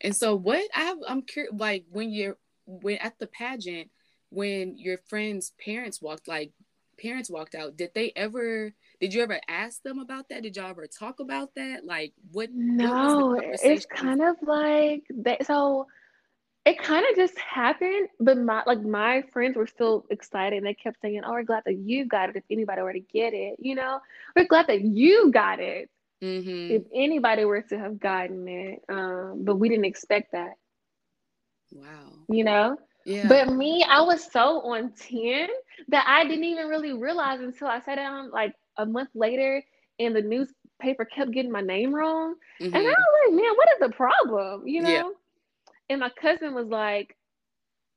And 0.00 0.16
so 0.16 0.34
what 0.34 0.62
I 0.74 0.82
have 0.84 0.98
I'm 1.06 1.22
curious 1.22 1.52
like 1.56 1.84
when 1.90 2.10
you're 2.10 2.36
when 2.66 2.96
at 2.98 3.18
the 3.18 3.26
pageant 3.26 3.90
when 4.34 4.76
your 4.76 4.98
friend's 5.08 5.52
parents 5.64 6.02
walked 6.02 6.28
like 6.28 6.52
parents 7.00 7.30
walked 7.30 7.54
out 7.54 7.76
did 7.76 7.90
they 7.94 8.12
ever 8.14 8.72
did 9.00 9.12
you 9.12 9.22
ever 9.22 9.40
ask 9.48 9.82
them 9.82 9.98
about 9.98 10.30
that? 10.30 10.42
Did 10.42 10.56
y'all 10.56 10.70
ever 10.70 10.86
talk 10.86 11.20
about 11.20 11.54
that? 11.56 11.84
Like 11.84 12.12
what 12.32 12.50
no 12.52 13.34
what 13.34 13.44
it's 13.62 13.84
kind 13.86 14.22
of 14.22 14.36
like 14.42 15.02
that 15.22 15.46
so 15.46 15.86
it 16.64 16.78
kind 16.78 17.04
of 17.10 17.14
just 17.14 17.38
happened 17.38 18.08
but 18.20 18.38
my 18.38 18.62
like 18.66 18.80
my 18.80 19.22
friends 19.32 19.56
were 19.56 19.66
still 19.66 20.06
excited 20.10 20.56
and 20.56 20.66
they 20.66 20.72
kept 20.72 20.98
saying 21.02 21.20
oh 21.22 21.32
we're 21.32 21.42
glad 21.42 21.62
that 21.66 21.76
you 21.76 22.06
got 22.06 22.30
it 22.30 22.36
if 22.36 22.44
anybody 22.50 22.80
were 22.80 22.94
to 22.94 23.00
get 23.00 23.34
it 23.34 23.56
you 23.58 23.74
know? 23.74 24.00
We're 24.34 24.46
glad 24.46 24.68
that 24.68 24.80
you 24.80 25.30
got 25.30 25.60
it 25.60 25.90
mm-hmm. 26.22 26.74
if 26.74 26.82
anybody 26.94 27.44
were 27.44 27.60
to 27.60 27.78
have 27.78 28.00
gotten 28.00 28.48
it 28.48 28.80
um 28.88 29.42
but 29.44 29.56
we 29.56 29.68
didn't 29.68 29.84
expect 29.84 30.32
that. 30.32 30.54
Wow. 31.72 32.12
You 32.28 32.44
know 32.44 32.78
yeah. 33.04 33.28
But 33.28 33.52
me, 33.52 33.84
I 33.88 34.00
was 34.00 34.30
so 34.30 34.60
on 34.60 34.92
10 34.92 35.48
that 35.88 36.04
I 36.08 36.24
didn't 36.24 36.44
even 36.44 36.68
really 36.68 36.92
realize 36.92 37.40
until 37.40 37.68
I 37.68 37.80
sat 37.80 37.96
down 37.96 38.30
like 38.30 38.54
a 38.76 38.86
month 38.86 39.10
later 39.14 39.62
and 39.98 40.16
the 40.16 40.22
newspaper 40.22 41.04
kept 41.04 41.32
getting 41.32 41.52
my 41.52 41.60
name 41.60 41.94
wrong. 41.94 42.34
Mm-hmm. 42.60 42.74
And 42.74 42.76
I 42.76 42.78
mm-hmm. 42.78 42.88
was 42.88 43.28
like, 43.28 43.42
man, 43.42 43.54
what 43.54 43.68
is 43.68 43.80
the 43.80 43.96
problem? 43.96 44.66
You 44.66 44.82
know? 44.82 44.88
Yeah. 44.88 45.10
And 45.90 46.00
my 46.00 46.10
cousin 46.20 46.54
was 46.54 46.68
like, 46.68 47.16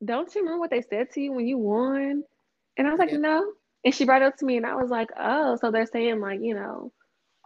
Don't 0.03 0.33
you 0.35 0.41
remember 0.41 0.59
what 0.59 0.71
they 0.71 0.81
said 0.81 1.11
to 1.11 1.21
you 1.21 1.31
when 1.31 1.47
you 1.47 1.57
won? 1.57 2.23
And 2.77 2.87
I 2.87 2.91
was 2.91 2.99
like, 2.99 3.11
yeah. 3.11 3.17
No. 3.17 3.53
And 3.85 3.95
she 3.95 4.05
brought 4.05 4.21
it 4.21 4.25
up 4.25 4.37
to 4.37 4.45
me 4.45 4.57
and 4.57 4.65
I 4.65 4.75
was 4.75 4.89
like, 4.89 5.09
Oh, 5.17 5.57
so 5.59 5.71
they're 5.71 5.85
saying 5.85 6.19
like, 6.19 6.39
you 6.41 6.53
know, 6.53 6.91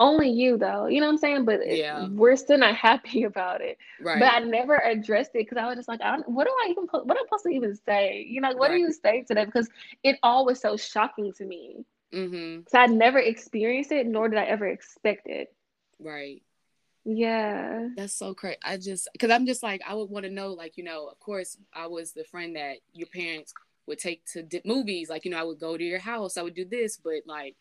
only 0.01 0.29
you 0.29 0.57
though. 0.57 0.87
You 0.87 0.99
know 0.99 1.05
what 1.05 1.13
i'm 1.13 1.17
saying? 1.19 1.45
But 1.45 1.59
yeah. 1.65 2.07
we're 2.09 2.35
still 2.35 2.57
not 2.57 2.75
happy 2.75 3.23
about 3.31 3.61
it. 3.61 3.77
Right. 4.01 4.19
But 4.19 4.33
i 4.33 4.39
never 4.39 4.77
addressed 4.77 5.31
it 5.35 5.47
because 5.47 5.57
i 5.57 5.67
was 5.67 5.77
just 5.77 5.87
like 5.87 6.01
I 6.01 6.15
don't, 6.15 6.27
what 6.27 6.45
do 6.45 6.53
i 6.65 6.69
even 6.71 6.85
what 6.85 7.03
am 7.03 7.11
i 7.11 7.23
supposed 7.25 7.43
to 7.43 7.51
even 7.51 7.75
say? 7.85 8.25
You 8.27 8.41
know 8.41 8.49
what 8.49 8.71
right. 8.71 8.77
do 8.77 8.81
you 8.81 8.91
say 8.91 9.23
to 9.23 9.35
that 9.35 9.45
because 9.45 9.69
it 10.03 10.17
all 10.23 10.45
was 10.45 10.59
so 10.59 10.75
shocking 10.75 11.31
to 11.33 11.45
me. 11.45 11.85
Mm-hmm. 12.13 12.63
so 12.67 12.77
i 12.77 12.87
never 12.87 13.19
experienced 13.19 13.93
it 13.93 14.05
nor 14.05 14.27
did 14.27 14.39
i 14.39 14.43
ever 14.43 14.67
expect 14.67 15.27
it. 15.27 15.53
Right. 15.99 16.41
Yeah. 17.05 17.87
That's 17.95 18.13
so 18.13 18.33
crazy 18.33 18.57
i 18.63 18.77
just 18.77 19.07
because 19.13 19.31
i'm 19.31 19.45
just 19.45 19.63
like 19.63 19.81
i 19.87 19.93
would 19.93 20.09
want 20.09 20.25
to 20.25 20.31
know 20.31 20.53
like 20.53 20.77
you 20.77 20.83
know 20.83 21.07
of 21.07 21.19
course 21.19 21.57
i 21.73 21.87
was 21.87 22.11
the 22.11 22.25
friend 22.25 22.55
that 22.55 22.77
your 22.93 23.07
parents 23.07 23.53
would 23.87 23.99
take 23.99 24.25
to 24.25 24.45
movies 24.65 25.09
like 25.09 25.25
you 25.25 25.31
know 25.31 25.39
i 25.39 25.43
would 25.43 25.59
go 25.59 25.77
to 25.77 25.83
your 25.83 25.99
house 25.99 26.37
i 26.37 26.41
would 26.41 26.53
do 26.53 26.65
this 26.65 26.97
but 26.97 27.21
like 27.25 27.55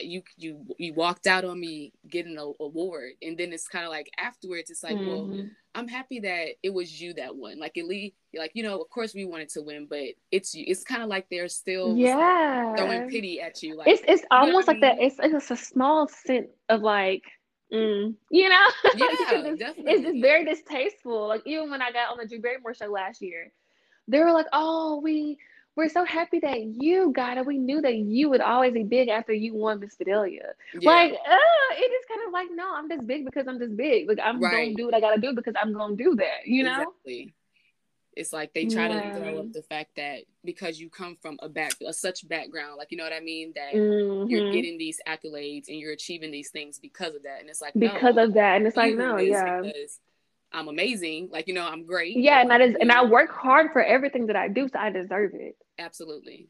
you 0.00 0.22
you 0.36 0.64
you 0.78 0.94
walked 0.94 1.26
out 1.26 1.44
on 1.44 1.58
me 1.58 1.92
getting 2.08 2.36
an 2.36 2.54
award 2.60 3.12
and 3.22 3.36
then 3.38 3.52
it's 3.52 3.68
kind 3.68 3.84
of 3.84 3.90
like 3.90 4.10
afterwards 4.18 4.70
it's 4.70 4.82
like 4.82 4.96
mm-hmm. 4.96 5.36
well 5.36 5.46
i'm 5.74 5.88
happy 5.88 6.20
that 6.20 6.48
it 6.62 6.72
was 6.72 7.00
you 7.00 7.12
that 7.14 7.34
won 7.34 7.58
like 7.58 7.76
at 7.76 7.86
least 7.86 8.14
like 8.34 8.50
you 8.54 8.62
know 8.62 8.80
of 8.80 8.88
course 8.90 9.14
we 9.14 9.24
wanted 9.24 9.48
to 9.48 9.62
win 9.62 9.86
but 9.88 10.04
it's 10.30 10.54
you 10.54 10.64
it's 10.66 10.84
kind 10.84 11.02
of 11.02 11.08
like 11.08 11.26
they're 11.30 11.48
still 11.48 11.96
yeah 11.96 12.74
throwing 12.76 13.08
pity 13.08 13.40
at 13.40 13.62
you 13.62 13.76
like 13.76 13.88
it's 13.88 14.02
it's 14.06 14.24
almost 14.30 14.68
like 14.68 14.76
mean? 14.76 14.82
that 14.82 14.96
it's 15.00 15.16
it's 15.20 15.50
a 15.50 15.56
small 15.56 16.08
sense 16.08 16.50
of 16.68 16.82
like 16.82 17.22
Mm, 17.72 18.14
you 18.30 18.48
know, 18.48 18.66
yeah, 18.94 19.08
it's 19.10 20.04
just 20.04 20.20
very 20.20 20.44
distasteful. 20.44 21.26
Like 21.26 21.42
even 21.46 21.68
when 21.68 21.82
I 21.82 21.90
got 21.90 22.12
on 22.12 22.18
the 22.18 22.24
Drew 22.24 22.40
Barrymore 22.40 22.74
show 22.74 22.86
last 22.86 23.20
year, 23.20 23.50
they 24.06 24.20
were 24.20 24.30
like, 24.30 24.46
"Oh, 24.52 25.00
we 25.02 25.36
we're 25.76 25.90
so 25.90 26.04
happy 26.04 26.40
that 26.40 26.62
you 26.62 27.12
got 27.12 27.36
it. 27.36 27.44
We 27.44 27.58
knew 27.58 27.82
that 27.82 27.94
you 27.94 28.30
would 28.30 28.40
always 28.40 28.72
be 28.72 28.82
big 28.82 29.08
after 29.08 29.32
you 29.32 29.54
won 29.54 29.78
Miss 29.78 29.94
Vidalia. 29.96 30.54
Yeah. 30.78 30.90
Like, 30.90 31.12
uh, 31.12 31.74
it 31.74 31.92
is 31.92 32.04
kind 32.08 32.26
of 32.26 32.32
like, 32.32 32.48
no, 32.54 32.74
I'm 32.74 32.88
just 32.88 33.06
big 33.06 33.26
because 33.26 33.46
I'm 33.46 33.58
just 33.58 33.76
big. 33.76 34.08
Like, 34.08 34.18
I'm 34.24 34.40
right. 34.40 34.50
going 34.50 34.70
to 34.70 34.82
do 34.82 34.86
what 34.86 34.94
I 34.94 35.00
got 35.00 35.14
to 35.14 35.20
do 35.20 35.34
because 35.34 35.54
I'm 35.60 35.74
going 35.74 35.96
to 35.96 36.02
do 36.02 36.16
that, 36.16 36.46
you 36.46 36.64
know? 36.64 36.80
Exactly. 36.80 37.34
It's 38.16 38.32
like 38.32 38.54
they 38.54 38.64
try 38.64 38.88
yeah. 38.88 39.12
to 39.12 39.18
throw 39.20 39.40
up 39.40 39.52
the 39.52 39.62
fact 39.62 39.90
that 39.96 40.20
because 40.42 40.80
you 40.80 40.88
come 40.88 41.18
from 41.20 41.38
a 41.42 41.50
back, 41.50 41.72
a 41.86 41.92
such 41.92 42.26
background, 42.26 42.78
like 42.78 42.90
you 42.90 42.96
know 42.96 43.04
what 43.04 43.12
I 43.12 43.20
mean, 43.20 43.52
that 43.56 43.74
mm-hmm. 43.74 44.30
you're 44.30 44.50
getting 44.52 44.78
these 44.78 44.98
accolades 45.06 45.68
and 45.68 45.78
you're 45.78 45.92
achieving 45.92 46.30
these 46.30 46.48
things 46.48 46.78
because 46.78 47.14
of 47.14 47.24
that, 47.24 47.40
and 47.40 47.50
it's 47.50 47.60
like 47.60 47.74
because 47.74 48.14
no, 48.14 48.24
of 48.24 48.32
that, 48.32 48.56
and 48.56 48.66
it's 48.66 48.76
like 48.76 48.94
no, 48.94 49.18
yeah, 49.18 49.60
because 49.60 50.00
I'm 50.52 50.68
amazing, 50.68 51.28
like 51.32 51.48
you 51.48 51.54
know, 51.54 51.66
I'm 51.66 51.84
great. 51.84 52.16
Yeah, 52.16 52.40
and 52.40 52.50
that 52.50 52.60
is, 52.60 52.76
and 52.80 52.90
I 52.90 53.04
work 53.04 53.30
hard 53.30 53.72
for 53.72 53.82
everything 53.82 54.26
that 54.26 54.36
I 54.36 54.48
do, 54.48 54.68
so 54.68 54.78
I 54.78 54.90
deserve 54.90 55.32
it. 55.34 55.56
Absolutely. 55.78 56.48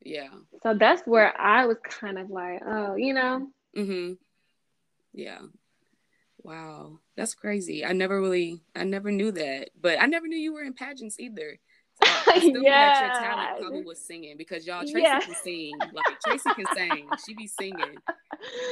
Yeah. 0.00 0.28
So 0.62 0.74
that's 0.74 1.02
where 1.06 1.38
I 1.40 1.66
was 1.66 1.76
kind 1.82 2.18
of 2.18 2.30
like, 2.30 2.60
oh, 2.64 2.94
you 2.94 3.14
know. 3.14 3.48
Mm-hmm. 3.76 4.12
Yeah. 5.12 5.40
Wow, 6.42 7.00
that's 7.16 7.34
crazy. 7.34 7.84
I 7.84 7.92
never 7.92 8.20
really, 8.20 8.60
I 8.76 8.84
never 8.84 9.10
knew 9.10 9.32
that, 9.32 9.70
but 9.78 10.00
I 10.00 10.06
never 10.06 10.28
knew 10.28 10.38
you 10.38 10.54
were 10.54 10.62
in 10.62 10.72
pageants 10.72 11.18
either. 11.18 11.58
Still 12.38 12.62
yeah. 12.62 13.06
your 13.06 13.20
talent 13.20 13.60
probably 13.60 13.82
was 13.82 13.98
singing 14.00 14.36
because 14.36 14.66
y'all 14.66 14.82
Tracee 14.82 15.00
yeah. 15.02 15.20
can 15.20 15.34
sing. 15.34 15.72
Like 15.78 16.20
Tracee 16.24 16.54
can 16.54 16.66
sing. 16.74 17.08
She 17.26 17.34
be 17.34 17.46
singing. 17.46 17.96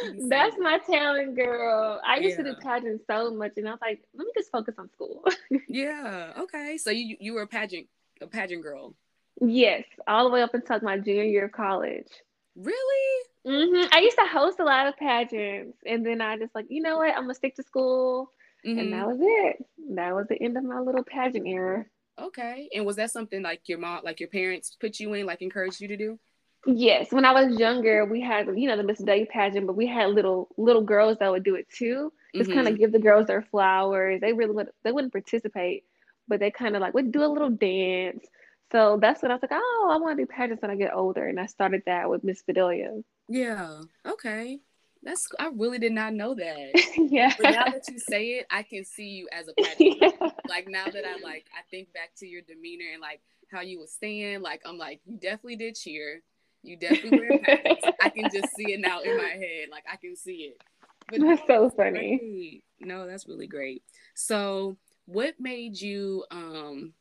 She 0.04 0.12
be 0.12 0.22
That's 0.28 0.54
singing. 0.54 0.62
my 0.62 0.78
talent, 0.78 1.36
girl. 1.36 2.00
I 2.06 2.18
used 2.18 2.38
yeah. 2.38 2.44
to 2.44 2.54
do 2.54 2.60
pageant 2.62 3.02
so 3.06 3.30
much, 3.30 3.52
and 3.56 3.66
I 3.66 3.72
was 3.72 3.80
like, 3.80 4.02
let 4.14 4.26
me 4.26 4.32
just 4.36 4.50
focus 4.50 4.74
on 4.78 4.90
school. 4.92 5.24
yeah. 5.68 6.32
Okay. 6.38 6.78
So 6.78 6.90
you 6.90 7.16
you 7.18 7.34
were 7.34 7.42
a 7.42 7.46
pageant 7.46 7.88
a 8.20 8.26
pageant 8.26 8.62
girl. 8.62 8.94
Yes, 9.40 9.84
all 10.06 10.24
the 10.24 10.30
way 10.30 10.42
up 10.42 10.54
until 10.54 10.80
my 10.82 10.98
junior 10.98 11.24
year 11.24 11.46
of 11.46 11.52
college. 11.52 12.08
Really? 12.54 13.24
Mm-hmm. 13.46 13.88
I 13.92 14.00
used 14.00 14.16
to 14.16 14.26
host 14.26 14.60
a 14.60 14.64
lot 14.64 14.86
of 14.86 14.96
pageants, 14.96 15.78
and 15.84 16.04
then 16.04 16.20
I 16.20 16.38
just 16.38 16.54
like, 16.54 16.66
you 16.68 16.80
know 16.80 16.98
what? 16.98 17.14
I'm 17.14 17.22
gonna 17.22 17.34
stick 17.34 17.54
to 17.56 17.62
school, 17.62 18.30
mm-hmm. 18.66 18.78
and 18.78 18.92
that 18.92 19.06
was 19.06 19.18
it. 19.20 19.64
That 19.94 20.14
was 20.14 20.26
the 20.28 20.42
end 20.42 20.56
of 20.56 20.64
my 20.64 20.80
little 20.80 21.04
pageant 21.04 21.46
era. 21.46 21.84
Okay. 22.20 22.68
And 22.74 22.86
was 22.86 22.96
that 22.96 23.10
something 23.10 23.42
like 23.42 23.62
your 23.66 23.78
mom, 23.78 24.00
like 24.04 24.20
your 24.20 24.28
parents, 24.28 24.76
put 24.80 25.00
you 25.00 25.12
in, 25.14 25.26
like 25.26 25.42
encouraged 25.42 25.80
you 25.80 25.88
to 25.88 25.96
do? 25.96 26.18
Yes, 26.66 27.12
when 27.12 27.24
I 27.24 27.32
was 27.32 27.58
younger, 27.58 28.04
we 28.04 28.20
had 28.20 28.48
you 28.56 28.66
know 28.66 28.76
the 28.76 28.82
Miss 28.82 28.98
Day 28.98 29.24
pageant, 29.24 29.66
but 29.66 29.76
we 29.76 29.86
had 29.86 30.10
little 30.10 30.48
little 30.56 30.82
girls 30.82 31.18
that 31.20 31.30
would 31.30 31.44
do 31.44 31.54
it 31.54 31.68
too. 31.70 32.12
Just 32.34 32.50
mm-hmm. 32.50 32.58
kind 32.58 32.68
of 32.68 32.78
give 32.78 32.90
the 32.90 32.98
girls 32.98 33.28
their 33.28 33.42
flowers. 33.42 34.20
They 34.20 34.32
really 34.32 34.52
would 34.52 34.70
they 34.82 34.90
wouldn't 34.90 35.12
participate, 35.12 35.84
but 36.26 36.40
they 36.40 36.50
kind 36.50 36.74
of 36.74 36.82
like 36.82 36.92
would 36.92 37.12
do 37.12 37.24
a 37.24 37.26
little 37.28 37.50
dance. 37.50 38.26
So 38.72 38.98
that's 39.00 39.22
when 39.22 39.30
I 39.30 39.34
was 39.34 39.42
like, 39.42 39.52
oh, 39.54 39.90
I 39.92 39.98
want 39.98 40.18
to 40.18 40.24
do 40.24 40.26
pageants 40.26 40.60
when 40.60 40.72
I 40.72 40.76
get 40.76 40.92
older, 40.92 41.24
and 41.24 41.38
I 41.38 41.46
started 41.46 41.82
that 41.86 42.10
with 42.10 42.24
Miss 42.24 42.42
Vidalia. 42.44 42.90
Yeah. 43.28 43.82
Okay. 44.04 44.58
That's 45.06 45.28
I 45.38 45.50
really 45.54 45.78
did 45.78 45.92
not 45.92 46.14
know 46.14 46.34
that. 46.34 46.84
yeah. 46.96 47.32
But 47.40 47.52
now 47.52 47.64
that 47.66 47.88
you 47.88 48.00
say 48.00 48.30
it, 48.30 48.46
I 48.50 48.64
can 48.64 48.84
see 48.84 49.06
you 49.06 49.28
as 49.32 49.46
a. 49.48 49.52
Yeah. 49.78 50.10
Like 50.48 50.68
now 50.68 50.86
that 50.86 51.04
I 51.04 51.22
like 51.22 51.46
I 51.56 51.62
think 51.70 51.92
back 51.92 52.10
to 52.18 52.26
your 52.26 52.42
demeanor 52.42 52.86
and 52.92 53.00
like 53.00 53.20
how 53.52 53.60
you 53.60 53.78
would 53.78 53.88
stand, 53.88 54.42
like 54.42 54.62
I'm 54.66 54.78
like, 54.78 55.00
you 55.06 55.16
definitely 55.16 55.56
did 55.56 55.76
cheer. 55.76 56.22
You 56.62 56.76
definitely 56.76 57.38
pageants. 57.44 57.86
I 58.02 58.08
can 58.08 58.28
just 58.32 58.56
see 58.56 58.72
it 58.72 58.80
now 58.80 59.00
in 59.00 59.16
my 59.16 59.28
head. 59.28 59.68
Like 59.70 59.84
I 59.90 59.94
can 59.96 60.16
see 60.16 60.52
it. 60.52 60.60
But 61.08 61.20
that's 61.20 61.46
so 61.46 61.70
funny. 61.70 62.18
Great. 62.18 62.64
No, 62.80 63.06
that's 63.06 63.28
really 63.28 63.46
great. 63.46 63.84
So 64.14 64.76
what 65.04 65.34
made 65.38 65.80
you 65.80 66.24
um 66.32 66.94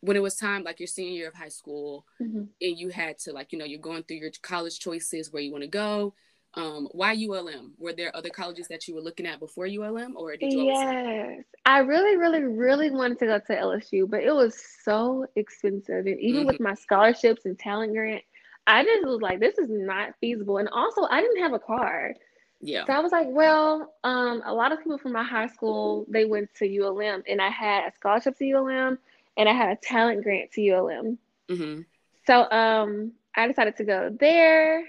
when 0.00 0.18
it 0.18 0.22
was 0.22 0.36
time 0.36 0.64
like 0.64 0.80
your 0.80 0.86
senior 0.86 1.12
year 1.12 1.28
of 1.28 1.34
high 1.34 1.48
school 1.48 2.04
mm-hmm. 2.20 2.44
and 2.60 2.78
you 2.78 2.90
had 2.90 3.18
to 3.18 3.32
like 3.32 3.52
you 3.52 3.58
know 3.58 3.64
you're 3.64 3.80
going 3.80 4.02
through 4.02 4.18
your 4.18 4.30
college 4.42 4.78
choices 4.78 5.32
where 5.32 5.42
you 5.42 5.50
want 5.50 5.62
to 5.62 5.68
go 5.68 6.12
um 6.56 6.88
why 6.92 7.12
ulm 7.30 7.72
were 7.78 7.92
there 7.92 8.14
other 8.16 8.30
colleges 8.30 8.66
that 8.68 8.88
you 8.88 8.94
were 8.94 9.00
looking 9.00 9.26
at 9.26 9.38
before 9.38 9.66
ulm 9.66 10.16
or 10.16 10.36
did 10.36 10.52
you 10.52 10.64
yes 10.64 11.42
i 11.64 11.78
really 11.78 12.16
really 12.16 12.42
really 12.42 12.90
wanted 12.90 13.18
to 13.18 13.26
go 13.26 13.38
to 13.38 13.54
lsu 13.54 14.08
but 14.08 14.22
it 14.22 14.34
was 14.34 14.60
so 14.82 15.26
expensive 15.36 16.06
and 16.06 16.20
even 16.20 16.40
mm-hmm. 16.40 16.48
with 16.48 16.60
my 16.60 16.74
scholarships 16.74 17.44
and 17.44 17.58
talent 17.58 17.92
grant 17.92 18.22
i 18.66 18.82
just 18.82 19.06
was 19.06 19.20
like 19.20 19.40
this 19.40 19.58
is 19.58 19.68
not 19.68 20.14
feasible 20.20 20.58
and 20.58 20.68
also 20.70 21.06
i 21.10 21.20
didn't 21.20 21.42
have 21.42 21.52
a 21.52 21.58
car 21.58 22.14
yeah. 22.60 22.86
So 22.86 22.92
I 22.94 23.00
was 23.00 23.12
like, 23.12 23.26
well, 23.28 23.94
um, 24.02 24.42
a 24.44 24.54
lot 24.54 24.72
of 24.72 24.78
people 24.78 24.98
from 24.98 25.12
my 25.12 25.22
high 25.22 25.48
school 25.48 26.06
they 26.08 26.24
went 26.24 26.48
to 26.54 26.66
ULM, 26.66 27.22
and 27.28 27.40
I 27.40 27.50
had 27.50 27.88
a 27.88 27.92
scholarship 27.96 28.38
to 28.38 28.50
ULM, 28.50 28.98
and 29.36 29.48
I 29.48 29.52
had 29.52 29.68
a 29.68 29.76
talent 29.76 30.22
grant 30.22 30.52
to 30.52 30.70
ULM. 30.70 31.18
Mm-hmm. 31.48 31.82
So 32.26 32.50
um, 32.50 33.12
I 33.34 33.46
decided 33.46 33.76
to 33.76 33.84
go 33.84 34.16
there. 34.18 34.84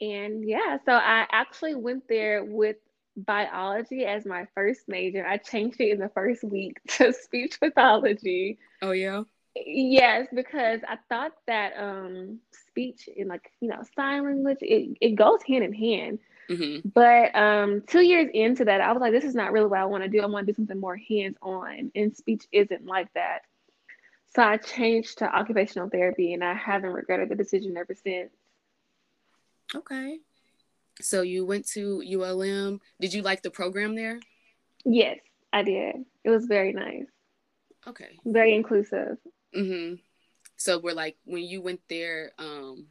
And 0.00 0.48
yeah, 0.48 0.78
so 0.84 0.92
I 0.92 1.26
actually 1.30 1.74
went 1.74 2.08
there 2.08 2.44
with 2.44 2.76
biology 3.16 4.04
as 4.04 4.24
my 4.24 4.46
first 4.54 4.88
major. 4.88 5.26
I 5.26 5.38
changed 5.38 5.80
it 5.80 5.92
in 5.92 5.98
the 5.98 6.08
first 6.10 6.44
week 6.44 6.80
to 6.88 7.12
speech 7.12 7.58
pathology. 7.60 8.58
Oh, 8.82 8.92
yeah? 8.92 9.22
Yes, 9.56 10.28
because 10.32 10.80
I 10.86 10.98
thought 11.08 11.32
that 11.46 11.72
um, 11.76 12.38
speech 12.52 13.08
and 13.18 13.28
like, 13.28 13.50
you 13.60 13.68
know, 13.68 13.82
sign 13.96 14.24
language, 14.24 14.58
it, 14.60 14.96
it 15.00 15.14
goes 15.16 15.42
hand 15.42 15.64
in 15.64 15.72
hand. 15.72 16.18
Mm-hmm. 16.48 16.88
But 16.94 17.34
um, 17.34 17.82
two 17.86 18.00
years 18.00 18.30
into 18.32 18.64
that, 18.64 18.80
I 18.80 18.92
was 18.92 19.00
like, 19.00 19.12
this 19.12 19.24
is 19.24 19.34
not 19.34 19.52
really 19.52 19.66
what 19.66 19.80
I 19.80 19.84
want 19.84 20.04
to 20.04 20.08
do. 20.08 20.22
I 20.22 20.26
want 20.26 20.46
to 20.46 20.52
do 20.52 20.56
something 20.56 20.80
more 20.80 20.96
hands 20.96 21.36
on, 21.42 21.90
and 21.94 22.16
speech 22.16 22.46
isn't 22.52 22.86
like 22.86 23.12
that. 23.14 23.40
So 24.34 24.42
I 24.42 24.56
changed 24.56 25.18
to 25.18 25.24
occupational 25.26 25.90
therapy, 25.90 26.32
and 26.32 26.42
I 26.42 26.54
haven't 26.54 26.92
regretted 26.92 27.28
the 27.28 27.34
decision 27.34 27.76
ever 27.76 27.94
since. 27.94 28.30
Okay. 29.74 30.18
So 31.00 31.22
you 31.22 31.44
went 31.44 31.66
to 31.68 32.02
ULM. 32.02 32.80
Did 33.00 33.12
you 33.14 33.22
like 33.22 33.42
the 33.42 33.50
program 33.50 33.94
there? 33.94 34.18
Yes, 34.84 35.18
I 35.52 35.62
did. 35.62 35.96
It 36.24 36.30
was 36.30 36.46
very 36.46 36.72
nice. 36.72 37.06
Okay. 37.86 38.18
Very 38.24 38.54
inclusive. 38.54 39.18
Mm-hmm. 39.54 39.94
So 40.56 40.78
we're 40.78 40.94
like 40.94 41.16
when 41.24 41.44
you 41.44 41.62
went 41.62 41.80
there, 41.88 42.32
um, 42.38 42.86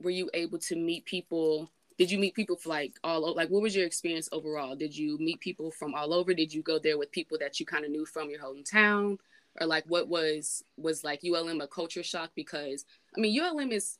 were 0.00 0.10
you 0.10 0.30
able 0.34 0.58
to 0.58 0.76
meet 0.76 1.04
people 1.04 1.70
did 1.98 2.10
you 2.10 2.18
meet 2.18 2.34
people 2.34 2.56
for 2.56 2.68
like 2.68 2.94
all 3.02 3.34
like 3.34 3.48
what 3.48 3.62
was 3.62 3.74
your 3.74 3.86
experience 3.86 4.28
overall 4.32 4.76
did 4.76 4.96
you 4.96 5.16
meet 5.18 5.40
people 5.40 5.70
from 5.70 5.94
all 5.94 6.12
over 6.12 6.34
did 6.34 6.52
you 6.52 6.62
go 6.62 6.78
there 6.78 6.98
with 6.98 7.10
people 7.10 7.38
that 7.38 7.58
you 7.58 7.66
kind 7.66 7.84
of 7.84 7.90
knew 7.90 8.04
from 8.04 8.28
your 8.28 8.40
hometown 8.40 9.16
or 9.60 9.66
like 9.66 9.84
what 9.86 10.08
was 10.08 10.62
was 10.76 11.04
like 11.04 11.20
ulm 11.24 11.60
a 11.60 11.66
culture 11.66 12.02
shock 12.02 12.30
because 12.34 12.84
i 13.16 13.20
mean 13.20 13.40
ulm 13.40 13.72
is 13.72 13.98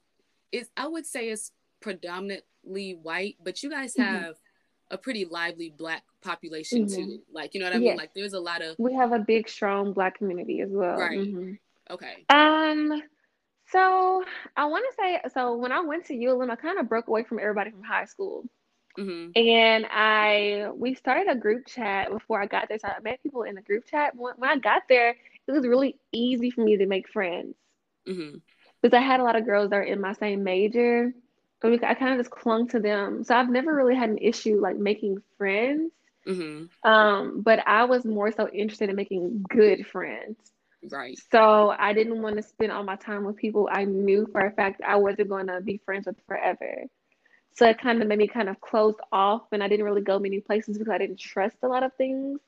is 0.53 0.69
i 0.77 0.87
would 0.87 1.07
say 1.07 1.31
it's 1.31 1.53
predominantly 1.87 2.99
white 3.03 3.37
but 3.43 3.63
you 3.63 3.71
guys 3.71 3.95
mm-hmm. 3.95 4.03
have 4.03 4.35
mm-hmm. 4.35 4.95
a 4.95 4.99
pretty 4.99 5.25
lively 5.25 5.73
black 5.77 6.03
population 6.23 6.87
mm-hmm. 6.87 6.97
too 6.97 7.19
like 7.33 7.55
you 7.55 7.61
know 7.61 7.67
what 7.67 7.77
i 7.77 7.79
mean 7.79 7.97
like 7.97 8.13
there's 8.15 8.33
a 8.33 8.41
lot 8.41 8.63
of 8.63 8.75
we 8.79 8.93
have 8.93 9.13
a 9.13 9.19
big 9.21 9.49
strong 9.49 9.93
black 9.93 10.19
community 10.19 10.61
as 10.61 10.71
well 10.71 10.97
right 10.97 11.19
mm-hmm. 11.19 11.53
okay 11.91 12.25
um 12.31 13.03
so 13.69 14.23
I 14.57 14.67
want 14.67 14.85
to 14.89 14.95
say, 14.97 15.21
so 15.35 15.57
when 15.57 15.73
I 15.73 15.81
went 15.81 16.07
to 16.07 16.27
ULM, 16.27 16.51
I 16.51 16.57
kind 16.57 16.79
of 16.79 16.89
broke 16.89 17.09
away 17.09 17.25
from 17.25 17.41
everybody 17.41 17.71
from 17.71 17.83
high 17.83 18.05
school. 18.05 18.45
Mm-hmm. 18.97 19.33
And 19.35 19.87
I 19.91 20.71
we 20.75 20.95
started 20.95 21.29
a 21.29 21.35
group 21.35 21.67
chat 21.67 22.11
before 22.11 22.41
I 22.41 22.47
got 22.47 22.69
there. 22.69 22.79
So 22.79 22.89
I 22.89 23.01
met 23.03 23.23
people 23.23 23.43
in 23.43 23.57
the 23.57 23.61
group 23.61 23.87
chat. 23.87 24.15
When, 24.15 24.35
when 24.37 24.51
I 24.51 24.57
got 24.57 24.83
there, 24.89 25.11
it 25.11 25.53
was 25.53 25.67
really 25.67 25.99
easy 26.13 26.51
for 26.51 26.63
me 26.63 26.77
to 26.79 26.87
make 26.87 27.09
friends 27.09 27.57
mm-hmm. 28.09 28.39
because 28.81 28.97
I 28.97 29.03
had 29.03 29.21
a 29.21 29.25
lot 29.25 29.37
of 29.37 29.45
girls 29.45 29.71
that 29.71 29.77
are 29.77 29.83
in 29.83 30.01
my 30.01 30.15
same 30.15 30.45
major. 30.45 31.13
I 31.83 31.95
kind 31.95 32.13
of 32.13 32.19
just 32.19 32.31
clung 32.31 32.69
to 32.69 32.81
them. 32.81 33.25
So 33.25 33.35
I've 33.35 33.51
never 33.51 33.75
really 33.75 33.95
had 33.95 34.11
an 34.11 34.19
issue 34.19 34.61
like 34.61 34.77
making 34.77 35.23
friends. 35.39 35.93
Mm-hmm. 36.27 36.89
Um, 36.89 37.43
but 37.43 37.61
I 37.67 37.85
was 37.85 38.05
more 38.05 38.33
so 38.33 38.49
interested 38.49 38.91
in 38.91 38.97
making 38.97 39.45
good 39.49 39.87
friends. 39.87 40.37
Right. 40.91 41.19
So 41.31 41.75
I 41.77 41.93
didn't 41.93 42.23
want 42.23 42.37
to 42.37 42.43
spend 42.43 42.73
all 42.73 42.83
my 42.83 42.97
time 42.97 43.25
with 43.25 43.37
people 43.37 43.69
I 43.71 43.85
knew 43.85 44.27
for 44.31 44.41
a 44.41 44.53
fact 44.53 44.81
I 44.87 44.97
wasn't 44.97 45.29
going 45.29 45.47
to 45.49 45.61
be 45.61 45.81
friends 45.85 46.07
with 46.07 46.17
forever. 46.27 46.85
So 47.55 47.67
it 47.67 47.81
kind 47.81 48.03
of 48.03 48.09
made 48.09 48.19
me 48.19 48.29
kind 48.29 48.51
of 48.51 48.61
closed 48.61 49.01
off, 49.11 49.45
and 49.51 49.63
I 49.63 49.69
didn't 49.69 49.87
really 49.87 50.03
go 50.03 50.19
many 50.19 50.41
places 50.41 50.77
because 50.77 50.93
I 50.93 50.99
didn't 50.99 51.19
trust 51.19 51.57
a 51.63 51.69
lot 51.69 51.83
of 51.83 51.95
things, 51.95 52.39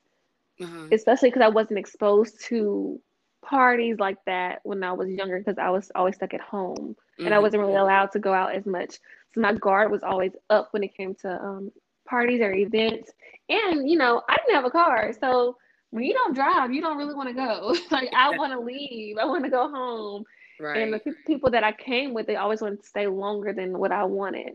uh-huh. 0.61 0.89
especially 0.91 1.29
because 1.29 1.41
I 1.41 1.49
wasn't 1.49 1.79
exposed 1.79 2.45
to 2.45 3.01
parties 3.43 3.97
like 3.97 4.23
that 4.25 4.59
when 4.63 4.83
I 4.83 4.91
was 4.91 5.09
younger 5.09 5.39
because 5.39 5.57
I 5.57 5.71
was 5.71 5.91
always 5.95 6.15
stuck 6.15 6.35
at 6.35 6.41
home 6.41 6.95
mm-hmm. 7.19 7.25
and 7.25 7.33
I 7.33 7.37
mm-hmm. 7.37 7.43
wasn't 7.43 7.61
really 7.61 7.75
allowed 7.75 8.11
to 8.13 8.19
go 8.19 8.33
out 8.33 8.55
as 8.55 8.65
much. 8.65 8.99
So 9.33 9.41
my 9.41 9.53
guard 9.53 9.91
was 9.91 10.01
always 10.03 10.31
up 10.49 10.69
when 10.71 10.83
it 10.83 10.95
came 10.95 11.13
to 11.15 11.29
um, 11.29 11.71
parties 12.07 12.41
or 12.41 12.53
events. 12.53 13.11
And, 13.47 13.89
you 13.89 13.97
know, 13.97 14.21
I 14.27 14.35
didn't 14.37 14.55
have 14.55 14.65
a 14.65 14.71
car. 14.71 15.13
So 15.19 15.57
when 15.91 16.03
you 16.03 16.13
don't 16.13 16.33
drive, 16.33 16.73
you 16.73 16.81
don't 16.81 16.97
really 16.97 17.13
want 17.13 17.29
to 17.29 17.35
go. 17.35 17.75
like 17.91 18.09
I 18.15 18.37
want 18.37 18.53
to 18.53 18.59
leave. 18.59 19.17
I 19.17 19.25
want 19.25 19.43
to 19.43 19.49
go 19.49 19.69
home. 19.69 20.23
Right. 20.59 20.81
And 20.81 20.93
the 20.93 20.99
people 21.25 21.51
that 21.51 21.63
I 21.63 21.71
came 21.71 22.13
with, 22.13 22.27
they 22.27 22.35
always 22.35 22.61
wanted 22.61 22.81
to 22.81 22.87
stay 22.87 23.07
longer 23.07 23.53
than 23.53 23.77
what 23.77 23.91
I 23.91 24.03
wanted. 24.03 24.53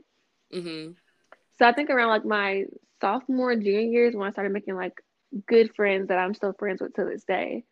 Mm-hmm. 0.53 0.93
So 1.59 1.67
I 1.67 1.73
think 1.73 1.91
around 1.91 2.09
like 2.09 2.25
my 2.25 2.65
sophomore, 3.01 3.55
junior 3.55 3.81
years 3.81 4.15
when 4.15 4.27
I 4.27 4.33
started 4.33 4.53
making 4.53 4.77
like 4.77 5.01
good 5.47 5.75
friends 5.75 6.09
that 6.09 6.19
I'm 6.19 6.35
still 6.35 6.55
friends 6.59 6.81
with 6.81 6.95
to 6.95 7.05
this 7.05 7.25
day. 7.25 7.65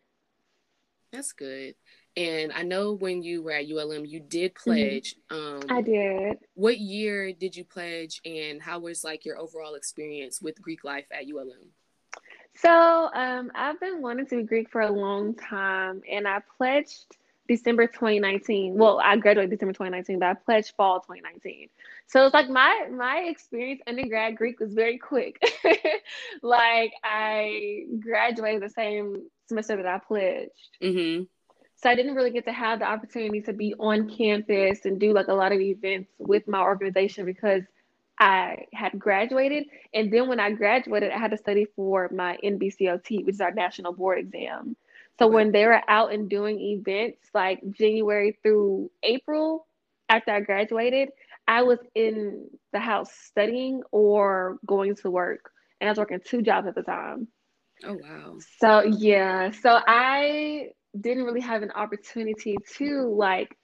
That's 1.11 1.31
good. 1.33 1.75
And 2.15 2.51
I 2.53 2.61
know 2.61 2.93
when 2.93 3.23
you 3.23 3.41
were 3.41 3.51
at 3.51 3.65
ULM, 3.69 4.05
you 4.05 4.19
did 4.19 4.53
mm-hmm. 4.53 4.71
pledge. 4.71 5.15
Mm-hmm. 5.31 5.69
Um, 5.71 5.77
I 5.77 5.81
did. 5.81 6.37
What 6.53 6.77
year 6.77 7.33
did 7.33 7.55
you 7.55 7.63
pledge, 7.63 8.21
and 8.25 8.61
how 8.61 8.79
was 8.79 9.03
like 9.03 9.25
your 9.25 9.39
overall 9.39 9.75
experience 9.75 10.41
with 10.41 10.61
Greek 10.61 10.83
life 10.83 11.05
at 11.11 11.25
ULM? 11.25 11.71
So 12.55 13.09
um, 13.13 13.51
I've 13.55 13.79
been 13.79 14.01
wanting 14.01 14.27
to 14.27 14.37
be 14.37 14.43
Greek 14.43 14.69
for 14.69 14.81
a 14.81 14.91
long 14.91 15.33
time, 15.35 16.01
and 16.09 16.27
I 16.27 16.41
pledged 16.57 17.05
December 17.47 17.87
2019. 17.87 18.75
Well, 18.75 19.01
I 19.03 19.17
graduated 19.17 19.51
December 19.51 19.73
2019, 19.73 20.19
but 20.19 20.27
I 20.27 20.33
pledged 20.35 20.73
fall 20.77 20.99
2019. 21.01 21.69
So 22.07 22.25
it's 22.25 22.33
like 22.33 22.49
my 22.49 22.87
my 22.91 23.25
experience 23.27 23.81
undergrad 23.87 24.37
Greek 24.37 24.59
was 24.59 24.73
very 24.73 24.97
quick. 24.97 25.41
like 26.41 26.93
I 27.03 27.85
graduated 27.99 28.61
the 28.61 28.69
same 28.69 29.23
semester 29.47 29.75
that 29.77 29.85
I 29.85 29.99
pledged. 29.99 30.51
Mm-hmm. 30.81 31.23
So 31.83 31.89
I 31.89 31.95
didn't 31.95 32.15
really 32.15 32.31
get 32.31 32.45
to 32.45 32.53
have 32.53 32.79
the 32.79 32.85
opportunity 32.85 33.41
to 33.41 33.51
be 33.51 33.73
on 33.77 34.09
campus 34.09 34.85
and 34.85 34.97
do 34.97 35.11
like 35.11 35.27
a 35.27 35.33
lot 35.33 35.51
of 35.51 35.59
events 35.59 36.09
with 36.17 36.47
my 36.47 36.61
organization 36.61 37.25
because 37.25 37.63
I 38.17 38.67
had 38.73 38.97
graduated. 38.97 39.65
And 39.93 40.11
then 40.11 40.29
when 40.29 40.39
I 40.39 40.51
graduated, 40.51 41.11
I 41.11 41.17
had 41.17 41.31
to 41.31 41.37
study 41.37 41.67
for 41.75 42.09
my 42.13 42.37
NBCOT, 42.41 43.25
which 43.25 43.35
is 43.35 43.41
our 43.41 43.51
national 43.51 43.91
board 43.91 44.19
exam. 44.19 44.77
So 45.19 45.27
when 45.27 45.51
they 45.51 45.65
were 45.65 45.81
out 45.89 46.13
and 46.13 46.29
doing 46.29 46.57
events 46.57 47.19
like 47.33 47.59
January 47.71 48.39
through 48.41 48.89
April 49.03 49.67
after 50.07 50.31
I 50.31 50.39
graduated, 50.39 51.09
I 51.49 51.63
was 51.63 51.79
in 51.95 52.47
the 52.71 52.79
house 52.79 53.11
studying 53.11 53.83
or 53.91 54.57
going 54.65 54.95
to 54.95 55.11
work. 55.11 55.51
And 55.81 55.89
I 55.89 55.91
was 55.91 55.99
working 55.99 56.21
two 56.23 56.43
jobs 56.43 56.65
at 56.65 56.75
the 56.75 56.81
time. 56.81 57.27
Oh, 57.83 57.97
wow. 58.01 58.37
So, 58.59 58.83
yeah. 58.83 59.51
So 59.51 59.77
I 59.85 60.69
didn't 60.99 61.23
really 61.23 61.41
have 61.41 61.63
an 61.63 61.71
opportunity 61.71 62.55
to 62.77 63.13
like 63.15 63.57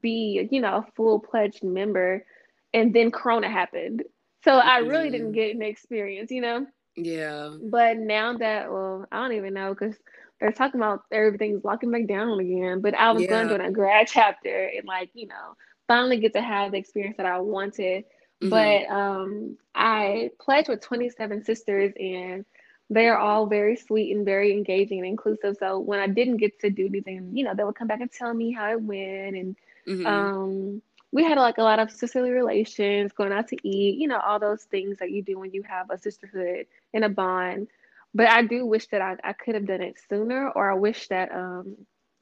be, 0.00 0.48
you 0.50 0.60
know, 0.60 0.76
a 0.76 0.86
full 0.96 1.20
pledged 1.20 1.62
member 1.62 2.24
and 2.72 2.94
then 2.94 3.10
Corona 3.10 3.50
happened. 3.50 4.02
So 4.44 4.52
I 4.52 4.78
really 4.78 5.08
mm. 5.08 5.12
didn't 5.12 5.32
get 5.32 5.54
an 5.54 5.62
experience, 5.62 6.30
you 6.30 6.40
know? 6.40 6.66
Yeah. 6.96 7.56
But 7.62 7.98
now 7.98 8.36
that, 8.38 8.70
well, 8.70 9.06
I 9.12 9.16
don't 9.16 9.36
even 9.36 9.54
know 9.54 9.74
because 9.74 9.96
they're 10.40 10.52
talking 10.52 10.80
about 10.80 11.02
everything's 11.12 11.64
locking 11.64 11.90
back 11.90 12.06
down 12.06 12.38
again. 12.40 12.80
But 12.80 12.94
I 12.94 13.12
was 13.12 13.22
yeah. 13.22 13.28
going 13.28 13.48
to 13.48 13.64
a 13.64 13.70
grad 13.70 14.08
chapter 14.08 14.70
and, 14.76 14.86
like, 14.86 15.10
you 15.14 15.28
know, 15.28 15.56
finally 15.86 16.18
get 16.18 16.32
to 16.34 16.42
have 16.42 16.72
the 16.72 16.78
experience 16.78 17.16
that 17.18 17.26
I 17.26 17.38
wanted. 17.38 18.04
Mm-hmm. 18.42 18.48
But 18.48 18.92
um, 18.92 19.56
I 19.74 20.30
pledged 20.40 20.68
with 20.68 20.80
27 20.80 21.44
sisters, 21.44 21.92
and 21.98 22.44
they're 22.92 23.18
all 23.18 23.46
very 23.46 23.76
sweet 23.76 24.14
and 24.14 24.24
very 24.24 24.52
engaging 24.52 24.98
and 24.98 25.06
inclusive. 25.06 25.56
So 25.58 25.78
when 25.78 25.98
I 25.98 26.06
didn't 26.06 26.36
get 26.36 26.60
to 26.60 26.70
do 26.70 26.86
anything, 26.86 27.30
you 27.34 27.44
know, 27.44 27.54
they 27.54 27.64
would 27.64 27.74
come 27.74 27.88
back 27.88 28.00
and 28.00 28.12
tell 28.12 28.32
me 28.34 28.52
how 28.52 28.70
it 28.70 28.82
went. 28.82 29.36
And 29.36 29.56
mm-hmm. 29.88 30.06
um, 30.06 30.82
we 31.10 31.24
had 31.24 31.38
like 31.38 31.58
a 31.58 31.62
lot 31.62 31.78
of 31.78 31.90
sisterly 31.90 32.30
relations, 32.30 33.12
going 33.12 33.32
out 33.32 33.48
to 33.48 33.56
eat, 33.66 33.98
you 33.98 34.08
know, 34.08 34.20
all 34.20 34.38
those 34.38 34.64
things 34.64 34.98
that 34.98 35.10
you 35.10 35.22
do 35.22 35.38
when 35.38 35.52
you 35.52 35.62
have 35.62 35.90
a 35.90 35.98
sisterhood 35.98 36.66
and 36.92 37.04
a 37.04 37.08
bond. 37.08 37.68
But 38.14 38.28
I 38.28 38.42
do 38.42 38.66
wish 38.66 38.88
that 38.88 39.00
I, 39.00 39.16
I 39.24 39.32
could 39.32 39.54
have 39.54 39.66
done 39.66 39.80
it 39.80 39.96
sooner, 40.10 40.50
or 40.50 40.70
I 40.70 40.74
wish 40.74 41.08
that 41.08 41.34
um, 41.34 41.76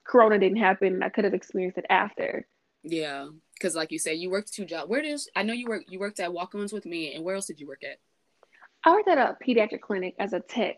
Corona 0.04 0.38
didn't 0.38 0.58
happen 0.58 0.94
and 0.94 1.04
I 1.04 1.08
could 1.08 1.24
have 1.24 1.34
experienced 1.34 1.78
it 1.78 1.86
after. 1.90 2.46
Yeah, 2.84 3.28
because 3.54 3.74
like 3.74 3.90
you 3.90 3.98
said, 3.98 4.18
you 4.18 4.30
worked 4.30 4.52
two 4.52 4.64
jobs. 4.64 4.88
Where 4.88 5.02
does 5.02 5.28
I 5.34 5.42
know 5.42 5.52
you 5.52 5.66
work? 5.66 5.82
You 5.88 5.98
worked 5.98 6.20
at 6.20 6.32
Walk-Ons 6.32 6.72
with 6.72 6.86
me, 6.86 7.12
and 7.14 7.24
where 7.24 7.34
else 7.34 7.46
did 7.46 7.60
you 7.60 7.66
work 7.66 7.82
at? 7.82 7.98
I 8.84 8.92
worked 8.92 9.08
at 9.08 9.18
a 9.18 9.36
pediatric 9.46 9.80
clinic 9.80 10.14
as 10.18 10.32
a 10.32 10.40
tech. 10.40 10.76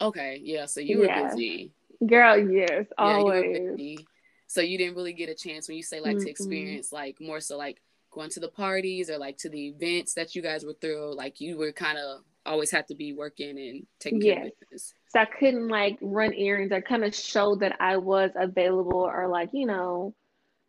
Okay, 0.00 0.40
yeah. 0.42 0.66
So 0.66 0.80
you 0.80 0.98
were 0.98 1.06
yeah. 1.06 1.28
busy. 1.28 1.72
Girl, 2.06 2.38
yes, 2.38 2.86
always. 2.98 3.78
yeah. 3.78 3.96
So 4.48 4.60
you 4.60 4.78
didn't 4.78 4.96
really 4.96 5.14
get 5.14 5.28
a 5.28 5.34
chance 5.34 5.68
when 5.68 5.76
you 5.76 5.82
say 5.82 6.00
like 6.00 6.16
mm-hmm. 6.16 6.24
to 6.24 6.30
experience 6.30 6.92
like 6.92 7.16
more 7.20 7.40
so 7.40 7.56
like 7.56 7.80
going 8.10 8.30
to 8.30 8.40
the 8.40 8.48
parties 8.48 9.10
or 9.10 9.18
like 9.18 9.36
to 9.38 9.48
the 9.48 9.68
events 9.68 10.14
that 10.14 10.34
you 10.34 10.42
guys 10.42 10.64
were 10.64 10.76
through. 10.80 11.14
Like 11.14 11.40
you 11.40 11.58
were 11.58 11.72
kind 11.72 11.98
of 11.98 12.20
always 12.44 12.70
had 12.70 12.86
to 12.88 12.94
be 12.94 13.12
working 13.12 13.58
and 13.58 13.86
taking 13.98 14.22
yes. 14.22 14.36
care 14.36 14.46
of 14.46 14.52
business. 14.60 14.94
So 15.08 15.20
I 15.20 15.24
couldn't 15.24 15.68
like 15.68 15.98
run 16.00 16.32
errands 16.34 16.72
or 16.72 16.80
kind 16.80 17.04
of 17.04 17.14
show 17.14 17.56
that 17.56 17.76
I 17.80 17.96
was 17.96 18.30
available 18.36 19.00
or 19.00 19.28
like 19.28 19.50
you 19.52 19.66
know 19.66 20.14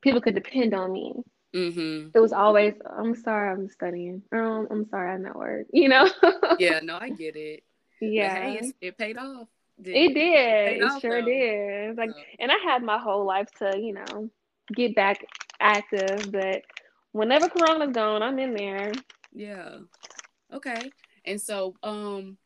people 0.01 0.21
could 0.21 0.35
depend 0.35 0.73
on 0.73 0.91
me. 0.91 1.13
Mm-hmm. 1.57 2.09
It 2.13 2.19
was 2.19 2.33
always, 2.33 2.75
I'm 2.97 3.15
sorry, 3.15 3.51
I'm 3.51 3.67
studying. 3.67 4.21
Um, 4.31 4.67
I'm 4.69 4.87
sorry, 4.89 5.11
I'm 5.11 5.25
at 5.25 5.35
work. 5.35 5.67
You 5.73 5.89
know? 5.89 6.07
yeah, 6.59 6.79
no, 6.83 6.97
I 6.99 7.09
get 7.09 7.35
it. 7.35 7.63
Yeah, 7.99 8.35
hey, 8.35 8.71
it 8.79 8.97
paid 8.97 9.17
off. 9.17 9.47
Did 9.81 9.95
it, 9.95 9.97
it 9.97 10.13
did. 10.13 10.83
It, 10.83 10.83
it 10.83 11.01
sure 11.01 11.21
though. 11.21 11.27
did. 11.27 11.97
Like, 11.97 12.11
so. 12.11 12.19
and 12.39 12.51
I 12.51 12.55
had 12.63 12.83
my 12.83 12.99
whole 12.99 13.25
life 13.25 13.49
to, 13.59 13.73
you 13.75 13.93
know, 13.93 14.29
get 14.75 14.95
back 14.95 15.25
active. 15.59 16.31
But 16.31 16.61
whenever 17.11 17.49
Corona's 17.49 17.93
gone, 17.93 18.21
I'm 18.21 18.37
in 18.37 18.53
there. 18.53 18.91
Yeah. 19.33 19.79
Okay. 20.53 20.91
And 21.25 21.41
so, 21.41 21.75
um, 21.81 22.37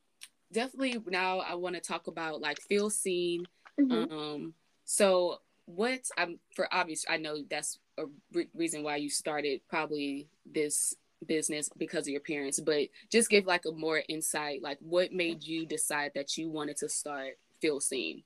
definitely 0.51 0.97
now 1.07 1.39
I 1.39 1.55
want 1.55 1.75
to 1.75 1.81
talk 1.81 2.07
about 2.07 2.41
like 2.41 2.61
feel 2.61 2.89
seen. 2.89 3.45
Mm-hmm. 3.79 4.13
Um, 4.13 4.53
so 4.85 5.39
what 5.65 6.01
I'm 6.17 6.39
for 6.55 6.67
obvious, 6.73 7.05
I 7.09 7.17
know 7.17 7.37
that's 7.49 7.79
a 8.01 8.05
re- 8.33 8.49
reason 8.53 8.83
why 8.83 8.97
you 8.97 9.09
started 9.09 9.61
probably 9.69 10.27
this 10.45 10.95
business 11.27 11.69
because 11.77 12.07
of 12.07 12.11
your 12.11 12.21
parents, 12.21 12.59
but 12.59 12.87
just 13.11 13.29
give 13.29 13.45
like 13.45 13.63
a 13.65 13.71
more 13.71 14.01
insight, 14.09 14.61
like 14.61 14.77
what 14.81 15.11
made 15.11 15.43
you 15.43 15.65
decide 15.65 16.11
that 16.15 16.37
you 16.37 16.49
wanted 16.49 16.77
to 16.77 16.89
start 16.89 17.37
Feel 17.61 17.79
Seen? 17.79 18.23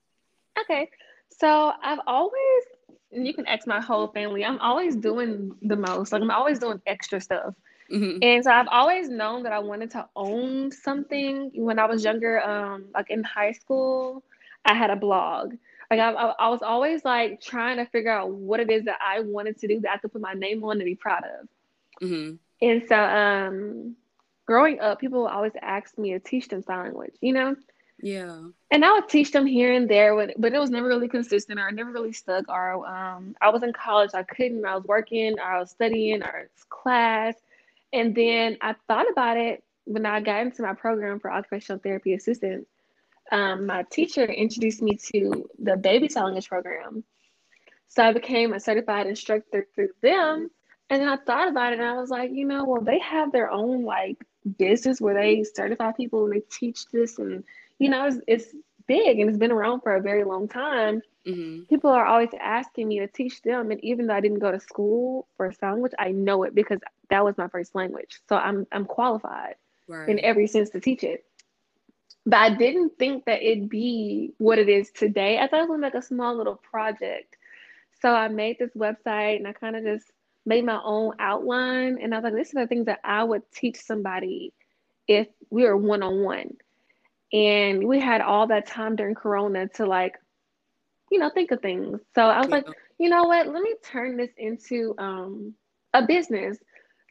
Okay. 0.58 0.88
So 1.38 1.72
I've 1.82 2.00
always, 2.06 2.62
you 3.10 3.34
can 3.34 3.46
ask 3.46 3.66
my 3.66 3.80
whole 3.80 4.08
family, 4.08 4.44
I'm 4.44 4.58
always 4.60 4.96
doing 4.96 5.52
the 5.62 5.76
most. 5.76 6.12
Like 6.12 6.22
I'm 6.22 6.30
always 6.30 6.58
doing 6.58 6.80
extra 6.86 7.20
stuff. 7.20 7.54
Mm-hmm. 7.92 8.18
And 8.22 8.44
so 8.44 8.50
I've 8.50 8.68
always 8.68 9.08
known 9.08 9.42
that 9.44 9.52
I 9.52 9.58
wanted 9.58 9.90
to 9.92 10.08
own 10.16 10.72
something. 10.72 11.50
When 11.54 11.78
I 11.78 11.86
was 11.86 12.02
younger, 12.02 12.42
um, 12.42 12.86
like 12.94 13.10
in 13.10 13.22
high 13.22 13.52
school, 13.52 14.24
I 14.64 14.74
had 14.74 14.90
a 14.90 14.96
blog. 14.96 15.54
Like 15.90 16.00
I, 16.00 16.10
I, 16.10 16.48
was 16.48 16.62
always 16.62 17.04
like 17.04 17.40
trying 17.40 17.76
to 17.76 17.86
figure 17.86 18.10
out 18.10 18.30
what 18.30 18.60
it 18.60 18.70
is 18.70 18.84
that 18.86 18.98
I 19.04 19.20
wanted 19.20 19.58
to 19.60 19.68
do 19.68 19.80
that 19.80 19.92
I 19.92 19.98
could 19.98 20.12
put 20.12 20.20
my 20.20 20.32
name 20.32 20.64
on 20.64 20.72
and 20.72 20.84
be 20.84 20.94
proud 20.96 21.22
of. 21.24 21.48
Mm-hmm. 22.02 22.34
And 22.62 22.82
so, 22.88 22.96
um, 22.96 23.96
growing 24.46 24.80
up, 24.80 24.98
people 24.98 25.26
always 25.26 25.52
ask 25.60 25.96
me 25.96 26.12
to 26.12 26.18
teach 26.18 26.48
them 26.48 26.62
sign 26.62 26.84
language. 26.84 27.14
You 27.20 27.32
know. 27.32 27.56
Yeah. 28.02 28.48
And 28.70 28.84
I 28.84 28.92
would 28.92 29.08
teach 29.08 29.32
them 29.32 29.46
here 29.46 29.72
and 29.72 29.88
there, 29.88 30.14
but 30.36 30.52
it 30.52 30.58
was 30.58 30.70
never 30.70 30.86
really 30.86 31.08
consistent 31.08 31.58
or 31.58 31.70
never 31.70 31.90
really 31.90 32.12
stuck. 32.12 32.48
Or 32.48 32.86
um, 32.86 33.34
I 33.40 33.48
was 33.48 33.62
in 33.62 33.72
college, 33.72 34.10
I 34.12 34.22
couldn't. 34.22 34.66
I 34.66 34.74
was 34.74 34.84
working, 34.84 35.38
or 35.38 35.44
I 35.44 35.60
was 35.60 35.70
studying, 35.70 36.22
or 36.22 36.50
class. 36.68 37.34
And 37.92 38.14
then 38.14 38.58
I 38.60 38.74
thought 38.86 39.10
about 39.10 39.38
it 39.38 39.62
when 39.84 40.04
I 40.04 40.20
got 40.20 40.42
into 40.42 40.62
my 40.62 40.74
program 40.74 41.20
for 41.20 41.30
occupational 41.30 41.78
therapy 41.78 42.12
assistant 42.12 42.66
um, 43.32 43.66
my 43.66 43.82
teacher 43.84 44.24
introduced 44.24 44.82
me 44.82 44.96
to 45.12 45.48
the 45.58 45.76
baby 45.76 46.08
sign 46.08 46.24
language 46.24 46.48
program. 46.48 47.04
So 47.88 48.02
I 48.04 48.12
became 48.12 48.52
a 48.52 48.60
certified 48.60 49.06
instructor 49.06 49.66
through 49.74 49.90
them. 50.02 50.50
And 50.90 51.02
then 51.02 51.08
I 51.08 51.16
thought 51.16 51.48
about 51.48 51.72
it 51.72 51.80
and 51.80 51.88
I 51.88 51.94
was 51.94 52.10
like, 52.10 52.30
you 52.32 52.44
know, 52.44 52.64
well, 52.64 52.80
they 52.80 53.00
have 53.00 53.32
their 53.32 53.50
own 53.50 53.84
like 53.84 54.16
business 54.58 55.00
where 55.00 55.14
they 55.14 55.42
certify 55.42 55.92
people 55.92 56.24
and 56.24 56.34
they 56.34 56.42
teach 56.50 56.86
this. 56.92 57.18
And, 57.18 57.42
you 57.78 57.88
know, 57.88 58.06
it's, 58.06 58.18
it's 58.28 58.54
big 58.86 59.18
and 59.18 59.28
it's 59.28 59.38
been 59.38 59.50
around 59.50 59.80
for 59.80 59.96
a 59.96 60.00
very 60.00 60.22
long 60.22 60.46
time. 60.46 61.02
Mm-hmm. 61.26 61.62
People 61.64 61.90
are 61.90 62.06
always 62.06 62.28
asking 62.40 62.86
me 62.86 63.00
to 63.00 63.08
teach 63.08 63.42
them. 63.42 63.72
And 63.72 63.82
even 63.82 64.06
though 64.06 64.14
I 64.14 64.20
didn't 64.20 64.38
go 64.38 64.52
to 64.52 64.60
school 64.60 65.26
for 65.36 65.50
sign 65.52 65.72
language, 65.72 65.94
I 65.98 66.12
know 66.12 66.44
it 66.44 66.54
because 66.54 66.78
that 67.10 67.24
was 67.24 67.36
my 67.36 67.48
first 67.48 67.74
language. 67.74 68.20
So 68.28 68.36
I'm, 68.36 68.66
I'm 68.70 68.84
qualified 68.84 69.56
right. 69.88 70.08
in 70.08 70.20
every 70.20 70.46
sense 70.46 70.70
to 70.70 70.80
teach 70.80 71.02
it 71.02 71.24
but 72.26 72.38
I 72.38 72.54
didn't 72.54 72.98
think 72.98 73.24
that 73.26 73.42
it'd 73.42 73.68
be 73.68 74.32
what 74.38 74.58
it 74.58 74.68
is 74.68 74.90
today. 74.90 75.38
I 75.38 75.46
thought 75.46 75.62
it 75.62 75.68
was 75.68 75.80
like 75.80 75.94
a 75.94 76.02
small 76.02 76.36
little 76.36 76.56
project. 76.56 77.36
So 78.02 78.12
I 78.12 78.28
made 78.28 78.58
this 78.58 78.72
website 78.76 79.36
and 79.36 79.46
I 79.46 79.52
kind 79.52 79.76
of 79.76 79.84
just 79.84 80.10
made 80.44 80.64
my 80.64 80.80
own 80.82 81.14
outline. 81.20 81.98
And 82.02 82.12
I 82.12 82.18
was 82.18 82.24
like, 82.24 82.34
this 82.34 82.48
is 82.48 82.54
the 82.54 82.66
things 82.66 82.86
that 82.86 83.00
I 83.04 83.22
would 83.22 83.42
teach 83.52 83.80
somebody 83.80 84.52
if 85.06 85.28
we 85.50 85.62
were 85.62 85.76
one 85.76 86.02
on 86.02 86.22
one. 86.22 86.56
And 87.32 87.86
we 87.86 88.00
had 88.00 88.20
all 88.20 88.48
that 88.48 88.66
time 88.66 88.96
during 88.96 89.14
Corona 89.14 89.68
to 89.74 89.86
like, 89.86 90.16
you 91.10 91.18
know, 91.20 91.30
think 91.30 91.52
of 91.52 91.60
things. 91.60 92.00
So 92.14 92.22
I 92.22 92.38
was 92.38 92.48
yeah. 92.48 92.56
like, 92.56 92.66
you 92.98 93.08
know 93.08 93.24
what? 93.24 93.46
Let 93.46 93.62
me 93.62 93.74
turn 93.84 94.16
this 94.16 94.30
into 94.36 94.94
um, 94.98 95.54
a 95.94 96.04
business 96.06 96.58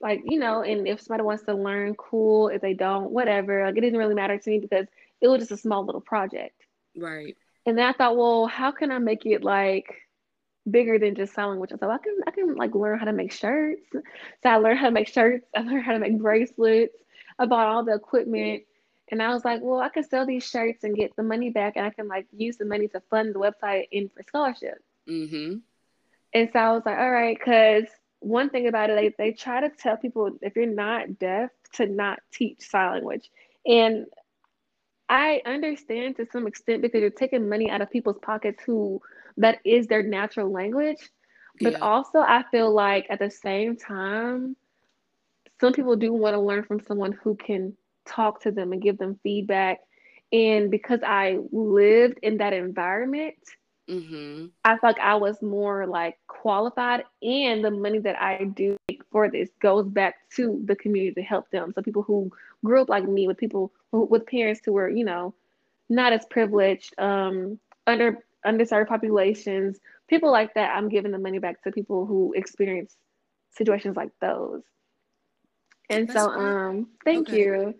like 0.01 0.21
you 0.25 0.37
know 0.37 0.61
and 0.61 0.87
if 0.87 1.01
somebody 1.01 1.23
wants 1.23 1.43
to 1.43 1.53
learn 1.53 1.95
cool 1.95 2.49
if 2.49 2.61
they 2.61 2.73
don't 2.73 3.11
whatever 3.11 3.65
like 3.65 3.77
it 3.77 3.81
didn't 3.81 3.99
really 3.99 4.13
matter 4.13 4.37
to 4.37 4.49
me 4.49 4.59
because 4.59 4.85
it 5.21 5.27
was 5.27 5.39
just 5.39 5.51
a 5.51 5.57
small 5.57 5.85
little 5.85 6.01
project. 6.01 6.61
Right. 6.97 7.35
And 7.65 7.77
then 7.77 7.85
I 7.87 7.93
thought, 7.93 8.17
well, 8.17 8.47
how 8.47 8.71
can 8.71 8.91
I 8.91 8.99
make 8.99 9.25
it 9.25 9.43
like 9.43 9.87
bigger 10.69 10.99
than 10.99 11.15
just 11.15 11.33
selling? 11.33 11.59
Which 11.59 11.71
I 11.73 11.77
thought 11.77 11.89
I 11.89 11.97
can 11.97 12.19
I 12.27 12.31
can 12.31 12.55
like 12.55 12.75
learn 12.75 12.99
how 12.99 13.05
to 13.05 13.13
make 13.13 13.31
shirts. 13.31 13.81
So 13.91 14.01
I 14.49 14.57
learned 14.57 14.79
how 14.79 14.85
to 14.85 14.91
make 14.91 15.07
shirts. 15.07 15.47
I 15.55 15.61
learned 15.61 15.83
how 15.83 15.93
to 15.93 15.99
make 15.99 16.19
bracelets. 16.19 16.95
I 17.39 17.45
bought 17.45 17.67
all 17.67 17.83
the 17.83 17.95
equipment. 17.95 18.63
And 19.11 19.21
I 19.21 19.29
was 19.33 19.45
like, 19.45 19.61
well, 19.61 19.79
I 19.79 19.89
can 19.89 20.03
sell 20.03 20.25
these 20.25 20.47
shirts 20.47 20.83
and 20.83 20.95
get 20.95 21.15
the 21.15 21.21
money 21.21 21.51
back, 21.51 21.73
and 21.75 21.85
I 21.85 21.91
can 21.91 22.07
like 22.07 22.25
use 22.35 22.57
the 22.57 22.65
money 22.65 22.87
to 22.87 23.01
fund 23.11 23.35
the 23.35 23.39
website 23.39 23.87
in 23.91 24.09
for 24.09 24.23
scholarship. 24.23 24.79
Mm-hmm. 25.07 25.57
And 26.33 26.49
so 26.51 26.59
I 26.59 26.71
was 26.71 26.81
like, 26.87 26.97
all 26.97 27.11
right, 27.11 27.37
because 27.37 27.85
one 28.25 28.49
thing 28.49 28.67
about 28.67 28.89
it, 28.89 29.15
they, 29.17 29.25
they 29.25 29.31
try 29.33 29.61
to 29.61 29.69
tell 29.69 29.97
people 29.97 30.31
if 30.41 30.55
you're 30.55 30.65
not 30.65 31.19
deaf 31.19 31.51
to 31.73 31.85
not 31.85 32.19
teach 32.33 32.67
sign 32.67 32.93
language. 32.93 33.29
And 33.67 34.05
I 35.07 35.41
understand 35.45 36.17
to 36.17 36.25
some 36.31 36.47
extent 36.47 36.81
because 36.81 37.01
you're 37.01 37.11
taking 37.11 37.47
money 37.47 37.69
out 37.69 37.81
of 37.81 37.91
people's 37.91 38.17
pockets 38.23 38.63
who 38.65 38.99
that 39.37 39.59
is 39.63 39.85
their 39.87 40.01
natural 40.01 40.51
language. 40.51 40.97
But 41.61 41.73
yeah. 41.73 41.79
also, 41.79 42.19
I 42.19 42.43
feel 42.49 42.73
like 42.73 43.05
at 43.09 43.19
the 43.19 43.29
same 43.29 43.77
time, 43.77 44.55
some 45.61 45.73
people 45.73 45.95
do 45.95 46.11
want 46.11 46.33
to 46.33 46.39
learn 46.39 46.63
from 46.63 46.81
someone 46.81 47.11
who 47.11 47.35
can 47.35 47.77
talk 48.07 48.41
to 48.41 48.51
them 48.51 48.73
and 48.73 48.81
give 48.81 48.97
them 48.97 49.19
feedback. 49.21 49.79
And 50.31 50.71
because 50.71 50.99
I 51.05 51.37
lived 51.51 52.19
in 52.23 52.37
that 52.37 52.53
environment, 52.53 53.35
mm-hmm. 53.89 54.47
I 54.63 54.77
felt 54.77 54.97
like 54.97 54.99
I 54.99 55.15
was 55.15 55.41
more 55.41 55.85
like 55.85 56.17
qualified, 56.27 57.03
and 57.21 57.63
the 57.63 57.71
money 57.71 57.99
that 57.99 58.21
I 58.21 58.45
do 58.45 58.77
for 59.11 59.29
this 59.29 59.49
goes 59.61 59.87
back 59.87 60.15
to 60.35 60.61
the 60.65 60.75
community 60.75 61.13
to 61.15 61.21
help 61.21 61.49
them. 61.51 61.71
So 61.73 61.81
people 61.81 62.03
who 62.03 62.31
grew 62.63 62.81
up 62.81 62.89
like 62.89 63.07
me 63.07 63.27
with 63.27 63.37
people 63.37 63.71
who, 63.91 64.05
with 64.05 64.25
parents 64.25 64.61
who 64.65 64.73
were, 64.73 64.89
you 64.89 65.05
know, 65.05 65.33
not 65.89 66.13
as 66.13 66.25
privileged, 66.25 66.93
um, 66.99 67.59
under 67.87 68.19
underserved 68.45 68.87
populations, 68.87 69.79
people 70.07 70.31
like 70.31 70.53
that, 70.53 70.75
I'm 70.75 70.89
giving 70.89 71.11
the 71.11 71.17
money 71.17 71.39
back 71.39 71.63
to 71.63 71.71
people 71.71 72.05
who 72.05 72.33
experience 72.33 72.95
situations 73.51 73.95
like 73.95 74.11
those. 74.21 74.61
And 75.89 76.07
That's 76.07 76.19
so, 76.19 76.31
um, 76.31 76.87
thank 77.03 77.29
okay. 77.29 77.39
you. 77.39 77.75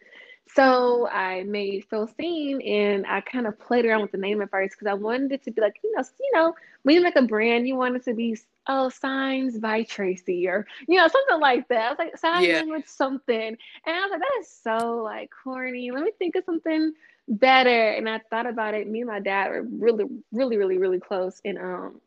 So 0.48 1.08
I 1.10 1.44
made 1.44 1.86
Feel 1.90 2.08
Seen 2.08 2.62
and 2.62 3.06
I 3.08 3.22
kind 3.22 3.48
of 3.48 3.60
played 3.60 3.86
around 3.86 4.02
with 4.02 4.12
the 4.12 4.18
name 4.18 4.42
at 4.42 4.52
first 4.52 4.76
because 4.76 4.88
I 4.90 4.94
wanted 4.94 5.32
it 5.32 5.44
to 5.44 5.52
be 5.52 5.62
like, 5.62 5.80
you 5.84 5.92
know, 5.96 6.04
you 6.20 6.32
know, 6.34 6.56
when 6.84 6.96
you 6.96 7.02
make 7.02 7.16
a 7.16 7.22
brand, 7.24 7.68
you 7.68 7.76
want 7.76 7.96
it 7.96 8.06
to 8.06 8.14
be 8.14 8.38
oh 8.68 8.90
signs 8.90 9.60
by 9.60 9.84
Tracee 9.84 10.48
or 10.48 10.66
you 10.88 10.98
know, 10.98 11.08
something 11.08 11.40
like 11.40 11.68
that. 11.70 11.86
I 11.86 11.90
was 11.90 12.00
like, 12.00 12.18
sign 12.18 12.44
yeah. 12.44 12.58
language 12.58 12.86
something. 12.88 13.38
And 13.38 13.58
I 13.86 14.02
was 14.02 14.12
like, 14.12 14.20
that 14.22 14.40
is 14.40 14.50
so 14.50 15.02
like 15.04 15.30
corny. 15.44 15.92
Let 15.92 16.04
me 16.04 16.12
think 16.18 16.36
of 16.36 16.46
something 16.46 16.94
better. 17.28 17.90
And 17.90 18.08
I 18.08 18.20
thought 18.30 18.46
about 18.48 18.76
it. 18.76 18.88
Me 18.88 19.02
and 19.02 19.10
my 19.10 19.20
dad 19.20 19.50
were 19.50 19.64
really, 19.64 20.06
really, 20.32 20.58
really, 20.58 20.78
really 20.78 21.00
close. 21.00 21.42
And 21.44 21.58
um 21.58 22.02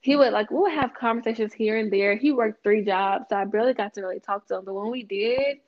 he 0.00 0.16
would 0.16 0.32
like 0.32 0.50
we'll 0.50 0.70
have 0.70 0.94
conversations 0.94 1.52
here 1.52 1.78
and 1.78 1.92
there. 1.92 2.16
He 2.16 2.32
worked 2.32 2.62
three 2.62 2.84
jobs, 2.84 3.26
so 3.30 3.36
I 3.36 3.44
barely 3.44 3.72
got 3.72 3.94
to 3.94 4.02
really 4.02 4.20
talk 4.20 4.46
to 4.48 4.56
him. 4.56 4.64
But 4.64 4.74
when 4.74 4.90
we 4.90 5.04
did, 5.04 5.58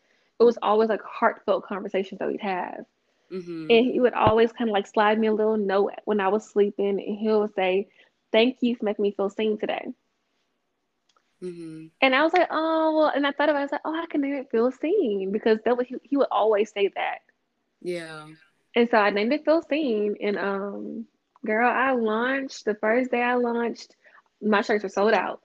it 0.40 0.44
was 0.44 0.58
always 0.62 0.88
like 0.88 1.02
heartfelt 1.02 1.66
conversations 1.66 2.18
that 2.18 2.28
we'd 2.28 2.40
have. 2.40 2.84
Mm-hmm. 3.32 3.66
And 3.70 3.86
he 3.86 4.00
would 4.00 4.14
always 4.14 4.52
kind 4.52 4.70
of 4.70 4.74
like 4.74 4.86
slide 4.86 5.18
me 5.18 5.28
a 5.28 5.32
little 5.32 5.56
note 5.56 5.92
when 6.04 6.20
I 6.20 6.28
was 6.28 6.48
sleeping, 6.48 7.00
and 7.00 7.18
he 7.18 7.28
would 7.28 7.54
say, 7.54 7.88
"Thank 8.32 8.58
you 8.60 8.76
for 8.76 8.84
making 8.84 9.02
me 9.02 9.12
feel 9.12 9.30
seen 9.30 9.58
today." 9.58 9.86
Mm-hmm. 11.42 11.86
And 12.00 12.14
I 12.14 12.22
was 12.22 12.32
like, 12.32 12.48
"Oh 12.50 12.96
well," 12.96 13.12
and 13.14 13.26
I 13.26 13.32
thought 13.32 13.48
about, 13.48 13.56
it, 13.56 13.60
I 13.60 13.62
was 13.62 13.72
like, 13.72 13.80
"Oh, 13.84 13.94
I 13.94 14.06
can 14.06 14.20
make 14.20 14.34
it 14.34 14.50
feel 14.50 14.70
seen," 14.70 15.32
because 15.32 15.58
that 15.64 15.76
was 15.76 15.86
he, 15.86 15.96
he 16.02 16.16
would 16.16 16.28
always 16.30 16.70
say 16.70 16.88
that. 16.94 17.18
Yeah. 17.80 18.26
And 18.76 18.88
so 18.90 18.98
I 18.98 19.10
named 19.10 19.32
it 19.32 19.44
Feel 19.44 19.62
Seen, 19.62 20.16
and 20.20 20.38
um, 20.38 21.06
girl, 21.46 21.70
I 21.70 21.92
launched 21.92 22.64
the 22.64 22.74
first 22.74 23.10
day 23.10 23.22
I 23.22 23.34
launched 23.34 23.94
my 24.42 24.62
shirts 24.62 24.82
were 24.82 24.88
sold 24.88 25.14
out. 25.14 25.40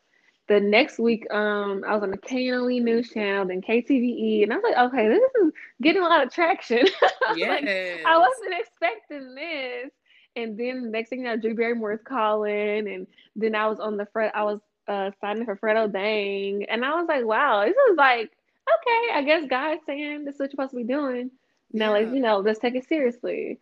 The 0.49 0.59
next 0.59 0.99
week, 0.99 1.31
um, 1.31 1.83
I 1.87 1.93
was 1.93 2.01
on 2.03 2.11
the 2.11 2.17
KNOE 2.17 2.81
news 2.81 3.11
channel, 3.11 3.45
then 3.45 3.61
KTVE, 3.61 4.43
and 4.43 4.51
I 4.51 4.55
was 4.57 4.63
like, 4.63 4.87
okay, 4.87 5.07
this 5.07 5.21
is 5.43 5.53
getting 5.81 6.01
a 6.01 6.05
lot 6.05 6.25
of 6.25 6.33
traction. 6.33 6.85
Yes. 7.35 7.61
like, 7.61 8.05
I 8.05 8.17
wasn't 8.17 8.59
expecting 8.59 9.35
this. 9.35 9.91
And 10.35 10.57
then 10.57 10.83
the 10.83 10.89
next 10.89 11.09
thing 11.09 11.19
you 11.19 11.25
know, 11.25 11.37
Drew 11.37 11.53
Barrymore 11.53 11.93
is 11.93 12.01
calling, 12.03 12.87
and 12.87 13.05
then 13.35 13.53
I 13.53 13.67
was 13.67 13.79
on 13.79 13.97
the 13.97 14.07
front, 14.07 14.33
I 14.35 14.43
was 14.43 14.59
uh, 14.87 15.11
signing 15.21 15.45
for 15.45 15.55
Fredo 15.55 15.91
Bang, 15.91 16.65
and 16.67 16.83
I 16.83 16.95
was 16.95 17.07
like, 17.07 17.25
wow, 17.25 17.63
this 17.65 17.75
is 17.91 17.97
like, 17.97 18.31
okay, 18.67 19.13
I 19.13 19.23
guess 19.23 19.47
God's 19.47 19.81
saying 19.85 20.25
this 20.25 20.35
is 20.35 20.39
what 20.39 20.45
you're 20.45 20.51
supposed 20.51 20.71
to 20.71 20.77
be 20.77 20.83
doing. 20.83 21.31
Now, 21.71 21.95
yeah. 21.95 22.05
like, 22.05 22.13
you 22.15 22.21
know, 22.21 22.39
let's 22.39 22.59
take 22.59 22.75
it 22.75 22.87
seriously. 22.87 23.59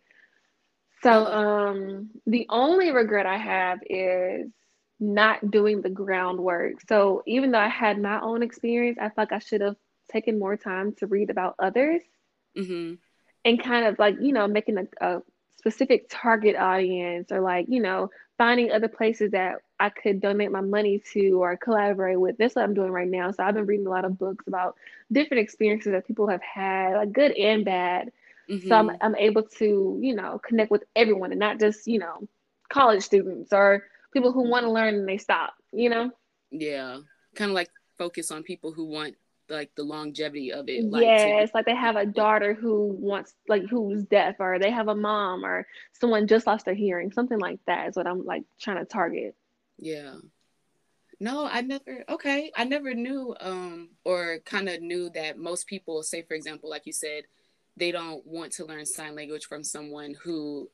So, 1.02 1.26
um, 1.26 2.10
the 2.26 2.46
only 2.48 2.90
regret 2.90 3.26
I 3.26 3.36
have 3.36 3.80
is 3.88 4.50
not 5.00 5.50
doing 5.50 5.82
the 5.82 5.90
groundwork. 5.90 6.74
So 6.88 7.22
even 7.26 7.50
though 7.52 7.58
I 7.58 7.68
had 7.68 8.00
my 8.00 8.20
own 8.20 8.42
experience, 8.42 8.98
I 9.00 9.10
felt 9.10 9.30
like 9.30 9.32
I 9.32 9.38
should 9.38 9.60
have 9.60 9.76
taken 10.10 10.38
more 10.38 10.56
time 10.56 10.94
to 10.94 11.06
read 11.06 11.30
about 11.30 11.54
others 11.58 12.02
mm-hmm. 12.56 12.94
and 13.44 13.62
kind 13.62 13.86
of 13.86 13.98
like, 13.98 14.16
you 14.20 14.32
know, 14.32 14.48
making 14.48 14.78
a, 14.78 14.86
a 15.00 15.22
specific 15.56 16.06
target 16.08 16.56
audience 16.56 17.30
or 17.30 17.40
like, 17.40 17.66
you 17.68 17.80
know, 17.80 18.10
finding 18.38 18.72
other 18.72 18.88
places 18.88 19.32
that 19.32 19.56
I 19.80 19.90
could 19.90 20.20
donate 20.20 20.50
my 20.50 20.60
money 20.60 21.02
to 21.12 21.42
or 21.42 21.56
collaborate 21.56 22.18
with. 22.18 22.38
That's 22.38 22.54
what 22.54 22.64
I'm 22.64 22.74
doing 22.74 22.90
right 22.90 23.08
now. 23.08 23.30
So 23.30 23.42
I've 23.42 23.54
been 23.54 23.66
reading 23.66 23.86
a 23.86 23.90
lot 23.90 24.04
of 24.04 24.18
books 24.18 24.46
about 24.48 24.76
different 25.12 25.42
experiences 25.42 25.92
that 25.92 26.06
people 26.06 26.28
have 26.28 26.42
had, 26.42 26.94
like 26.94 27.12
good 27.12 27.32
and 27.32 27.64
bad. 27.64 28.10
Mm-hmm. 28.48 28.68
So 28.68 28.74
I'm, 28.74 28.90
I'm 29.00 29.16
able 29.16 29.42
to, 29.42 29.98
you 30.00 30.14
know, 30.14 30.40
connect 30.42 30.70
with 30.70 30.84
everyone 30.96 31.32
and 31.32 31.38
not 31.38 31.60
just, 31.60 31.86
you 31.86 31.98
know, 31.98 32.26
college 32.68 33.02
students 33.02 33.52
or 33.52 33.84
people 34.18 34.32
who 34.32 34.48
want 34.48 34.64
to 34.64 34.70
learn 34.70 34.94
and 34.94 35.08
they 35.08 35.18
stop, 35.18 35.54
you 35.72 35.88
know? 35.88 36.10
Yeah. 36.50 36.98
Kind 37.34 37.50
of 37.50 37.54
like 37.54 37.70
focus 37.96 38.30
on 38.30 38.42
people 38.42 38.72
who 38.72 38.84
want 38.84 39.14
like 39.48 39.74
the 39.76 39.82
longevity 39.82 40.52
of 40.52 40.68
it. 40.68 40.84
Like, 40.84 41.02
yeah 41.02 41.40
it's 41.40 41.54
like 41.54 41.64
they 41.64 41.74
have 41.74 41.96
a 41.96 42.04
daughter 42.04 42.54
who 42.54 42.96
wants 42.98 43.34
like 43.48 43.62
who's 43.62 44.04
deaf 44.04 44.36
or 44.38 44.58
they 44.58 44.70
have 44.70 44.88
a 44.88 44.94
mom 44.94 45.44
or 45.44 45.66
someone 45.92 46.26
just 46.26 46.46
lost 46.46 46.64
their 46.64 46.74
hearing. 46.74 47.12
Something 47.12 47.38
like 47.38 47.60
that 47.66 47.88
is 47.88 47.96
what 47.96 48.06
I'm 48.06 48.24
like 48.24 48.44
trying 48.60 48.78
to 48.78 48.84
target. 48.84 49.34
Yeah. 49.78 50.16
No, 51.20 51.48
I 51.50 51.62
never 51.62 52.04
okay. 52.08 52.52
I 52.56 52.64
never 52.64 52.94
knew 52.94 53.34
um 53.40 53.90
or 54.04 54.38
kind 54.44 54.68
of 54.68 54.82
knew 54.82 55.10
that 55.10 55.38
most 55.38 55.66
people 55.66 56.02
say 56.02 56.22
for 56.22 56.34
example 56.34 56.68
like 56.68 56.86
you 56.86 56.92
said 56.92 57.24
they 57.76 57.92
don't 57.92 58.26
want 58.26 58.52
to 58.52 58.64
learn 58.64 58.84
sign 58.84 59.14
language 59.14 59.46
from 59.46 59.64
someone 59.64 60.14
who 60.22 60.68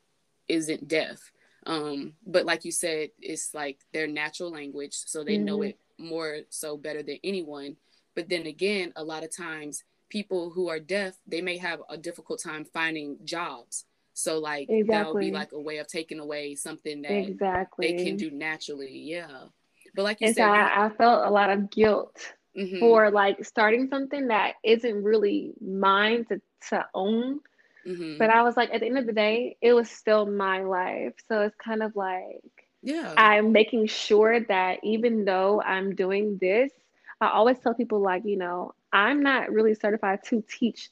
isn't 0.48 0.88
deaf 0.88 1.32
um, 1.66 2.14
but 2.26 2.44
like 2.44 2.64
you 2.64 2.72
said, 2.72 3.10
it's 3.20 3.54
like 3.54 3.78
their 3.92 4.06
natural 4.06 4.50
language, 4.50 4.94
so 4.94 5.24
they 5.24 5.36
mm-hmm. 5.36 5.44
know 5.44 5.62
it 5.62 5.78
more 5.98 6.40
so 6.50 6.76
better 6.76 7.02
than 7.02 7.18
anyone. 7.24 7.76
But 8.14 8.28
then 8.28 8.46
again, 8.46 8.92
a 8.96 9.04
lot 9.04 9.24
of 9.24 9.34
times 9.34 9.82
people 10.08 10.50
who 10.50 10.68
are 10.68 10.78
deaf, 10.78 11.16
they 11.26 11.40
may 11.40 11.58
have 11.58 11.80
a 11.88 11.96
difficult 11.96 12.42
time 12.42 12.64
finding 12.64 13.18
jobs. 13.24 13.84
So 14.12 14.38
like 14.38 14.68
exactly. 14.68 14.82
that 14.94 15.12
would 15.12 15.20
be 15.20 15.32
like 15.32 15.52
a 15.52 15.60
way 15.60 15.78
of 15.78 15.88
taking 15.88 16.20
away 16.20 16.54
something 16.54 17.02
that 17.02 17.12
exactly. 17.12 17.96
they 17.96 18.04
can 18.04 18.16
do 18.16 18.30
naturally. 18.30 18.92
Yeah. 18.92 19.46
But 19.94 20.02
like 20.02 20.20
you 20.20 20.28
and 20.28 20.36
said, 20.36 20.44
so 20.44 20.50
I, 20.50 20.86
I, 20.86 20.88
felt 20.90 21.26
a 21.26 21.30
lot 21.30 21.50
of 21.50 21.70
guilt 21.70 22.16
mm-hmm. 22.56 22.78
for 22.78 23.10
like 23.10 23.44
starting 23.44 23.88
something 23.88 24.28
that 24.28 24.54
isn't 24.62 25.02
really 25.02 25.52
mine 25.60 26.24
to, 26.26 26.40
to 26.70 26.86
own 26.94 27.40
Mm-hmm. 27.86 28.18
But 28.18 28.30
I 28.30 28.42
was 28.42 28.56
like, 28.56 28.72
at 28.72 28.80
the 28.80 28.86
end 28.86 28.98
of 28.98 29.06
the 29.06 29.12
day, 29.12 29.56
it 29.60 29.72
was 29.72 29.90
still 29.90 30.26
my 30.26 30.62
life. 30.62 31.14
So 31.28 31.42
it's 31.42 31.56
kind 31.56 31.82
of 31.82 31.94
like, 31.96 32.42
yeah, 32.82 33.14
I'm 33.16 33.52
making 33.52 33.86
sure 33.86 34.40
that 34.40 34.80
even 34.82 35.24
though 35.24 35.60
I'm 35.62 35.94
doing 35.94 36.38
this, 36.40 36.72
I 37.20 37.28
always 37.30 37.58
tell 37.58 37.74
people, 37.74 38.00
like, 38.00 38.24
you 38.24 38.36
know, 38.36 38.74
I'm 38.92 39.22
not 39.22 39.50
really 39.50 39.74
certified 39.74 40.20
to 40.24 40.42
teach 40.48 40.90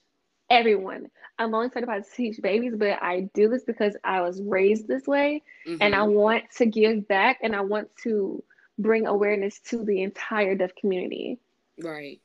everyone. 0.51 1.09
I'm 1.39 1.55
only 1.55 1.71
certified 1.71 2.05
to 2.05 2.11
teach 2.11 2.41
babies, 2.41 2.75
but 2.77 3.03
I 3.03 3.31
do 3.35 3.49
this 3.49 3.65
because 3.65 3.97
I 4.05 4.21
was 4.21 4.41
raised 4.43 4.87
this 4.87 5.07
way 5.07 5.43
mm-hmm. 5.67 5.79
and 5.81 5.95
I 5.95 5.99
mm-hmm. 5.99 6.15
want 6.15 6.45
to 6.59 6.67
give 6.67 7.09
back 7.09 7.39
and 7.43 7.57
I 7.57 7.63
want 7.63 7.89
to 8.05 8.43
bring 8.79 9.07
awareness 9.07 9.59
to 9.69 9.85
the 9.85 10.03
entire 10.03 10.55
deaf 10.55 10.75
community. 10.75 11.39
Right. 11.81 12.21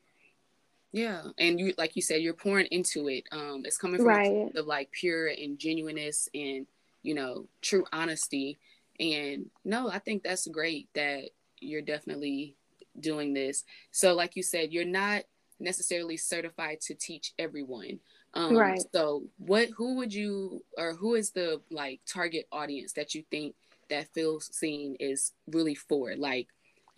Yeah, 0.92 1.22
and 1.38 1.60
you 1.60 1.74
like 1.76 1.96
you 1.96 2.02
said, 2.02 2.22
you're 2.22 2.32
pouring 2.32 2.66
into 2.66 3.08
it. 3.08 3.24
Um, 3.30 3.62
it's 3.64 3.78
coming 3.78 3.98
from 3.98 4.06
right. 4.06 4.50
of 4.54 4.66
like 4.66 4.90
pure 4.90 5.28
and 5.28 5.58
genuineness 5.58 6.28
and 6.34 6.66
you 7.02 7.14
know 7.14 7.46
true 7.60 7.84
honesty. 7.92 8.56
And 8.98 9.50
no, 9.64 9.90
I 9.90 9.98
think 9.98 10.22
that's 10.22 10.48
great 10.48 10.88
that 10.94 11.30
you're 11.60 11.82
definitely 11.82 12.56
doing 12.98 13.34
this. 13.34 13.64
So, 13.90 14.14
like 14.14 14.34
you 14.34 14.42
said, 14.42 14.72
you're 14.72 14.84
not 14.84 15.22
necessarily 15.60 16.16
certified 16.16 16.80
to 16.82 16.94
teach 16.94 17.32
everyone. 17.38 18.00
Um, 18.34 18.56
right. 18.56 18.82
So, 18.92 19.24
what 19.38 19.68
who 19.76 19.96
would 19.96 20.12
you 20.12 20.64
or 20.76 20.94
who 20.94 21.14
is 21.14 21.30
the 21.30 21.60
like 21.70 22.00
target 22.06 22.46
audience 22.50 22.92
that 22.94 23.14
you 23.14 23.24
think 23.30 23.54
that 23.90 24.12
feels 24.14 24.54
seen 24.54 24.96
is 25.00 25.32
really 25.46 25.74
for? 25.74 26.16
Like 26.16 26.48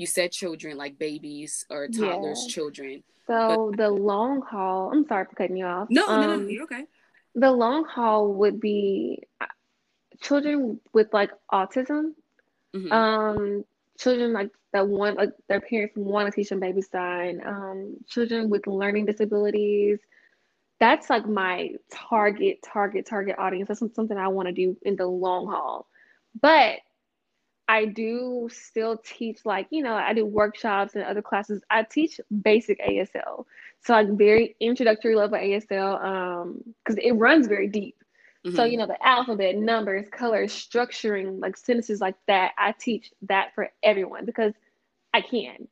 you 0.00 0.06
said, 0.06 0.32
children, 0.32 0.78
like 0.78 0.98
babies 0.98 1.66
or 1.68 1.86
toddlers, 1.86 2.44
yeah. 2.46 2.54
children. 2.54 3.02
So 3.26 3.70
but, 3.70 3.76
the 3.76 3.90
long 3.90 4.40
haul, 4.40 4.90
I'm 4.90 5.06
sorry 5.06 5.26
for 5.26 5.34
cutting 5.34 5.58
you 5.58 5.66
off. 5.66 5.88
No, 5.90 6.08
um, 6.08 6.20
no, 6.22 6.26
no, 6.26 6.32
um, 6.32 6.48
you're 6.48 6.64
okay. 6.64 6.84
The 7.34 7.50
long 7.50 7.84
haul 7.84 8.32
would 8.32 8.60
be 8.60 9.24
uh, 9.42 9.46
children 10.22 10.80
with 10.94 11.08
like 11.12 11.30
autism. 11.52 12.14
Mm-hmm. 12.74 12.90
Um, 12.90 13.64
children 13.98 14.32
like 14.32 14.48
that 14.72 14.88
want 14.88 15.18
like 15.18 15.32
their 15.50 15.60
parents 15.60 15.94
want 15.98 16.26
to 16.26 16.32
teach 16.34 16.48
them 16.48 16.60
baby 16.60 16.80
sign. 16.80 17.42
Um, 17.44 17.96
children 18.08 18.48
with 18.48 18.66
learning 18.66 19.04
disabilities. 19.04 19.98
That's 20.78 21.10
like 21.10 21.28
my 21.28 21.72
target, 21.92 22.60
target, 22.64 23.04
target 23.04 23.36
audience. 23.38 23.68
That's 23.68 23.80
something 23.94 24.16
I 24.16 24.28
want 24.28 24.48
to 24.48 24.54
do 24.54 24.78
in 24.80 24.96
the 24.96 25.06
long 25.06 25.46
haul. 25.46 25.86
But 26.40 26.78
I 27.70 27.84
do 27.84 28.48
still 28.52 28.96
teach 28.96 29.46
like, 29.46 29.68
you 29.70 29.84
know, 29.84 29.94
I 29.94 30.12
do 30.12 30.26
workshops 30.26 30.96
and 30.96 31.04
other 31.04 31.22
classes. 31.22 31.62
I 31.70 31.84
teach 31.84 32.20
basic 32.42 32.80
ASL. 32.80 33.44
So 33.82 33.92
like 33.92 34.08
very 34.08 34.56
introductory 34.58 35.14
level 35.14 35.38
ASL 35.38 36.04
um 36.04 36.74
cuz 36.84 36.96
it 37.00 37.12
runs 37.12 37.46
very 37.46 37.68
deep. 37.68 37.96
Mm-hmm. 38.44 38.56
So, 38.56 38.64
you 38.64 38.76
know, 38.76 38.88
the 38.88 39.00
alphabet, 39.06 39.54
numbers, 39.54 40.08
colors, 40.08 40.52
structuring 40.52 41.40
like 41.40 41.56
sentences 41.56 42.00
like 42.00 42.16
that, 42.26 42.54
I 42.58 42.72
teach 42.72 43.12
that 43.22 43.54
for 43.54 43.70
everyone 43.84 44.24
because 44.24 44.52
I 45.14 45.20
can. 45.20 45.68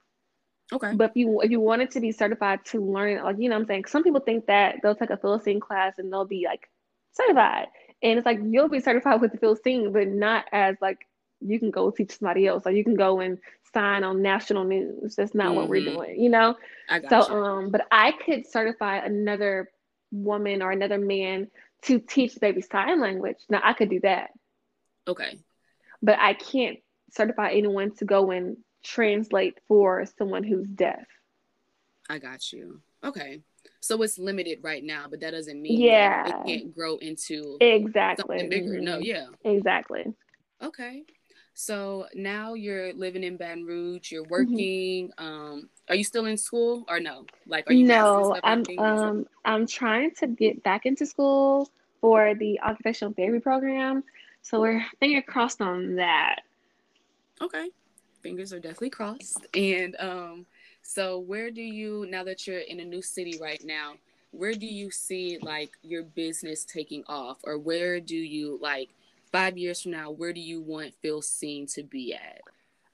Okay. 0.72 0.92
But 0.94 1.10
if 1.10 1.16
you 1.16 1.40
if 1.40 1.50
you 1.50 1.58
wanted 1.58 1.90
to 1.92 2.00
be 2.00 2.12
certified 2.12 2.64
to 2.66 2.80
learn 2.80 3.24
like, 3.24 3.38
you 3.40 3.48
know 3.48 3.56
I'm 3.56 3.66
saying, 3.66 3.86
some 3.86 4.04
people 4.04 4.20
think 4.20 4.46
that 4.46 4.76
they'll 4.82 4.94
take 4.94 5.10
a 5.10 5.16
Feel 5.16 5.40
Seen 5.40 5.58
class 5.58 5.98
and 5.98 6.12
they'll 6.12 6.32
be 6.38 6.44
like 6.44 6.70
certified. 7.10 7.66
And 8.04 8.18
it's 8.18 8.26
like 8.26 8.38
you'll 8.44 8.68
be 8.68 8.78
certified 8.78 9.20
with 9.20 9.32
the 9.32 9.38
Feel 9.38 9.56
Seen, 9.56 9.92
but 9.92 10.06
not 10.06 10.44
as 10.52 10.76
like 10.80 11.07
you 11.40 11.58
can 11.58 11.70
go 11.70 11.90
teach 11.90 12.18
somebody 12.18 12.46
else 12.46 12.64
or 12.66 12.72
you 12.72 12.84
can 12.84 12.94
go 12.94 13.20
and 13.20 13.38
sign 13.72 14.04
on 14.04 14.22
national 14.22 14.64
news. 14.64 15.16
That's 15.16 15.34
not 15.34 15.48
mm-hmm. 15.48 15.56
what 15.56 15.68
we're 15.68 15.82
mm-hmm. 15.82 15.96
doing 15.96 16.20
you 16.20 16.30
know? 16.30 16.56
So 17.08 17.28
you. 17.28 17.34
um 17.34 17.70
but 17.70 17.86
i 17.90 18.12
could 18.12 18.46
certify 18.46 18.98
another 18.98 19.70
woman 20.10 20.62
or 20.62 20.70
another 20.70 20.98
man 20.98 21.48
to 21.82 21.98
teach 21.98 22.34
the 22.34 22.40
baby 22.40 22.62
sign 22.62 23.00
language. 23.00 23.38
Now 23.48 23.60
i 23.62 23.72
could 23.72 23.90
do 23.90 24.00
that. 24.00 24.30
Okay. 25.06 25.38
But 26.02 26.18
i 26.18 26.34
can't 26.34 26.78
certify 27.10 27.50
anyone 27.50 27.94
to 27.96 28.04
go 28.04 28.30
and 28.30 28.56
translate 28.82 29.58
for 29.66 30.06
someone 30.18 30.44
who's 30.44 30.68
deaf. 30.68 31.06
I 32.08 32.18
got 32.18 32.52
you. 32.52 32.80
Okay. 33.04 33.40
So 33.80 34.00
it's 34.02 34.18
limited 34.18 34.60
right 34.62 34.82
now 34.82 35.06
but 35.10 35.20
that 35.20 35.32
doesn't 35.32 35.60
mean 35.60 35.80
yeah 35.80 36.26
it 36.26 36.46
can't 36.46 36.74
grow 36.74 36.96
into 36.96 37.58
exactly. 37.60 38.38
something 38.38 38.50
bigger 38.50 38.74
mm-hmm. 38.74 38.84
no 38.84 38.98
yeah. 38.98 39.26
Exactly. 39.44 40.04
Okay 40.62 41.04
so 41.60 42.06
now 42.14 42.54
you're 42.54 42.92
living 42.92 43.24
in 43.24 43.36
Baton 43.36 43.66
Rouge. 43.66 44.12
You're 44.12 44.22
mm-hmm. 44.22 44.30
working. 44.30 45.08
Mm-hmm. 45.18 45.24
Um, 45.24 45.68
are 45.88 45.96
you 45.96 46.04
still 46.04 46.26
in 46.26 46.36
school 46.36 46.84
or 46.88 47.00
no? 47.00 47.26
Like, 47.48 47.68
are 47.68 47.72
you 47.72 47.84
no? 47.84 48.38
I'm 48.44 48.62
um 48.78 49.26
I'm 49.44 49.66
trying 49.66 50.12
to 50.20 50.28
get 50.28 50.62
back 50.62 50.86
into 50.86 51.04
school 51.04 51.68
for 52.00 52.36
the 52.36 52.60
occupational 52.60 53.12
therapy 53.12 53.40
program. 53.40 54.04
So 54.42 54.60
we're 54.60 54.84
finger 55.00 55.20
crossed 55.20 55.60
on 55.60 55.96
that. 55.96 56.42
Okay. 57.42 57.70
fingers 58.22 58.52
are 58.52 58.60
definitely 58.60 58.90
crossed. 58.90 59.44
And 59.52 59.96
um, 59.98 60.46
so 60.82 61.18
where 61.18 61.50
do 61.50 61.60
you 61.60 62.06
now 62.08 62.22
that 62.22 62.46
you're 62.46 62.60
in 62.60 62.78
a 62.78 62.84
new 62.84 63.02
city 63.02 63.36
right 63.42 63.60
now? 63.64 63.94
Where 64.30 64.54
do 64.54 64.66
you 64.66 64.92
see 64.92 65.38
like 65.42 65.72
your 65.82 66.04
business 66.04 66.64
taking 66.64 67.02
off, 67.08 67.38
or 67.42 67.58
where 67.58 67.98
do 67.98 68.16
you 68.16 68.60
like 68.62 68.90
five 69.30 69.58
years 69.58 69.82
from 69.82 69.92
now? 69.92 70.10
Where 70.10 70.32
do 70.32 70.40
you 70.40 70.60
want 70.60 70.94
Feel 71.02 71.22
Seen 71.22 71.66
to 71.68 71.82
be 71.82 72.14
at? 72.14 72.40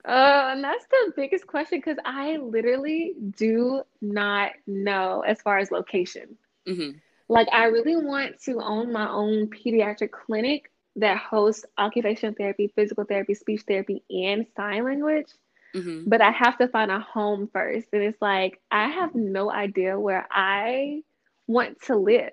Uh, 0.06 0.50
and 0.52 0.62
that's 0.62 0.84
the 0.86 1.12
biggest 1.16 1.46
question 1.46 1.78
because 1.78 1.96
I 2.04 2.36
literally 2.36 3.14
do 3.36 3.82
not 4.02 4.52
know 4.66 5.20
as 5.26 5.40
far 5.40 5.58
as 5.58 5.70
location. 5.70 6.36
Mm-hmm. 6.68 6.98
Like, 7.28 7.48
I 7.52 7.64
really 7.64 7.96
want 7.96 8.40
to 8.42 8.60
own 8.60 8.92
my 8.92 9.08
own 9.08 9.48
pediatric 9.48 10.10
clinic 10.10 10.70
that 10.96 11.16
hosts 11.16 11.64
occupational 11.78 12.34
therapy, 12.34 12.70
physical 12.74 13.04
therapy, 13.04 13.34
speech 13.34 13.62
therapy, 13.66 14.02
and 14.10 14.46
sign 14.54 14.84
language. 14.84 15.28
Mm-hmm. 15.74 16.08
But 16.08 16.20
I 16.20 16.30
have 16.30 16.58
to 16.58 16.68
find 16.68 16.90
a 16.90 17.00
home 17.00 17.48
first. 17.52 17.88
And 17.92 18.02
it's 18.02 18.20
like, 18.20 18.60
I 18.70 18.88
have 18.88 19.14
no 19.14 19.50
idea 19.50 19.98
where 19.98 20.26
I 20.30 21.02
want 21.46 21.80
to 21.84 21.96
live. 21.96 22.32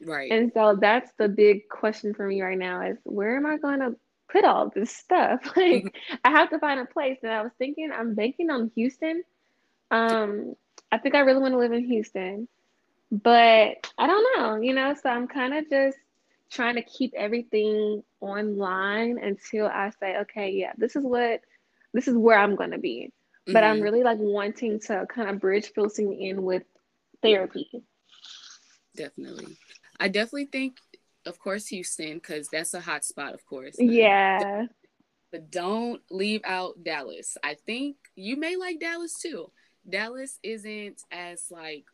Right. 0.00 0.30
And 0.30 0.52
so 0.52 0.76
that's 0.80 1.12
the 1.18 1.28
big 1.28 1.68
question 1.68 2.14
for 2.14 2.26
me 2.26 2.42
right 2.42 2.58
now 2.58 2.82
is 2.82 2.98
where 3.04 3.36
am 3.36 3.46
I 3.46 3.56
going 3.58 3.80
to 3.80 3.96
put 4.30 4.44
all 4.44 4.70
this 4.74 4.90
stuff? 4.94 5.40
Like, 5.56 5.88
Mm-hmm. 5.88 6.16
I 6.24 6.30
have 6.30 6.50
to 6.50 6.58
find 6.58 6.80
a 6.80 6.86
place. 6.86 7.18
And 7.22 7.32
I 7.32 7.42
was 7.42 7.52
thinking, 7.58 7.90
I'm 7.92 8.14
banking 8.14 8.50
on 8.50 8.70
Houston. 8.74 9.22
Um, 9.90 10.54
I 10.90 10.98
think 10.98 11.14
I 11.14 11.20
really 11.20 11.40
want 11.40 11.54
to 11.54 11.58
live 11.58 11.72
in 11.72 11.84
Houston, 11.86 12.48
but 13.10 13.76
I 13.98 14.06
don't 14.06 14.38
know, 14.38 14.56
you 14.60 14.72
know, 14.74 14.94
so 14.94 15.08
I'm 15.08 15.26
kind 15.28 15.54
of 15.54 15.68
just 15.68 15.98
trying 16.50 16.76
to 16.76 16.82
keep 16.82 17.12
everything 17.16 18.02
online 18.20 19.18
until 19.18 19.66
I 19.66 19.90
say, 20.00 20.16
okay, 20.18 20.50
yeah, 20.50 20.72
this 20.76 20.96
is 20.96 21.04
what, 21.04 21.40
this 21.92 22.08
is 22.08 22.16
where 22.16 22.38
I'm 22.38 22.56
going 22.56 22.70
to 22.72 22.78
be. 22.78 23.12
But 23.52 23.64
I'm 23.64 23.80
Mhm. 23.80 23.82
really 23.82 24.02
like 24.02 24.18
wanting 24.18 24.80
to 24.86 25.06
kind 25.08 25.30
of 25.30 25.40
bridge 25.40 25.72
Feel 25.74 25.88
Seen 25.88 26.12
in 26.12 26.42
with 26.42 26.62
therapy. 27.22 27.82
definitely. 28.94 29.56
I 30.00 30.08
definitely 30.08 30.46
think, 30.46 30.78
of 31.26 31.38
course, 31.38 31.66
Houston 31.68 32.14
because 32.14 32.48
that's 32.48 32.74
a 32.74 32.80
hot 32.80 33.04
spot, 33.04 33.34
of 33.34 33.44
course. 33.46 33.76
Yeah. 33.78 34.66
But 35.30 35.50
don't 35.50 36.00
leave 36.10 36.40
out 36.44 36.82
Dallas. 36.82 37.36
I 37.42 37.54
think 37.54 37.96
you 38.14 38.36
may 38.36 38.56
like 38.56 38.80
Dallas 38.80 39.14
too. 39.20 39.50
Dallas 39.88 40.38
isn't 40.42 41.02
as 41.10 41.46
like 41.50 41.84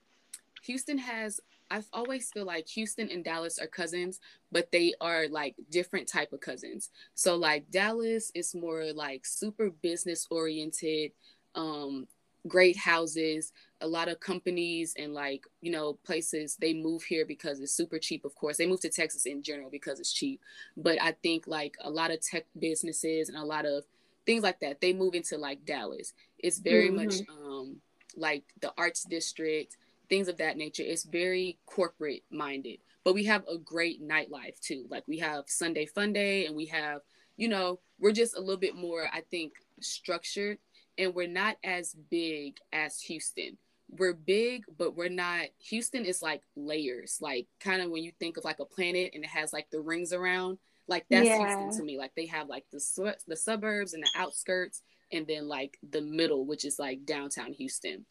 Houston 0.64 0.98
has 0.98 1.40
I've 1.70 1.88
always 1.92 2.30
feel 2.30 2.44
like 2.44 2.68
Houston 2.68 3.08
and 3.10 3.24
Dallas 3.24 3.58
are 3.58 3.66
cousins, 3.66 4.20
but 4.52 4.70
they 4.70 4.94
are 5.00 5.26
like 5.28 5.56
different 5.70 6.08
type 6.08 6.32
of 6.32 6.40
cousins. 6.40 6.90
So 7.14 7.36
like 7.36 7.70
Dallas 7.70 8.30
is 8.34 8.54
more 8.54 8.92
like 8.92 9.24
super 9.26 9.70
business 9.70 10.26
oriented, 10.30 11.12
um, 11.54 12.06
great 12.46 12.76
houses, 12.76 13.52
a 13.80 13.86
lot 13.86 14.08
of 14.08 14.20
companies 14.20 14.94
and 14.98 15.14
like, 15.14 15.44
you 15.60 15.70
know, 15.70 15.98
places 16.04 16.56
they 16.56 16.74
move 16.74 17.02
here 17.02 17.24
because 17.26 17.60
it's 17.60 17.72
super 17.74 17.98
cheap, 17.98 18.24
of 18.24 18.34
course. 18.34 18.56
They 18.56 18.66
move 18.66 18.80
to 18.80 18.90
Texas 18.90 19.26
in 19.26 19.42
general 19.42 19.70
because 19.70 20.00
it's 20.00 20.12
cheap. 20.12 20.40
But 20.76 21.00
I 21.00 21.12
think 21.22 21.46
like 21.46 21.76
a 21.82 21.90
lot 21.90 22.10
of 22.10 22.20
tech 22.20 22.44
businesses 22.58 23.28
and 23.28 23.38
a 23.38 23.44
lot 23.44 23.66
of 23.66 23.84
things 24.26 24.42
like 24.42 24.60
that, 24.60 24.80
they 24.80 24.92
move 24.92 25.14
into 25.14 25.36
like 25.36 25.64
Dallas. 25.64 26.12
It's 26.38 26.58
very 26.58 26.90
much 26.90 27.14
um 27.28 27.76
like 28.16 28.44
the 28.60 28.72
arts 28.78 29.04
district 29.04 29.76
things 30.08 30.28
of 30.28 30.36
that 30.38 30.56
nature. 30.56 30.82
It's 30.82 31.04
very 31.04 31.58
corporate 31.66 32.22
minded, 32.30 32.78
but 33.04 33.14
we 33.14 33.24
have 33.24 33.44
a 33.48 33.58
great 33.58 34.02
nightlife 34.02 34.60
too. 34.60 34.86
Like 34.90 35.04
we 35.08 35.18
have 35.18 35.44
Sunday 35.46 35.86
Fun 35.86 36.12
Day, 36.12 36.46
and 36.46 36.54
we 36.54 36.66
have, 36.66 37.00
you 37.36 37.48
know, 37.48 37.80
we're 37.98 38.12
just 38.12 38.36
a 38.36 38.40
little 38.40 38.60
bit 38.60 38.76
more, 38.76 39.06
I 39.12 39.22
think, 39.30 39.54
structured, 39.80 40.58
and 40.98 41.14
we're 41.14 41.26
not 41.28 41.56
as 41.64 41.94
big 42.10 42.56
as 42.72 43.00
Houston. 43.02 43.58
We're 43.90 44.14
big, 44.14 44.64
but 44.78 44.96
we're 44.96 45.08
not. 45.08 45.46
Houston 45.68 46.04
is 46.04 46.22
like 46.22 46.42
layers, 46.56 47.18
like 47.20 47.46
kind 47.60 47.82
of 47.82 47.90
when 47.90 48.02
you 48.02 48.12
think 48.18 48.36
of 48.36 48.44
like 48.44 48.60
a 48.60 48.64
planet 48.64 49.10
and 49.14 49.22
it 49.24 49.30
has 49.30 49.52
like 49.52 49.68
the 49.70 49.80
rings 49.80 50.12
around. 50.12 50.58
Like 50.88 51.04
that's 51.10 51.26
Yeah. 51.26 51.38
Houston 51.38 51.78
to 51.78 51.84
me. 51.84 51.98
Like 51.98 52.12
they 52.16 52.26
have 52.26 52.48
like 52.48 52.64
the 52.72 52.80
su- 52.80 53.12
the 53.26 53.36
suburbs 53.36 53.94
and 53.94 54.02
the 54.02 54.10
outskirts, 54.20 54.82
and 55.12 55.26
then 55.26 55.48
like 55.48 55.78
the 55.88 56.00
middle, 56.00 56.44
which 56.46 56.64
is 56.64 56.78
like 56.78 57.04
downtown 57.04 57.52
Houston. 57.52 58.04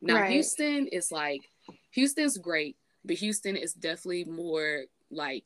Now 0.00 0.14
Right. 0.16 0.32
Houston 0.32 0.86
is 0.88 1.12
like 1.12 1.40
Houston's 1.92 2.38
great, 2.38 2.76
but 3.04 3.16
Houston 3.16 3.56
is 3.56 3.74
definitely 3.74 4.24
more 4.24 4.84
like 5.10 5.44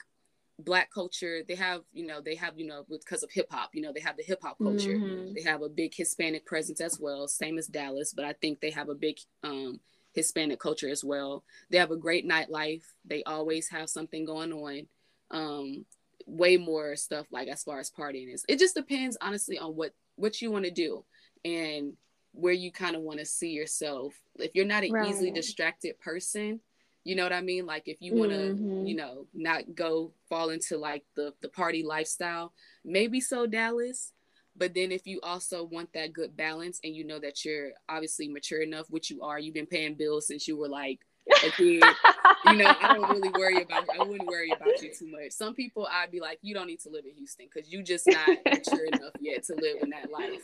black 0.65 0.91
culture. 0.91 1.43
They 1.47 1.55
have, 1.57 1.83
you 1.93 2.07
know, 2.07 2.21
they 2.21 2.35
have, 2.37 2.59
you 2.59 2.67
know, 2.67 2.85
because 2.89 3.23
of 3.23 3.31
hip 3.31 3.47
hop, 3.51 3.71
you 3.75 3.83
know, 3.83 3.93
they 3.93 4.01
have 4.01 4.17
the 4.17 4.23
hip 4.23 4.41
hop 4.43 4.59
culture. 4.59 4.99
Mhm. 4.99 5.35
They 5.35 5.43
have 5.43 5.63
a 5.63 5.69
big 5.69 5.95
Hispanic 5.95 6.47
presence 6.47 6.81
as 6.81 6.99
well, 6.99 7.29
same 7.29 7.59
as 7.59 7.67
Dallas, 7.67 8.13
but 8.13 8.25
I 8.25 8.33
think 8.35 8.61
they 8.61 8.71
have 8.71 8.89
a 8.89 8.95
big 8.95 9.19
um 9.43 9.81
Hispanic 10.13 10.61
culture 10.61 10.89
as 10.91 11.03
well. 11.03 11.43
They 11.71 11.79
have 11.79 11.91
a 11.91 11.97
great 11.97 12.27
nightlife. 12.27 12.85
They 13.05 13.23
always 13.25 13.69
have 13.71 13.89
something 13.89 14.25
going 14.25 14.53
on. 14.53 14.89
Um 15.31 15.87
way 16.27 16.57
more 16.57 16.95
stuff 16.95 17.27
like 17.33 17.49
as 17.49 17.65
far 17.65 17.81
as 17.81 17.91
partying 17.91 18.33
is. 18.33 18.45
It 18.49 18.59
just 18.59 18.75
depends 18.75 19.17
honestly 19.21 19.59
on 19.59 19.75
what 19.75 19.93
what 20.17 20.41
you 20.41 20.51
want 20.51 20.65
to 20.67 20.71
do 20.71 21.05
and 21.45 21.95
where 22.33 22.53
you 22.53 22.71
kind 22.73 22.97
of 22.97 23.03
want 23.03 23.19
to 23.19 23.27
see 23.27 23.51
yourself. 23.51 24.15
If 24.39 24.55
you're 24.55 24.65
not 24.65 24.85
an 24.85 24.93
easily 25.09 25.31
distracted 25.35 25.99
person, 26.01 26.61
you 27.05 27.17
know 27.17 27.25
what 27.25 27.33
I 27.33 27.41
mean? 27.41 27.67
Like 27.67 27.85
if 27.87 28.01
you 28.01 28.15
want 28.15 28.31
to, 28.31 28.55
Mhm. 28.55 28.89
you 28.89 28.95
know, 28.97 29.27
not 29.35 29.75
go 29.75 30.13
fall 30.29 30.51
into 30.51 30.77
like 30.79 31.05
the 31.17 31.35
the 31.41 31.49
party 31.49 31.83
lifestyle, 31.83 32.53
maybe 32.85 33.21
so 33.21 33.47
Dallas. 33.47 34.13
But 34.55 34.75
then 34.75 34.93
if 34.93 35.07
you 35.07 35.19
also 35.23 35.65
want 35.65 35.93
that 35.95 36.13
good 36.13 36.37
balance 36.37 36.79
and 36.85 36.95
you 36.95 37.05
know 37.05 37.19
that 37.21 37.43
you're 37.45 37.71
obviously 37.89 38.29
mature 38.29 38.61
enough, 38.61 38.87
which 38.91 39.11
you 39.11 39.23
are, 39.23 39.39
you've 39.39 39.55
been 39.55 39.67
paying 39.67 39.95
bills 39.95 40.27
since 40.27 40.47
you 40.47 40.59
were 40.59 40.69
like 40.69 41.01
a 41.43 41.51
kid. 41.51 41.97
you 42.45 42.57
know, 42.57 42.75
I 42.81 42.91
don't 42.91 43.09
really 43.09 43.33
worry 43.33 43.63
about 43.63 43.89
I 43.97 44.01
wouldn't 44.03 44.29
worry 44.29 44.53
about 44.53 44.81
you 44.83 44.91
too 44.91 45.11
much. 45.11 45.33
Some 45.33 45.55
people 45.55 45.89
I'd 45.91 46.11
be 46.11 46.21
like, 46.21 46.39
you 46.43 46.55
don't 46.55 46.67
need 46.67 46.81
to 46.81 46.91
live 46.91 47.05
in 47.07 47.15
Houston 47.17 47.47
because 47.53 47.73
you 47.73 47.83
just 47.83 48.07
not 48.09 48.37
mature 48.53 48.85
enough 48.87 49.15
yet 49.21 49.43
to 49.45 49.55
live 49.55 49.79
in 49.83 49.91
that 49.91 50.11
life. 50.11 50.43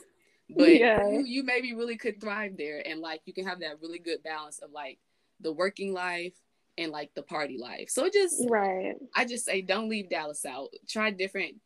But 0.51 0.73
Yeah. 0.73 1.09
you, 1.11 1.25
you 1.27 1.43
maybe 1.45 1.75
really 1.75 1.97
could 1.99 2.21
thrive 2.21 2.57
there 2.57 2.83
and 2.87 3.01
like 3.01 3.21
you 3.27 3.35
can 3.35 3.47
have 3.47 3.61
that 3.61 3.81
really 3.83 3.99
good 3.99 4.23
balance 4.23 4.59
of 4.61 4.71
like 4.73 4.99
the 5.41 5.53
working 5.53 5.93
life 5.93 6.33
and 6.79 6.93
like 6.93 7.11
the 7.15 7.23
party 7.23 7.59
life. 7.59 7.91
So 7.91 8.09
just 8.09 8.37
Right. 8.49 8.95
I 9.15 9.25
just 9.25 9.45
say 9.45 9.61
don't 9.61 9.89
leave 9.89 10.09
Dallas 10.09 10.47
out. 10.47 10.69
Try 10.89 11.11
different 11.11 11.57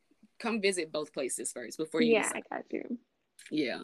come 0.41 0.61
visit 0.61 0.91
both 0.91 1.13
places 1.13 1.53
first 1.53 1.79
before 1.79 2.01
you 2.03 2.15
Yeah, 2.15 2.23
decide. 2.23 2.43
I 2.51 2.57
got 2.57 2.65
you. 2.73 2.99
Yeah. 3.51 3.83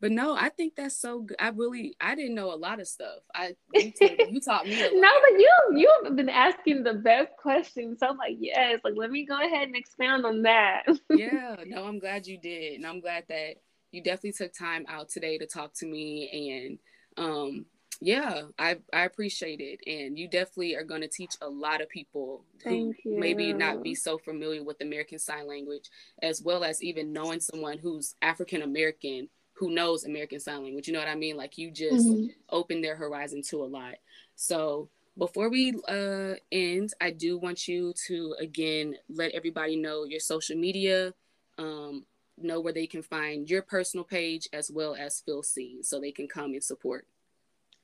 But 0.00 0.12
no, 0.12 0.34
I 0.34 0.48
think 0.48 0.76
that's 0.76 0.96
so 0.96 1.20
good. 1.20 1.36
I 1.38 1.48
really 1.48 1.94
I 2.00 2.14
didn't 2.14 2.34
know 2.34 2.54
a 2.54 2.56
lot 2.56 2.80
of 2.80 2.88
stuff. 2.88 3.18
I 3.34 3.54
you, 3.74 3.92
told, 3.92 4.12
you 4.30 4.40
taught 4.40 4.66
me 4.66 4.80
a 4.80 4.84
lot. 4.84 4.94
No, 4.94 5.10
but 5.20 5.38
you 5.38 5.50
you 5.76 5.92
have 6.04 6.16
been 6.16 6.30
asking 6.30 6.84
the 6.84 6.94
best 6.94 7.36
questions. 7.36 7.98
So 8.00 8.08
I'm 8.08 8.16
like, 8.16 8.36
yes, 8.38 8.80
like 8.82 8.94
let 8.96 9.10
me 9.10 9.26
go 9.26 9.36
ahead 9.36 9.68
and 9.68 9.76
expound 9.76 10.24
on 10.24 10.42
that. 10.42 10.84
yeah, 11.10 11.56
no, 11.66 11.84
I'm 11.84 11.98
glad 11.98 12.26
you 12.26 12.38
did. 12.38 12.74
And 12.74 12.86
I'm 12.86 13.00
glad 13.00 13.24
that 13.28 13.56
you 13.92 14.02
definitely 14.02 14.32
took 14.32 14.54
time 14.54 14.86
out 14.88 15.10
today 15.10 15.36
to 15.36 15.46
talk 15.46 15.74
to 15.74 15.86
me. 15.86 16.78
And 17.18 17.26
um, 17.26 17.66
yeah, 18.00 18.42
I, 18.58 18.78
I 18.92 19.02
appreciate 19.04 19.60
it. 19.60 19.80
And 19.86 20.18
you 20.18 20.28
definitely 20.28 20.74
are 20.74 20.84
going 20.84 21.02
to 21.02 21.08
teach 21.08 21.36
a 21.42 21.48
lot 21.48 21.80
of 21.82 21.88
people 21.88 22.44
who 22.66 22.94
maybe 23.14 23.52
not 23.52 23.82
be 23.82 23.94
so 23.94 24.18
familiar 24.18 24.64
with 24.64 24.80
American 24.80 25.18
Sign 25.18 25.46
Language, 25.46 25.90
as 26.22 26.42
well 26.42 26.64
as 26.64 26.82
even 26.82 27.12
knowing 27.12 27.40
someone 27.40 27.78
who's 27.78 28.14
African 28.22 28.62
American 28.62 29.28
who 29.54 29.70
knows 29.70 30.04
American 30.04 30.40
Sign 30.40 30.62
Language. 30.62 30.86
You 30.88 30.94
know 30.94 31.00
what 31.00 31.08
I 31.08 31.14
mean? 31.14 31.36
Like 31.36 31.58
you 31.58 31.70
just 31.70 32.16
Mhm. 32.16 32.34
open 32.48 32.80
their 32.80 32.96
horizon 32.96 33.42
to 33.50 33.62
a 33.62 33.66
lot. 33.66 33.96
So 34.34 34.88
before 35.18 35.50
we 35.50 35.74
uh, 35.86 36.36
end, 36.50 36.94
I 37.00 37.10
do 37.10 37.36
want 37.38 37.68
you 37.68 37.92
to 38.06 38.34
again 38.38 38.96
let 39.10 39.32
everybody 39.32 39.76
know 39.76 40.04
your 40.04 40.20
social 40.20 40.56
media, 40.56 41.12
um, 41.58 42.06
know 42.38 42.60
where 42.60 42.72
they 42.72 42.86
can 42.86 43.02
find 43.02 43.50
your 43.50 43.60
personal 43.62 44.04
page 44.04 44.48
as 44.54 44.70
well 44.70 44.94
as 44.94 45.20
Feel 45.20 45.42
Seen, 45.42 45.82
so 45.82 46.00
they 46.00 46.12
can 46.12 46.26
come 46.28 46.52
and 46.54 46.64
support. 46.64 47.06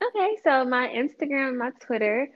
Okay, 0.03 0.37
so 0.43 0.63
my 0.63 0.87
Instagram, 0.89 1.57
my 1.57 1.71
Twitter, 1.79 2.29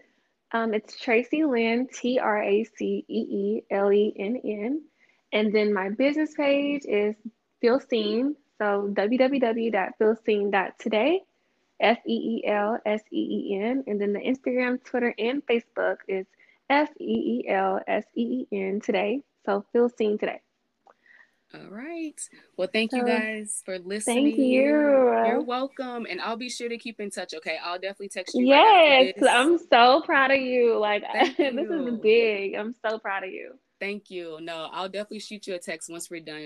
um, 0.51 0.74
it's 0.74 0.99
Tracee 0.99 1.45
Lenn, 1.45 1.88
T 1.93 2.18
R 2.18 2.41
A 2.41 2.64
C 2.64 3.05
E 3.07 3.20
E 3.20 3.62
L 3.70 3.93
E 3.93 4.12
N 4.18 4.41
N. 4.43 4.82
And 5.32 5.53
then 5.53 5.72
my 5.74 5.89
business 5.89 6.34
page 6.34 6.86
is 6.86 7.16
Seen. 7.89 8.36
So 8.57 8.89
www.feelseen.today, 8.93 11.22
F 11.80 11.97
E 12.07 12.14
E 12.14 12.43
L 12.47 12.80
S 12.86 13.01
E 13.12 13.20
E 13.20 13.59
N. 13.62 13.84
And 13.86 14.01
then 14.01 14.14
the 14.14 14.20
Instagram, 14.20 14.84
Twitter, 14.84 15.14
and 15.20 15.45
Facebook 15.45 15.97
is 16.07 16.26
F 16.70 16.89
E 16.99 17.43
E 17.43 17.47
L 17.47 17.80
S 17.88 18.05
E 18.16 18.47
E 18.51 18.57
N 18.57 18.80
today. 18.82 19.22
So 19.45 19.64
Seen 19.97 20.18
today. 20.18 20.41
All 21.53 21.69
right. 21.69 22.19
Well, 22.55 22.69
thank 22.71 22.93
you 22.93 23.05
guys 23.05 23.61
for 23.65 23.77
listening. 23.79 24.25
Thank 24.25 24.37
you. 24.37 24.61
You're 24.63 25.41
welcome, 25.41 26.07
and 26.09 26.21
I'll 26.21 26.37
be 26.37 26.49
sure 26.49 26.69
to 26.69 26.77
keep 26.77 26.99
in 27.01 27.09
touch. 27.09 27.33
Okay, 27.33 27.57
I'll 27.63 27.77
definitely 27.77 28.09
text 28.09 28.35
you. 28.35 28.49
right 28.49 29.07
Yes, 29.07 29.15
this. 29.15 29.29
I'm 29.29 29.57
so 29.57 30.01
proud 30.05 30.31
of 30.31 30.39
you. 30.39 30.79
Like 30.79 31.03
Thank 31.13 31.37
this 31.37 31.55
is 31.55 31.99
big. 32.01 32.55
I'm 32.55 32.73
so 32.87 32.99
proud 32.99 33.23
of 33.23 33.31
you. 33.31 33.53
Thank 33.81 34.11
you. 34.11 34.37
No, 34.41 34.69
I'll 34.71 34.87
definitely 34.87 35.19
shoot 35.19 35.47
you 35.47 35.55
a 35.55 35.59
text 35.59 35.89
once 35.89 36.09
we're 36.09 36.21
done 36.21 36.41